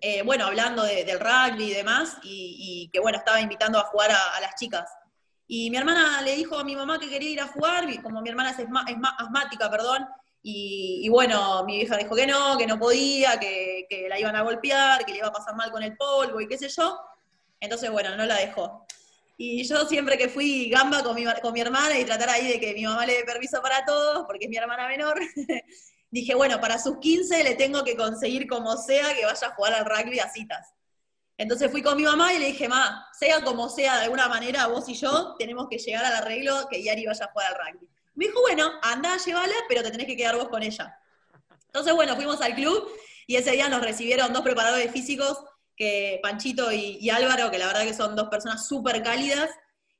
eh, 0.00 0.22
bueno, 0.22 0.46
hablando 0.46 0.82
del 0.82 1.18
rugby 1.18 1.64
y 1.64 1.74
demás, 1.74 2.18
y, 2.22 2.90
que 2.92 3.00
bueno, 3.00 3.18
estaba 3.18 3.40
invitando 3.40 3.78
a 3.78 3.84
jugar 3.84 4.10
a, 4.10 4.40
las 4.40 4.54
chicas. 4.56 4.84
Y 5.46 5.70
mi 5.70 5.76
hermana 5.76 6.20
le 6.22 6.36
dijo 6.36 6.58
a 6.58 6.64
mi 6.64 6.76
mamá 6.76 6.98
que 6.98 7.08
quería 7.08 7.30
ir 7.30 7.40
a 7.40 7.48
jugar, 7.48 7.86
como 8.02 8.20
mi 8.20 8.28
hermana 8.28 8.50
es, 8.50 8.58
asmática, 9.18 9.70
perdón, 9.70 10.06
y, 10.46 11.08
bueno, 11.08 11.64
mi 11.64 11.80
hija 11.80 11.96
dijo 11.96 12.14
que 12.14 12.26
no, 12.26 12.58
que 12.58 12.66
no 12.66 12.78
podía, 12.78 13.40
que, 13.40 14.06
la 14.10 14.20
iban 14.20 14.36
a 14.36 14.42
golpear, 14.42 15.06
que 15.06 15.12
le 15.12 15.18
iba 15.18 15.28
a 15.28 15.32
pasar 15.32 15.54
mal 15.54 15.70
con 15.70 15.82
el 15.82 15.96
polvo 15.96 16.38
y 16.38 16.46
qué 16.46 16.58
sé 16.58 16.68
yo. 16.68 17.00
Entonces, 17.60 17.90
bueno, 17.90 18.14
no 18.14 18.26
la 18.26 18.36
dejó. 18.36 18.86
Y 19.36 19.64
yo 19.64 19.86
siempre 19.86 20.16
que 20.16 20.28
fui 20.28 20.68
gamba 20.68 21.02
con 21.02 21.14
mi, 21.14 21.24
con 21.42 21.52
mi 21.52 21.60
hermana 21.60 21.98
y 21.98 22.04
tratar 22.04 22.30
ahí 22.30 22.46
de 22.46 22.60
que 22.60 22.74
mi 22.74 22.84
mamá 22.84 23.04
le 23.04 23.18
dé 23.18 23.24
permiso 23.24 23.60
para 23.60 23.84
todos, 23.84 24.24
porque 24.26 24.44
es 24.44 24.50
mi 24.50 24.56
hermana 24.56 24.86
menor, 24.86 25.20
dije, 26.10 26.34
bueno, 26.34 26.60
para 26.60 26.78
sus 26.78 26.98
15 26.98 27.42
le 27.42 27.54
tengo 27.56 27.82
que 27.82 27.96
conseguir 27.96 28.46
como 28.46 28.76
sea 28.76 29.14
que 29.14 29.24
vaya 29.24 29.48
a 29.48 29.54
jugar 29.54 29.74
al 29.74 29.84
rugby 29.84 30.20
a 30.20 30.30
citas. 30.30 30.72
Entonces 31.36 31.70
fui 31.70 31.82
con 31.82 31.96
mi 31.96 32.04
mamá 32.04 32.32
y 32.32 32.38
le 32.38 32.46
dije, 32.46 32.68
ma, 32.68 33.08
sea 33.18 33.42
como 33.42 33.68
sea, 33.68 33.96
de 33.96 34.04
alguna 34.04 34.28
manera, 34.28 34.68
vos 34.68 34.88
y 34.88 34.94
yo 34.94 35.34
tenemos 35.36 35.66
que 35.68 35.78
llegar 35.78 36.04
al 36.04 36.14
arreglo 36.14 36.68
que 36.70 36.82
Yari 36.82 37.06
vaya 37.06 37.24
a 37.24 37.32
jugar 37.32 37.48
al 37.48 37.74
rugby. 37.74 37.88
Me 38.14 38.26
dijo, 38.26 38.40
bueno, 38.40 38.70
anda, 38.82 39.16
llévala, 39.16 39.54
pero 39.68 39.82
te 39.82 39.90
tenés 39.90 40.06
que 40.06 40.16
quedar 40.16 40.36
vos 40.36 40.48
con 40.48 40.62
ella. 40.62 40.96
Entonces, 41.66 41.92
bueno, 41.92 42.14
fuimos 42.14 42.40
al 42.40 42.54
club 42.54 42.88
y 43.26 43.34
ese 43.34 43.50
día 43.50 43.68
nos 43.68 43.82
recibieron 43.82 44.32
dos 44.32 44.42
preparadores 44.42 44.92
físicos 44.92 45.38
que 45.76 46.20
Panchito 46.22 46.72
y, 46.72 47.08
Álvaro, 47.10 47.50
que 47.50 47.58
la 47.58 47.66
verdad 47.66 47.84
que 47.84 47.94
son 47.94 48.16
dos 48.16 48.28
personas 48.28 48.66
súper 48.66 49.02
cálidas, 49.02 49.50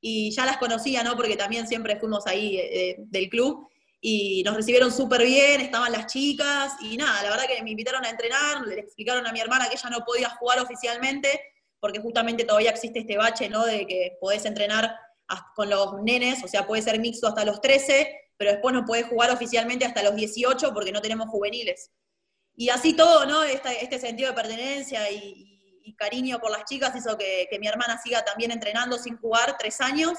y 0.01 0.31
ya 0.33 0.45
las 0.45 0.59
conocía, 0.59 1.03
¿no? 1.03 1.17
Porque 1.17 1.37
también 1.37 1.67
siempre 1.67 1.99
fuimos 1.99 2.27
ahí 2.27 2.59
eh, 2.59 2.97
del 2.99 3.29
club, 3.29 3.69
y 4.01 4.43
nos 4.45 4.55
recibieron 4.55 4.93
súper 4.93 5.25
bien, 5.25 5.61
estaban 5.63 5.91
las 5.91 6.07
chicas, 6.07 6.75
y 6.83 6.97
nada, 6.97 7.23
la 7.23 7.31
verdad 7.31 7.47
que 7.47 7.63
me 7.63 7.71
invitaron 7.71 8.05
a 8.05 8.11
entrenar, 8.11 8.67
le 8.67 8.81
explicaron 8.81 9.27
a 9.27 9.33
mi 9.33 9.41
hermana 9.41 9.69
que 9.69 9.77
ella 9.77 9.91
no 9.91 10.05
podía 10.05 10.29
jugar 10.31 10.61
oficialmente, 10.61 11.41
porque 11.81 12.01
justamente 12.01 12.45
todavía 12.45 12.71
existe 12.71 13.01
este 13.01 13.17
bache, 13.17 13.49
¿no? 13.49 13.65
De 13.65 13.87
que 13.87 14.17
podés 14.21 14.45
entrenar 14.45 14.95
con 15.55 15.71
los 15.71 16.03
nenes, 16.03 16.43
o 16.45 16.49
sea, 16.49 16.67
puede 16.67 16.83
ser 16.83 16.99
mixto 17.01 17.29
hasta 17.29 17.45
los 17.45 17.61
13, 17.61 18.25
pero 18.37 18.53
después 18.53 18.75
no 18.75 18.85
podés 18.85 19.07
jugar 19.07 19.31
oficialmente 19.31 19.85
hasta 19.85 20.03
los 20.03 20.15
18 20.15 20.73
porque 20.75 20.93
no 20.93 21.01
tenemos 21.01 21.29
juveniles. 21.29 21.91
Y 22.57 22.69
así 22.69 22.95
todo, 22.95 23.27
¿no? 23.27 23.43
Este, 23.43 23.83
este 23.83 23.99
sentido 23.99 24.31
de 24.31 24.35
pertenencia 24.35 25.11
y, 25.11 25.54
y 25.85 25.95
cariño 25.95 26.41
por 26.41 26.51
las 26.51 26.65
chicas 26.65 26.97
hizo 26.97 27.17
que, 27.17 27.47
mi 27.61 27.69
hermana 27.69 27.99
siga 27.99 28.25
también 28.25 28.51
entrenando 28.51 28.99
sin 28.99 29.17
jugar 29.19 29.57
tres 29.59 29.81
años. 29.81 30.15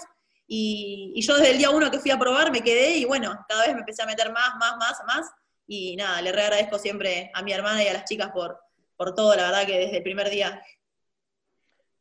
Y, 0.47 1.19
yo 1.21 1.35
desde 1.37 1.51
el 1.51 1.57
día 1.57 1.71
uno 1.71 1.89
que 1.89 1.99
fui 1.99 2.11
a 2.11 2.19
probar 2.19 2.51
me 2.51 2.61
quedé 2.61 2.97
y 2.97 3.05
bueno, 3.05 3.35
cada 3.49 3.65
vez 3.65 3.73
me 3.73 3.79
empecé 3.79 4.03
a 4.03 4.05
meter 4.05 4.31
más, 4.31 4.55
más, 4.57 4.77
más, 4.77 5.01
más. 5.05 5.31
Y 5.67 5.95
nada, 5.95 6.21
le 6.21 6.31
re 6.31 6.43
agradezco 6.43 6.77
siempre 6.77 7.31
a 7.33 7.41
mi 7.41 7.51
hermana 7.51 7.83
y 7.83 7.87
a 7.87 7.93
las 7.93 8.05
chicas 8.05 8.29
por, 8.31 8.59
por 8.95 9.15
todo, 9.15 9.35
la 9.35 9.45
verdad 9.45 9.65
que 9.65 9.79
desde 9.79 9.97
el 9.97 10.03
primer 10.03 10.29
día. 10.29 10.61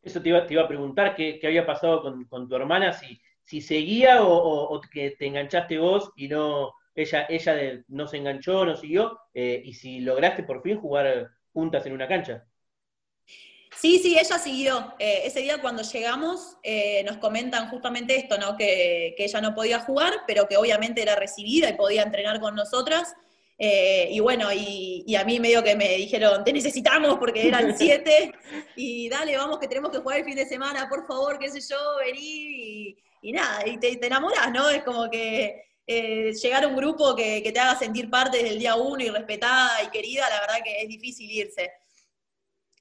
Eso 0.02 0.20
te 0.20 0.28
iba, 0.28 0.46
te 0.46 0.52
iba 0.52 0.62
a 0.62 0.68
preguntar, 0.68 1.16
¿qué, 1.16 1.40
había 1.42 1.64
pasado 1.64 2.02
con, 2.02 2.48
tu 2.48 2.54
hermana? 2.54 2.92
Si, 2.92 3.18
si 3.44 3.62
seguía 3.62 4.22
o, 4.22 4.78
que 4.92 5.12
te 5.12 5.26
enganchaste 5.26 5.78
vos 5.78 6.12
y 6.14 6.28
no, 6.28 6.74
ella, 6.94 7.24
ella 7.30 7.82
no 7.88 8.06
se 8.06 8.18
enganchó, 8.18 8.66
no 8.66 8.76
siguió, 8.76 9.18
eh, 9.32 9.62
y 9.64 9.72
si 9.72 10.00
lograste 10.00 10.42
por 10.42 10.62
fin 10.62 10.78
jugar 10.78 11.30
juntas 11.54 11.86
en 11.86 11.94
una 11.94 12.06
cancha. 12.06 12.44
Sí, 13.76 13.98
sí, 13.98 14.16
ella 14.18 14.38
siguió. 14.38 14.94
Eh, 14.98 15.22
ese 15.24 15.40
día 15.40 15.60
cuando 15.60 15.82
llegamos 15.82 16.56
eh, 16.62 17.02
nos 17.04 17.18
comentan 17.18 17.68
justamente 17.68 18.16
esto, 18.16 18.38
¿no? 18.38 18.56
Que, 18.56 19.14
ella 19.18 19.40
no 19.40 19.54
podía 19.54 19.80
jugar, 19.80 20.12
pero 20.26 20.46
que 20.48 20.56
obviamente 20.56 21.02
era 21.02 21.16
recibida 21.16 21.68
y 21.68 21.74
podía 21.74 22.02
entrenar 22.02 22.40
con 22.40 22.54
nosotras. 22.54 23.14
Eh, 23.58 24.08
y 24.10 24.20
bueno, 24.20 24.48
y, 24.52 25.14
a 25.16 25.24
mí 25.24 25.38
medio 25.38 25.62
que 25.62 25.76
me 25.76 25.96
dijeron, 25.96 26.44
te 26.44 26.52
necesitamos 26.52 27.18
porque 27.18 27.46
eran 27.46 27.76
siete, 27.78 28.32
y 28.74 29.08
dale, 29.08 29.36
vamos 29.36 29.58
que 29.58 29.68
tenemos 29.68 29.90
que 29.90 29.98
jugar 29.98 30.18
el 30.18 30.24
fin 30.24 30.36
de 30.36 30.46
semana, 30.46 30.88
por 30.88 31.06
favor, 31.06 31.38
qué 31.38 31.50
sé 31.50 31.60
yo, 31.60 31.76
vení, 32.04 32.96
y, 33.22 33.32
nada, 33.32 33.66
y 33.66 33.78
te, 33.78 33.96
te, 33.96 34.06
enamorás, 34.06 34.50
¿no? 34.52 34.68
Es 34.70 34.82
como 34.82 35.08
que 35.08 35.62
llegar 35.86 36.64
a 36.64 36.68
un 36.68 36.76
grupo 36.76 37.14
que, 37.14 37.42
que 37.42 37.52
te 37.52 37.60
haga 37.60 37.78
sentir 37.78 38.10
parte 38.10 38.38
desde 38.38 38.50
el 38.50 38.58
día 38.58 38.74
uno 38.74 39.04
y 39.04 39.10
respetada 39.10 39.82
y 39.82 39.88
querida, 39.88 40.28
la 40.28 40.40
verdad 40.40 40.64
que 40.64 40.82
es 40.82 40.88
difícil 40.88 41.30
irse. 41.30 41.70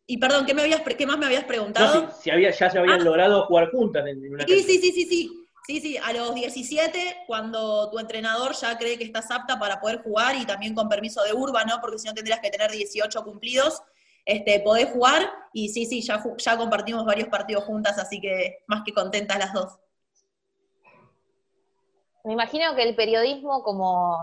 Y 0.06 0.18
perdón, 0.18 0.46
¿qué, 0.46 0.54
me 0.54 0.64
habías, 0.64 0.82
qué 0.82 1.06
más 1.06 1.18
me 1.18 1.26
habías 1.26 1.46
preguntado? 1.46 2.12
si, 2.22 2.30
había, 2.30 2.52
ya 2.52 2.70
se 2.70 2.78
habían 2.78 3.02
ah. 3.02 3.04
logrado 3.04 3.46
jugar 3.46 3.72
juntas 3.72 4.06
en, 4.06 4.34
una 4.34 4.46
sí, 4.46 4.62
sí, 4.62 4.80
sí, 4.80 4.92
sí, 4.92 5.06
sí. 5.06 5.40
Sí, 5.66 5.80
sí, 5.80 5.98
a 5.98 6.12
los 6.12 6.36
17, 6.36 7.24
cuando 7.26 7.90
tu 7.90 7.98
entrenador 7.98 8.54
ya 8.54 8.78
cree 8.78 8.98
que 8.98 9.06
estás 9.06 9.32
apta 9.32 9.58
para 9.58 9.80
poder 9.80 10.04
jugar 10.04 10.36
y 10.36 10.46
también 10.46 10.76
con 10.76 10.90
permiso 10.90 11.24
de 11.24 11.32
urba, 11.32 11.64
¿no? 11.64 11.80
Porque 11.80 12.00
si 12.00 12.08
no 12.08 12.14
tendrías 12.14 12.42
que 12.42 12.50
tener 12.50 12.70
18 12.70 13.24
cumplidos, 13.24 13.82
este, 14.26 14.60
podés 14.60 14.92
jugar 14.92 15.22
y 15.54 15.70
sí, 15.70 15.86
sí, 15.86 16.02
ya, 16.02 16.22
ya 16.38 16.58
compartimos 16.58 17.06
varios 17.06 17.30
partidos 17.30 17.64
juntas, 17.64 17.98
así 17.98 18.20
que 18.20 18.64
más 18.68 18.82
que 18.84 18.94
contentas 18.94 19.40
las 19.40 19.54
dos. 19.54 19.80
Me 22.26 22.34
imagino 22.34 22.76
que 22.76 22.84
el 22.84 22.96
periodismo, 22.96 23.64
como, 23.64 24.18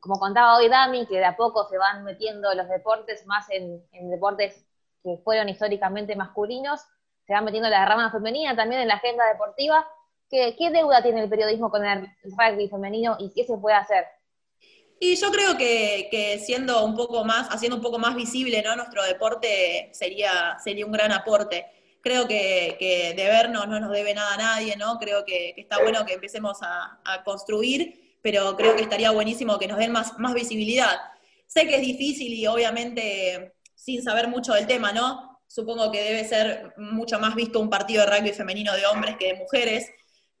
como 0.00 0.18
contaba 0.18 0.56
hoy 0.56 0.68
Dami, 0.68 1.06
que 1.06 1.16
de 1.16 1.24
a 1.24 1.36
poco 1.36 1.66
se 1.68 1.76
van 1.76 2.02
metiendo 2.04 2.54
los 2.54 2.68
deportes 2.68 3.26
más 3.26 3.48
en, 3.50 3.82
en 3.92 4.10
deportes 4.10 4.67
que 5.02 5.18
fueron 5.24 5.48
históricamente 5.48 6.16
masculinos, 6.16 6.80
se 7.28 7.34
van 7.34 7.44
metiendo 7.44 7.68
la 7.68 7.84
rama 7.84 8.10
femenina 8.10 8.56
también 8.56 8.80
en 8.80 8.88
la 8.88 8.94
agenda 8.94 9.26
deportiva. 9.26 9.86
¿Qué, 10.30 10.70
deuda 10.72 11.02
tiene 11.02 11.22
el 11.22 11.28
periodismo 11.28 11.70
con 11.70 11.84
el 11.84 12.08
rugby 12.24 12.68
femenino 12.68 13.16
y 13.18 13.32
qué 13.34 13.44
se 13.44 13.56
puede 13.58 13.76
hacer? 13.76 14.04
Y 15.00 15.14
yo 15.16 15.30
creo 15.30 15.56
que, 15.56 16.40
siendo 16.44 16.84
un 16.84 16.96
poco 16.96 17.24
más, 17.24 17.48
haciendo 17.50 17.76
un 17.76 17.82
poco 17.82 17.98
más 17.98 18.16
visible 18.16 18.62
¿no? 18.62 18.76
nuestro 18.76 19.04
deporte 19.04 19.90
sería, 19.92 20.58
sería 20.62 20.86
un 20.86 20.92
gran 20.92 21.12
aporte. 21.12 21.66
Creo 22.00 22.26
que, 22.26 22.76
que 22.78 23.14
debernos 23.14 23.68
no 23.68 23.78
nos 23.78 23.90
debe 23.90 24.14
nada 24.14 24.34
a 24.34 24.38
nadie, 24.38 24.76
¿no? 24.76 24.98
Creo 24.98 25.24
que, 25.24 25.54
está 25.56 25.80
bueno 25.82 26.06
que 26.06 26.14
empecemos 26.14 26.62
a, 26.62 27.00
a, 27.04 27.22
construir, 27.24 28.18
pero 28.22 28.56
creo 28.56 28.74
que 28.74 28.82
estaría 28.82 29.10
buenísimo 29.10 29.58
que 29.58 29.68
nos 29.68 29.78
den 29.78 29.92
más, 29.92 30.18
más 30.18 30.32
visibilidad. 30.32 30.96
Sé 31.46 31.66
que 31.66 31.76
es 31.76 31.82
difícil 31.82 32.32
y 32.32 32.46
obviamente 32.46 33.57
sin 33.78 34.02
saber 34.02 34.26
mucho 34.28 34.52
del 34.54 34.66
tema, 34.66 34.92
¿no? 34.92 35.40
Supongo 35.46 35.90
que 35.92 36.02
debe 36.02 36.24
ser 36.24 36.74
mucho 36.76 37.18
más 37.20 37.34
visto 37.36 37.60
un 37.60 37.70
partido 37.70 38.04
de 38.04 38.10
rugby 38.10 38.32
femenino 38.32 38.74
de 38.74 38.84
hombres 38.86 39.16
que 39.16 39.28
de 39.28 39.34
mujeres, 39.34 39.88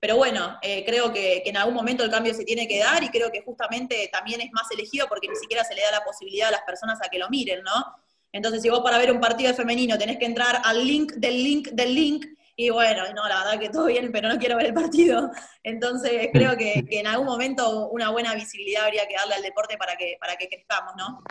pero 0.00 0.16
bueno, 0.16 0.58
eh, 0.60 0.84
creo 0.84 1.12
que, 1.12 1.42
en 1.46 1.56
algún 1.56 1.74
momento 1.74 2.04
el 2.04 2.10
cambio 2.10 2.34
se 2.34 2.44
tiene 2.44 2.66
que 2.66 2.80
dar 2.80 3.02
y 3.02 3.08
creo 3.08 3.30
que 3.30 3.42
justamente 3.42 4.08
también 4.12 4.40
es 4.40 4.50
más 4.52 4.70
elegido 4.72 5.06
porque 5.08 5.28
ni 5.28 5.36
siquiera 5.36 5.64
se 5.64 5.74
le 5.74 5.82
da 5.82 5.92
la 5.92 6.04
posibilidad 6.04 6.48
a 6.48 6.52
las 6.52 6.62
personas 6.62 6.98
a 7.00 7.08
que 7.08 7.18
lo 7.18 7.28
miren, 7.30 7.62
¿no? 7.62 7.86
Entonces, 8.32 8.60
si 8.60 8.68
vos 8.68 8.80
para 8.80 8.98
ver 8.98 9.10
un 9.12 9.20
partido 9.20 9.50
de 9.50 9.56
femenino 9.56 9.96
tenés 9.96 10.18
que 10.18 10.26
entrar 10.26 10.60
al 10.64 10.86
link 10.86 11.12
del 11.12 11.42
link 11.42 11.68
del 11.70 11.94
link, 11.94 12.26
y 12.56 12.70
bueno, 12.70 13.04
no, 13.14 13.28
la 13.28 13.44
verdad 13.44 13.60
que 13.60 13.70
todo 13.70 13.86
bien, 13.86 14.10
pero 14.10 14.28
no 14.28 14.38
quiero 14.38 14.56
ver 14.56 14.66
el 14.66 14.74
partido. 14.74 15.30
Entonces, 15.62 16.28
creo 16.32 16.56
que, 16.56 16.84
que 16.88 16.98
en 16.98 17.06
algún 17.06 17.26
momento 17.26 17.88
una 17.88 18.10
buena 18.10 18.34
visibilidad 18.34 18.84
habría 18.84 19.06
que 19.06 19.14
darle 19.14 19.34
al 19.36 19.42
deporte 19.42 19.76
para 19.78 19.96
que, 19.96 20.16
para 20.20 20.36
que 20.36 20.48
crezcamos, 20.48 20.94
¿no? 20.96 21.22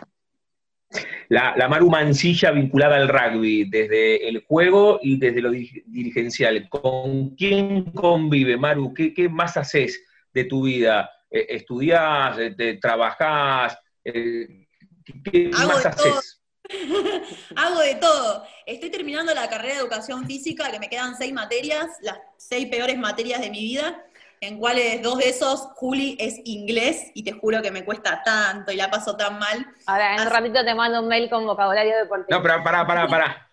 La, 1.28 1.68
Maru 1.68 1.90
Mancilla 1.90 2.50
vinculada 2.50 2.96
al 2.96 3.08
rugby, 3.08 3.64
desde 3.68 4.28
el 4.28 4.44
juego 4.44 4.98
y 5.02 5.18
desde 5.18 5.42
lo 5.42 5.50
dirigencial. 5.50 6.68
¿Con 6.68 7.36
quién 7.36 7.84
convive, 7.92 8.56
Maru? 8.56 8.94
¿Qué, 8.94 9.28
más 9.28 9.56
haces 9.56 10.02
de 10.32 10.44
tu 10.44 10.62
vida? 10.62 11.10
Eh, 11.30 11.46
¿Estudiás? 11.50 12.38
Eh, 12.38 12.78
¿Trabajás? 12.80 13.78
Eh, 14.04 14.66
¿Qué 15.24 15.50
más 15.50 15.84
haces? 15.84 16.42
Hago 17.56 17.80
de 17.80 17.94
todo. 17.96 18.44
Estoy 18.66 18.90
terminando 18.90 19.34
la 19.34 19.48
carrera 19.48 19.74
de 19.74 19.80
educación 19.80 20.26
física, 20.26 20.70
que 20.70 20.78
me 20.78 20.88
quedan 20.88 21.16
seis 21.16 21.32
materias, 21.32 21.86
las 22.02 22.18
seis 22.36 22.68
peores 22.68 22.98
materias 22.98 23.40
de 23.40 23.50
mi 23.50 23.60
vida 23.60 24.04
en 24.40 24.58
cuales 24.58 25.02
dos 25.02 25.18
de 25.18 25.28
esos, 25.28 25.68
Juli 25.74 26.16
es 26.20 26.40
inglés 26.44 27.10
y 27.14 27.24
te 27.24 27.32
juro 27.32 27.62
que 27.62 27.70
me 27.70 27.84
cuesta 27.84 28.22
tanto 28.24 28.72
y 28.72 28.76
la 28.76 28.90
paso 28.90 29.16
tan 29.16 29.38
mal. 29.38 29.66
Ahora, 29.86 30.16
en 30.16 30.22
un 30.22 30.30
ratito 30.30 30.64
te 30.64 30.74
mando 30.74 31.00
un 31.00 31.08
mail 31.08 31.28
con 31.28 31.46
vocabulario 31.46 31.96
deportivo. 31.96 32.36
No, 32.36 32.42
pero 32.42 32.62
pará, 32.62 32.86
pará, 32.86 33.06
pará. 33.06 33.48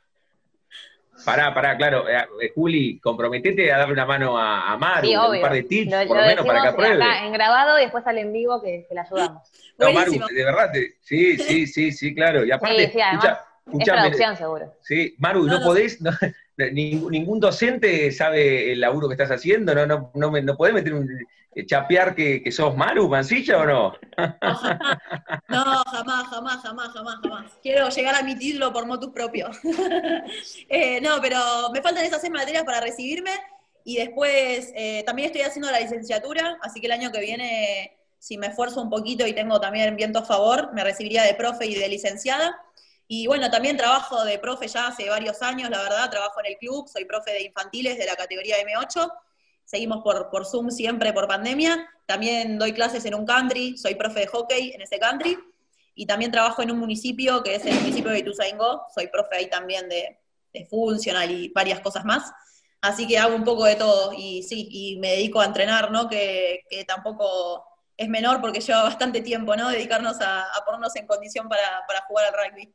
Pará, 1.24 1.54
pará, 1.54 1.78
claro. 1.78 2.08
Eh, 2.10 2.17
eh, 2.41 2.52
Juli, 2.54 3.00
comprometete 3.00 3.71
a 3.71 3.78
darle 3.80 3.93
una 3.93 4.06
mano 4.06 4.38
a, 4.38 4.74
a 4.74 4.78
Maru, 4.78 5.10
un 5.10 5.41
par 5.41 5.54
de 5.54 5.63
tips, 5.63 6.06
por 6.08 6.17
lo, 6.17 6.26
menos 6.26 6.45
para 6.45 6.62
que 6.62 6.67
apruebe. 6.67 7.04
Acá 7.04 7.26
en 7.26 7.34
grabado 7.34 7.80
y 7.80 7.84
después 7.84 8.04
sale 8.04 8.21
en 8.21 8.34
vivo 8.34 8.62
que, 8.62 8.86
que 8.88 8.93
la 8.93 9.02
ayudamos. 9.02 9.50
No, 9.78 9.91
Maru, 9.91 10.12
de 10.12 10.45
verdad, 10.45 10.71
sí, 11.02 11.38
sí, 11.38 11.67
sí, 11.67 11.91
sí, 11.91 12.13
claro. 12.13 12.45
Y 12.45 12.52
aparte, 12.52 12.91
sí, 12.91 13.00
es 13.00 13.86
traducción, 13.86 14.38
seguro. 14.38 14.74
Sí, 14.82 15.15
Maru, 15.17 15.45
no, 15.45 15.62
podés, 15.62 16.00
ningún, 16.57 17.39
docente 17.39 18.11
sabe 18.11 18.71
el 18.71 18.79
laburo 18.79 19.07
que 19.07 19.13
estás 19.15 19.31
haciendo, 19.31 19.75
no, 19.75 19.85
no, 19.85 20.11
no, 20.13 20.31
no 20.31 20.57
podés 20.57 20.73
meter 20.73 20.93
un 20.93 21.09
eh, 21.55 21.65
chapear 21.65 22.13
que, 22.13 22.43
que 22.43 22.51
sos 22.51 22.75
Maru, 22.75 23.07
Mancilla 23.07 23.57
o 23.59 23.65
no? 23.65 23.93
No, 25.47 25.83
jamás, 25.85 26.27
jamás, 26.29 26.61
jamás, 26.61 26.89
jamás, 26.93 27.19
jamás. 27.23 27.51
Quiero 27.63 27.89
llegar 27.89 28.15
a 28.15 28.23
mi 28.23 28.35
título 28.35 28.73
por 28.73 28.85
motus 28.85 29.11
propio. 29.11 29.49
Eh, 30.67 30.99
no, 31.01 31.21
pero 31.21 31.37
me 31.71 31.81
faltan 31.81 32.03
esas 32.03 32.21
seis 32.21 32.33
materias 32.33 32.63
para 32.63 32.81
recibirme 32.81 33.31
y 33.83 33.97
después 33.97 34.71
eh, 34.75 35.03
también 35.05 35.27
estoy 35.27 35.41
haciendo 35.41 35.71
la 35.71 35.79
licenciatura, 35.79 36.57
así 36.61 36.81
que 36.81 36.87
el 36.87 36.93
año 36.93 37.11
que 37.11 37.21
viene, 37.21 37.97
si 38.17 38.37
me 38.37 38.47
esfuerzo 38.47 38.81
un 38.81 38.89
poquito 38.89 39.27
y 39.27 39.33
tengo 39.33 39.59
también 39.59 39.95
viento 39.95 40.19
a 40.19 40.25
favor, 40.25 40.73
me 40.73 40.83
recibiría 40.83 41.23
de 41.23 41.35
profe 41.35 41.67
y 41.67 41.75
de 41.75 41.87
licenciada. 41.87 42.59
Y 43.07 43.27
bueno, 43.27 43.49
también 43.51 43.77
trabajo 43.77 44.23
de 44.25 44.39
profe 44.39 44.67
ya 44.67 44.87
hace 44.87 45.09
varios 45.09 45.41
años, 45.41 45.69
la 45.69 45.81
verdad, 45.83 46.09
trabajo 46.09 46.39
en 46.39 46.47
el 46.47 46.57
club, 46.57 46.87
soy 46.87 47.05
profe 47.05 47.31
de 47.31 47.43
infantiles 47.43 47.97
de 47.97 48.05
la 48.05 48.15
categoría 48.15 48.57
M8, 48.57 49.11
seguimos 49.63 50.03
por, 50.03 50.29
por 50.29 50.45
Zoom 50.45 50.71
siempre 50.71 51.13
por 51.13 51.27
pandemia, 51.27 51.87
también 52.07 52.57
doy 52.57 52.73
clases 52.73 53.05
en 53.05 53.13
un 53.13 53.25
country, 53.25 53.77
soy 53.77 53.95
profe 53.95 54.21
de 54.21 54.27
hockey 54.27 54.71
en 54.71 54.81
ese 54.81 54.99
country, 54.99 55.37
y 55.93 56.05
también 56.05 56.31
trabajo 56.31 56.61
en 56.61 56.71
un 56.71 56.79
municipio 56.79 57.43
que 57.43 57.55
es 57.55 57.65
el 57.65 57.75
municipio 57.75 58.11
de 58.11 58.19
Ituzaingó, 58.19 58.85
soy 58.93 59.07
profe 59.07 59.37
ahí 59.37 59.49
también 59.49 59.87
de, 59.87 60.19
de 60.51 60.65
funcional 60.65 61.29
y 61.29 61.49
varias 61.49 61.79
cosas 61.81 62.05
más. 62.05 62.31
Así 62.81 63.07
que 63.07 63.17
hago 63.17 63.35
un 63.35 63.43
poco 63.43 63.65
de 63.65 63.75
todo 63.75 64.13
y 64.13 64.43
sí, 64.43 64.67
y 64.69 64.97
me 64.99 65.11
dedico 65.11 65.39
a 65.41 65.45
entrenar, 65.45 65.91
¿no? 65.91 66.07
Que, 66.07 66.63
que 66.69 66.83
tampoco 66.85 67.65
es 67.97 68.09
menor 68.09 68.41
porque 68.41 68.59
lleva 68.59 68.83
bastante 68.83 69.21
tiempo, 69.21 69.55
¿no? 69.55 69.69
Dedicarnos 69.69 70.19
a, 70.21 70.43
a 70.51 70.65
ponernos 70.65 70.95
en 70.95 71.07
condición 71.07 71.47
para, 71.49 71.83
para 71.87 72.01
jugar 72.01 72.25
al 72.25 72.33
rugby. 72.33 72.73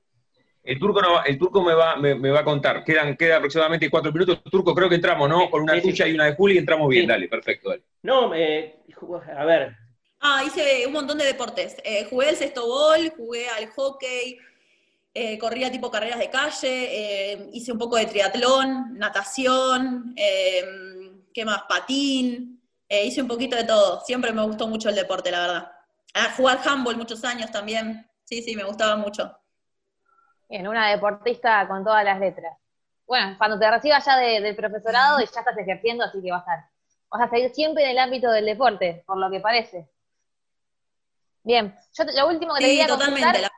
El 0.62 0.79
turco, 0.79 1.01
el 1.25 1.38
turco 1.38 1.62
me, 1.62 1.75
va, 1.75 1.96
me, 1.96 2.31
va 2.31 2.40
a 2.40 2.44
contar. 2.44 2.85
Quedan, 2.85 3.16
queda 3.16 3.37
aproximadamente 3.37 3.88
cuatro 3.88 4.12
minutos. 4.12 4.42
Turco, 4.44 4.75
creo 4.75 4.88
que 4.88 4.96
entramos, 4.96 5.29
¿no? 5.29 5.51
Con 5.51 5.62
una 5.62 5.81
tuya 5.81 6.07
y 6.07 6.14
una 6.14 6.27
de 6.27 6.35
Juli 6.35 6.59
entramos 6.59 6.88
bien. 6.88 7.07
Dale, 7.07 7.29
perfecto. 7.29 7.70
Dale. 7.70 7.83
No, 8.03 8.35
eh, 8.35 8.77
a 9.37 9.44
ver. 9.44 9.75
Ah, 10.20 10.42
hice 10.46 10.87
un 10.87 10.92
montón 10.92 11.16
de 11.16 11.25
deportes. 11.25 11.77
Eh, 11.83 12.07
jugué 12.11 12.29
al 12.29 12.37
bol, 12.57 13.12
jugué 13.16 13.49
al 13.49 13.68
hockey, 13.70 14.38
eh, 15.14 15.38
corría 15.38 15.73
tipo 15.73 15.90
carreras 15.90 16.18
de 16.18 16.29
calle, 16.29 17.49
hice 17.53 17.73
un 17.73 17.79
poco 17.79 17.96
de 17.96 18.07
triatlón, 18.07 18.99
natación, 18.99 20.14
¿qué 20.14 21.44
más? 21.44 21.62
Patín. 21.68 22.61
hice 22.88 23.23
un 23.23 23.29
poquito 23.29 23.57
de 23.57 23.64
todo. 23.64 24.03
Siempre 24.05 24.33
me 24.33 24.42
gustó 24.42 24.68
mucho 24.68 24.90
el 24.90 24.94
deporte, 24.94 25.31
la 25.31 25.40
verdad. 25.40 25.73
Ah, 26.12 26.35
jugar 26.37 26.61
handball 26.67 26.96
muchos 26.96 27.25
años 27.25 27.50
también. 27.50 28.06
Sí, 28.25 28.42
sí, 28.42 28.54
me 28.54 28.65
gustaba 28.65 28.96
mucho. 28.96 29.39
Bien, 30.51 30.67
una 30.67 30.90
deportista 30.90 31.67
con 31.69 31.85
todas 31.85 32.05
las 32.05 32.19
letras. 32.19 32.59
Bueno, 33.07 33.37
cuando 33.38 33.57
te 33.57 33.71
recibas 33.71 34.05
ya 34.05 34.17
del 34.17 34.57
profesorado 34.57 35.21
y 35.21 35.25
ya 35.25 35.40
estás 35.40 35.57
ejerciendo, 35.57 36.03
así 36.03 36.21
que 36.21 36.33
vas 36.33 36.46
a, 36.46 36.69
vas 37.09 37.23
a 37.23 37.31
seguir 37.31 37.55
siempre 37.55 37.85
en 37.85 37.90
el 37.90 37.98
ámbito 37.98 38.33
del 38.33 38.46
deporte, 38.46 39.05
por 39.07 39.17
lo 39.17 39.31
que 39.31 39.38
parece. 39.38 39.88
Bien, 41.44 41.73
yo 41.96 42.05
lo 42.05 42.29
último 42.29 42.55
que 42.55 42.63
te 42.63 42.67
quería 42.67 42.88
totalmente, 42.88 43.48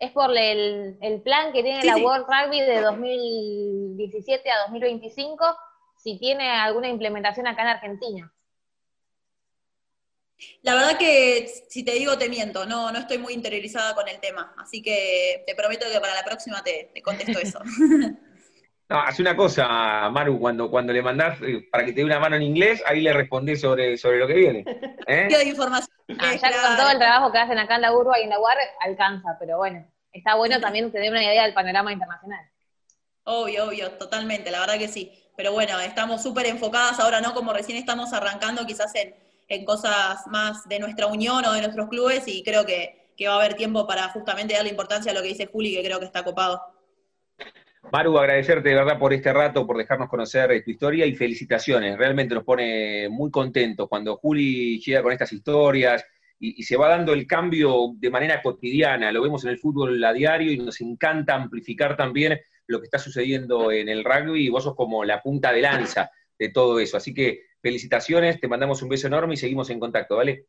es 0.00 0.10
por 0.10 0.36
el, 0.36 1.22
plan 1.22 1.52
que 1.52 1.62
tiene 1.62 1.84
la 1.84 1.98
World 1.98 2.26
Rugby 2.26 2.60
de 2.62 2.80
2017 2.80 4.50
a 4.50 4.58
2025, 4.62 5.44
si 5.98 6.18
tiene 6.18 6.50
alguna 6.50 6.88
implementación 6.88 7.46
acá 7.46 7.62
en 7.62 7.68
Argentina. 7.68 8.32
La 10.62 10.74
verdad 10.74 10.98
que, 10.98 11.48
si 11.68 11.84
te 11.84 11.92
digo, 11.92 12.18
te 12.18 12.28
miento, 12.28 12.66
no, 12.66 12.92
no 12.92 12.98
estoy 12.98 13.18
muy 13.18 13.32
interiorizada 13.32 13.94
con 13.94 14.08
el 14.08 14.20
tema, 14.20 14.54
así 14.58 14.82
que 14.82 15.44
te 15.46 15.54
prometo 15.54 15.86
que 15.92 16.00
para 16.00 16.14
la 16.14 16.24
próxima 16.24 16.62
te, 16.62 16.90
contesto 17.02 17.38
eso. 17.38 17.60
No, 18.90 18.98
hace 18.98 19.22
una 19.22 19.36
cosa, 19.36 20.10
Maru, 20.10 20.40
cuando, 20.40 20.68
cuando 20.68 20.92
le 20.92 21.00
mandás 21.00 21.40
eh, 21.42 21.68
para 21.70 21.84
que 21.84 21.92
te 21.92 22.00
dé 22.00 22.04
una 22.04 22.18
mano 22.18 22.34
en 22.34 22.42
inglés, 22.42 22.82
ahí 22.84 23.00
le 23.00 23.12
respondés 23.12 23.60
sobre, 23.60 23.96
sobre 23.96 24.18
lo 24.18 24.26
que 24.26 24.34
viene. 24.34 24.64
¿eh? 25.06 25.28
de 25.30 25.44
información. 25.44 25.96
Ah, 26.18 26.34
ya 26.34 26.50
con 26.50 26.76
todo 26.76 26.90
el 26.90 26.98
trabajo 26.98 27.30
que 27.30 27.38
hacen 27.38 27.56
acá 27.56 27.76
en 27.76 27.82
la 27.82 27.92
urba 27.92 28.18
y 28.18 28.24
en 28.24 28.30
la 28.30 28.40
UAR, 28.40 28.56
alcanza, 28.80 29.36
pero 29.38 29.58
bueno, 29.58 29.86
está 30.12 30.34
bueno 30.34 30.58
también 30.58 30.90
tener 30.90 31.12
una 31.12 31.22
idea 31.22 31.44
del 31.44 31.54
panorama 31.54 31.92
internacional. 31.92 32.50
Obvio, 33.22 33.68
obvio, 33.68 33.92
totalmente, 33.92 34.50
la 34.50 34.58
verdad 34.58 34.76
que 34.76 34.88
sí. 34.88 35.12
Pero 35.36 35.52
bueno, 35.52 35.78
estamos 35.78 36.20
súper 36.20 36.46
enfocadas 36.46 36.98
ahora, 36.98 37.20
¿no? 37.20 37.32
Como 37.32 37.52
recién 37.52 37.78
estamos 37.78 38.12
arrancando 38.12 38.66
quizás 38.66 38.92
en, 38.96 39.14
en 39.50 39.64
cosas 39.64 40.26
más 40.28 40.66
de 40.68 40.78
nuestra 40.78 41.08
unión 41.08 41.44
o 41.44 41.52
de 41.52 41.60
nuestros 41.60 41.88
clubes 41.88 42.22
y 42.26 42.42
creo 42.42 42.64
que, 42.64 43.10
que 43.16 43.26
va 43.26 43.34
a 43.34 43.38
haber 43.38 43.54
tiempo 43.54 43.86
para 43.86 44.08
justamente 44.08 44.54
darle 44.54 44.70
importancia 44.70 45.10
a 45.10 45.14
lo 45.14 45.20
que 45.20 45.28
dice 45.28 45.46
Juli, 45.46 45.74
que 45.74 45.82
creo 45.82 45.98
que 45.98 46.06
está 46.06 46.22
copado. 46.22 46.62
Maru, 47.92 48.16
agradecerte 48.16 48.68
de 48.68 48.76
verdad 48.76 48.98
por 48.98 49.12
este 49.12 49.32
rato, 49.32 49.66
por 49.66 49.76
dejarnos 49.76 50.08
conocer 50.08 50.62
tu 50.64 50.70
historia 50.70 51.04
y 51.04 51.16
felicitaciones. 51.16 51.98
Realmente 51.98 52.34
nos 52.34 52.44
pone 52.44 53.08
muy 53.08 53.30
contentos 53.30 53.88
cuando 53.88 54.16
Juli 54.16 54.80
llega 54.80 55.02
con 55.02 55.12
estas 55.12 55.32
historias 55.32 56.04
y, 56.38 56.62
se 56.62 56.76
va 56.76 56.88
dando 56.88 57.12
el 57.12 57.26
cambio 57.26 57.92
de 57.96 58.08
manera 58.08 58.40
cotidiana. 58.40 59.10
Lo 59.10 59.22
vemos 59.22 59.42
en 59.44 59.50
el 59.50 59.58
fútbol 59.58 60.02
a 60.04 60.12
diario 60.12 60.52
y 60.52 60.58
nos 60.58 60.80
encanta 60.80 61.34
amplificar 61.34 61.96
también 61.96 62.38
lo 62.68 62.78
que 62.78 62.84
está 62.84 63.00
sucediendo 63.00 63.72
en 63.72 63.88
el 63.88 64.04
rugby 64.04 64.46
y 64.46 64.48
vos 64.48 64.62
sos 64.62 64.76
como 64.76 65.04
la 65.04 65.20
punta 65.20 65.52
de 65.52 65.60
lanza 65.60 66.08
de 66.38 66.50
todo 66.50 66.78
eso. 66.78 66.96
Así 66.96 67.12
que 67.12 67.49
felicitaciones, 67.62 68.40
te 68.40 68.48
mandamos 68.48 68.82
un 68.82 68.88
beso 68.88 69.06
enorme 69.06 69.34
y 69.34 69.36
seguimos 69.36 69.70
en 69.70 69.80
contacto, 69.80 70.16
¿vale? 70.16 70.46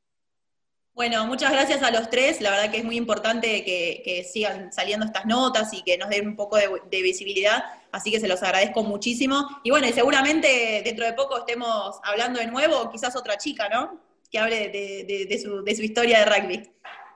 Bueno, 0.93 1.25
muchas 1.25 1.51
gracias 1.51 1.81
a 1.83 1.91
los 1.91 2.09
tres. 2.09 2.41
La 2.41 2.51
verdad 2.51 2.69
que 2.69 2.77
es 2.77 2.83
muy 2.83 2.97
importante 2.97 3.63
que, 3.63 4.27
sigan 4.29 4.73
saliendo 4.73 5.05
estas 5.05 5.25
notas 5.25 5.73
y 5.73 5.83
que 5.83 5.97
nos 5.97 6.09
den 6.09 6.27
un 6.27 6.35
poco 6.35 6.57
de, 6.57 7.01
visibilidad. 7.01 7.63
Así 7.91 8.11
que 8.11 8.19
se 8.19 8.27
los 8.27 8.43
agradezco 8.43 8.83
muchísimo. 8.83 9.47
Y 9.63 9.71
bueno, 9.71 9.87
y 9.87 9.93
seguramente 9.93 10.81
dentro 10.83 11.05
de 11.05 11.13
poco 11.13 11.39
estemos 11.39 11.99
hablando 12.03 12.39
de 12.39 12.47
nuevo, 12.47 12.89
quizás 12.91 13.15
otra 13.15 13.37
chica, 13.37 13.69
¿no? 13.69 13.99
Que 14.29 14.39
hable 14.39 14.69
de, 14.69 15.39
su, 15.39 15.63
de 15.63 15.75
su 15.75 15.81
historia 15.81 16.19
de 16.19 16.25
rugby. 16.25 16.71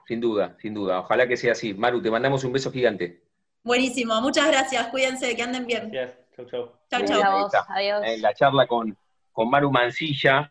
Sin 0.06 0.20
duda, 0.20 0.56
sin 0.60 0.74
duda. 0.74 1.00
Ojalá 1.00 1.28
que 1.28 1.36
sea 1.36 1.52
así. 1.52 1.74
Maru, 1.74 2.00
te 2.02 2.10
mandamos 2.10 2.44
un 2.44 2.52
beso 2.52 2.70
gigante. 2.70 3.22
Buenísimo, 3.62 4.20
muchas 4.20 4.46
gracias. 4.48 4.86
Cuídense, 4.88 5.34
que 5.36 5.42
anden 5.42 5.66
bien. 5.66 5.90
Gracias. 5.90 6.18
Chau, 6.36 6.46
chau. 6.46 6.72
Chau, 6.90 7.04
chau. 7.04 7.64
Adiós. 7.68 8.02
En 8.04 8.22
la 8.22 8.34
charla 8.34 8.66
con, 8.66 8.96
con 9.36 9.50
Maru 9.50 9.70
Mancilla. 9.70 10.50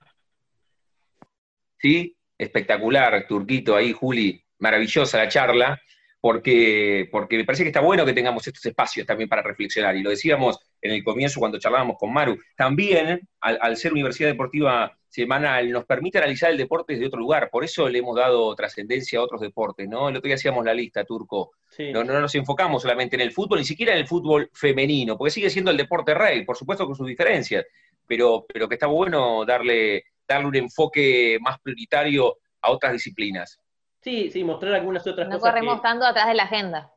¿Sí? 1.77 2.15
espectacular, 2.37 3.25
Turquito 3.27 3.75
ahí, 3.75 3.93
Juli, 3.93 4.43
maravillosa 4.59 5.17
la 5.17 5.27
charla, 5.27 5.81
porque, 6.19 7.07
porque 7.11 7.37
me 7.37 7.45
parece 7.45 7.63
que 7.63 7.69
está 7.69 7.81
bueno 7.81 8.05
que 8.05 8.13
tengamos 8.13 8.45
estos 8.47 8.65
espacios 8.65 9.05
también 9.05 9.29
para 9.29 9.43
reflexionar. 9.43 9.95
Y 9.95 10.01
lo 10.01 10.09
decíamos 10.09 10.59
en 10.81 10.91
el 10.91 11.03
comienzo 11.03 11.39
cuando 11.39 11.59
charlábamos 11.59 11.97
con 11.99 12.11
Maru. 12.11 12.37
También, 12.57 13.27
al, 13.39 13.77
ser 13.77 13.93
Universidad 13.93 14.29
Deportiva 14.29 14.97
Semanal, 15.07 15.71
nos 15.71 15.85
permite 15.85 16.17
analizar 16.17 16.51
el 16.51 16.57
deporte 16.57 16.93
desde 16.93 17.07
otro 17.07 17.19
lugar. 17.19 17.49
Por 17.51 17.63
eso 17.63 17.87
le 17.87 17.99
hemos 17.99 18.15
dado 18.15 18.55
trascendencia 18.55 19.19
a 19.19 19.21
otros 19.21 19.39
deportes, 19.39 19.87
¿no? 19.87 20.09
El 20.09 20.17
otro 20.17 20.27
día 20.27 20.35
hacíamos 20.35 20.65
la 20.65 20.73
lista, 20.73 21.05
Turco. 21.05 21.51
No, 21.93 22.03
no 22.03 22.19
nos 22.19 22.33
enfocamos 22.35 22.81
solamente 22.81 23.15
en 23.15 23.21
el 23.21 23.31
fútbol, 23.31 23.59
ni 23.59 23.65
siquiera 23.65 23.93
en 23.93 23.99
el 23.99 24.07
fútbol 24.07 24.49
femenino, 24.53 25.17
porque 25.17 25.31
sigue 25.31 25.49
siendo 25.49 25.71
el 25.71 25.77
deporte 25.77 26.13
rey, 26.13 26.43
por 26.43 26.57
supuesto 26.57 26.85
con 26.85 26.95
sus 26.95 27.07
diferencias, 27.07 27.65
pero, 28.07 28.45
pero 28.47 28.67
que 28.67 28.75
está 28.75 28.87
bueno 28.87 29.45
darle 29.45 30.03
darle 30.27 30.47
un 30.47 30.55
enfoque 30.55 31.37
más 31.41 31.59
prioritario 31.59 32.37
a 32.61 32.71
otras 32.71 32.93
disciplinas. 32.93 33.59
Sí, 34.01 34.29
sí, 34.31 34.43
mostrar 34.43 34.73
algunas 34.75 35.05
otras 35.07 35.27
cosas. 35.27 35.41
No 35.41 35.51
corremos 35.51 35.81
tanto 35.81 36.05
atrás 36.05 36.27
de 36.27 36.35
la 36.35 36.43
agenda. 36.43 36.91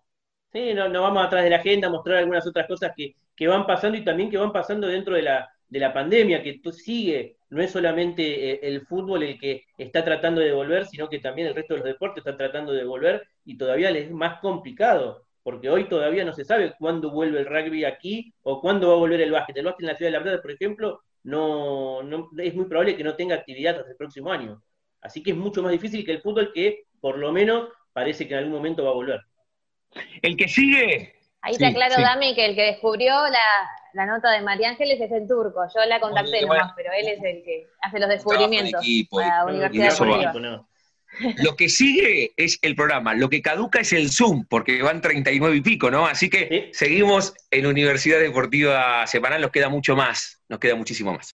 Sí, 0.52 0.72
no, 0.74 0.88
no 0.88 1.02
vamos 1.02 1.26
atrás 1.26 1.44
de 1.44 1.50
la 1.50 1.56
agenda, 1.56 1.90
mostrar 1.90 2.18
algunas 2.18 2.46
otras 2.46 2.66
cosas 2.66 2.92
que, 2.96 3.14
van 3.46 3.66
pasando 3.66 3.96
y 3.96 4.04
también 4.04 4.30
que 4.30 4.38
van 4.38 4.52
pasando 4.52 4.86
dentro 4.86 5.14
de 5.14 5.22
la, 5.22 5.48
de 5.68 5.78
la 5.78 5.92
pandemia, 5.92 6.42
que 6.42 6.60
sigue, 6.72 7.36
no 7.50 7.62
es 7.62 7.70
solamente 7.70 8.50
eh, 8.50 8.60
el 8.62 8.86
fútbol 8.86 9.22
el 9.22 9.38
que 9.38 9.64
está 9.76 10.04
tratando 10.04 10.40
de 10.40 10.52
volver, 10.52 10.86
sino 10.86 11.08
que 11.08 11.20
también 11.20 11.48
el 11.48 11.54
resto 11.54 11.74
de 11.74 11.80
los 11.80 11.86
deportes 11.86 12.22
están 12.22 12.36
tratando 12.36 12.72
de 12.72 12.84
volver 12.84 13.28
y 13.44 13.56
todavía 13.56 13.90
les 13.90 14.06
es 14.06 14.10
más 14.10 14.40
complicado, 14.40 15.26
porque 15.48 15.70
hoy 15.70 15.88
todavía 15.88 16.26
no 16.26 16.34
se 16.34 16.44
sabe 16.44 16.74
cuándo 16.78 17.10
vuelve 17.10 17.38
el 17.38 17.46
rugby 17.46 17.86
aquí 17.86 18.34
o 18.42 18.60
cuándo 18.60 18.88
va 18.88 18.92
a 18.92 18.98
volver 18.98 19.22
el 19.22 19.30
básquet. 19.30 19.56
El 19.56 19.64
básquet 19.64 19.80
en 19.80 19.86
la 19.86 19.96
ciudad 19.96 20.12
de 20.12 20.18
La 20.18 20.22
Plata, 20.22 20.42
por 20.42 20.50
ejemplo, 20.50 21.00
no, 21.22 22.02
no, 22.02 22.28
es 22.36 22.54
muy 22.54 22.66
probable 22.66 22.94
que 22.94 23.02
no 23.02 23.16
tenga 23.16 23.36
actividad 23.36 23.78
hasta 23.78 23.92
el 23.92 23.96
próximo 23.96 24.30
año. 24.30 24.62
Así 25.00 25.22
que 25.22 25.30
es 25.30 25.36
mucho 25.38 25.62
más 25.62 25.72
difícil 25.72 26.04
que 26.04 26.12
el 26.12 26.20
fútbol 26.20 26.52
que 26.52 26.84
por 27.00 27.16
lo 27.16 27.32
menos 27.32 27.70
parece 27.94 28.28
que 28.28 28.34
en 28.34 28.40
algún 28.40 28.56
momento 28.56 28.84
va 28.84 28.90
a 28.90 28.92
volver. 28.92 29.20
El 30.20 30.36
que 30.36 30.48
sigue. 30.48 31.14
Ahí 31.40 31.54
está 31.54 31.72
claro, 31.72 31.94
Dami, 31.98 32.34
que 32.34 32.44
el 32.44 32.54
que 32.54 32.64
descubrió 32.64 33.14
la, 33.94 34.04
nota 34.04 34.30
de 34.32 34.42
María 34.42 34.68
Ángeles 34.68 35.00
es 35.00 35.10
el 35.10 35.26
turco. 35.26 35.62
Yo 35.74 35.82
la 35.86 35.98
contacté 35.98 36.42
nomás, 36.42 36.74
pero 36.76 36.90
él 36.92 37.08
es 37.08 37.24
el 37.24 37.42
que 37.42 37.68
hace 37.80 37.98
los 37.98 38.10
descubrimientos 38.10 38.84
para 39.10 39.44
la 39.44 39.44
Universidad 39.46 40.66
Lo 41.42 41.56
que 41.56 41.68
sigue 41.68 42.32
es 42.36 42.58
el 42.62 42.74
programa, 42.74 43.14
lo 43.14 43.28
que 43.28 43.42
caduca 43.42 43.80
es 43.80 43.92
el 43.92 44.10
Zoom, 44.10 44.44
porque 44.48 44.82
van 44.82 45.00
39 45.00 45.56
y 45.56 45.60
pico, 45.60 45.90
¿no? 45.90 46.06
Así 46.06 46.30
que 46.30 46.70
seguimos 46.72 47.34
en 47.50 47.66
Universidad 47.66 48.20
Deportiva 48.20 49.06
Semanal, 49.06 49.40
nos 49.40 49.50
queda 49.50 49.68
mucho 49.68 49.96
más, 49.96 50.42
nos 50.48 50.58
queda 50.58 50.76
muchísimo 50.76 51.12
más. 51.12 51.34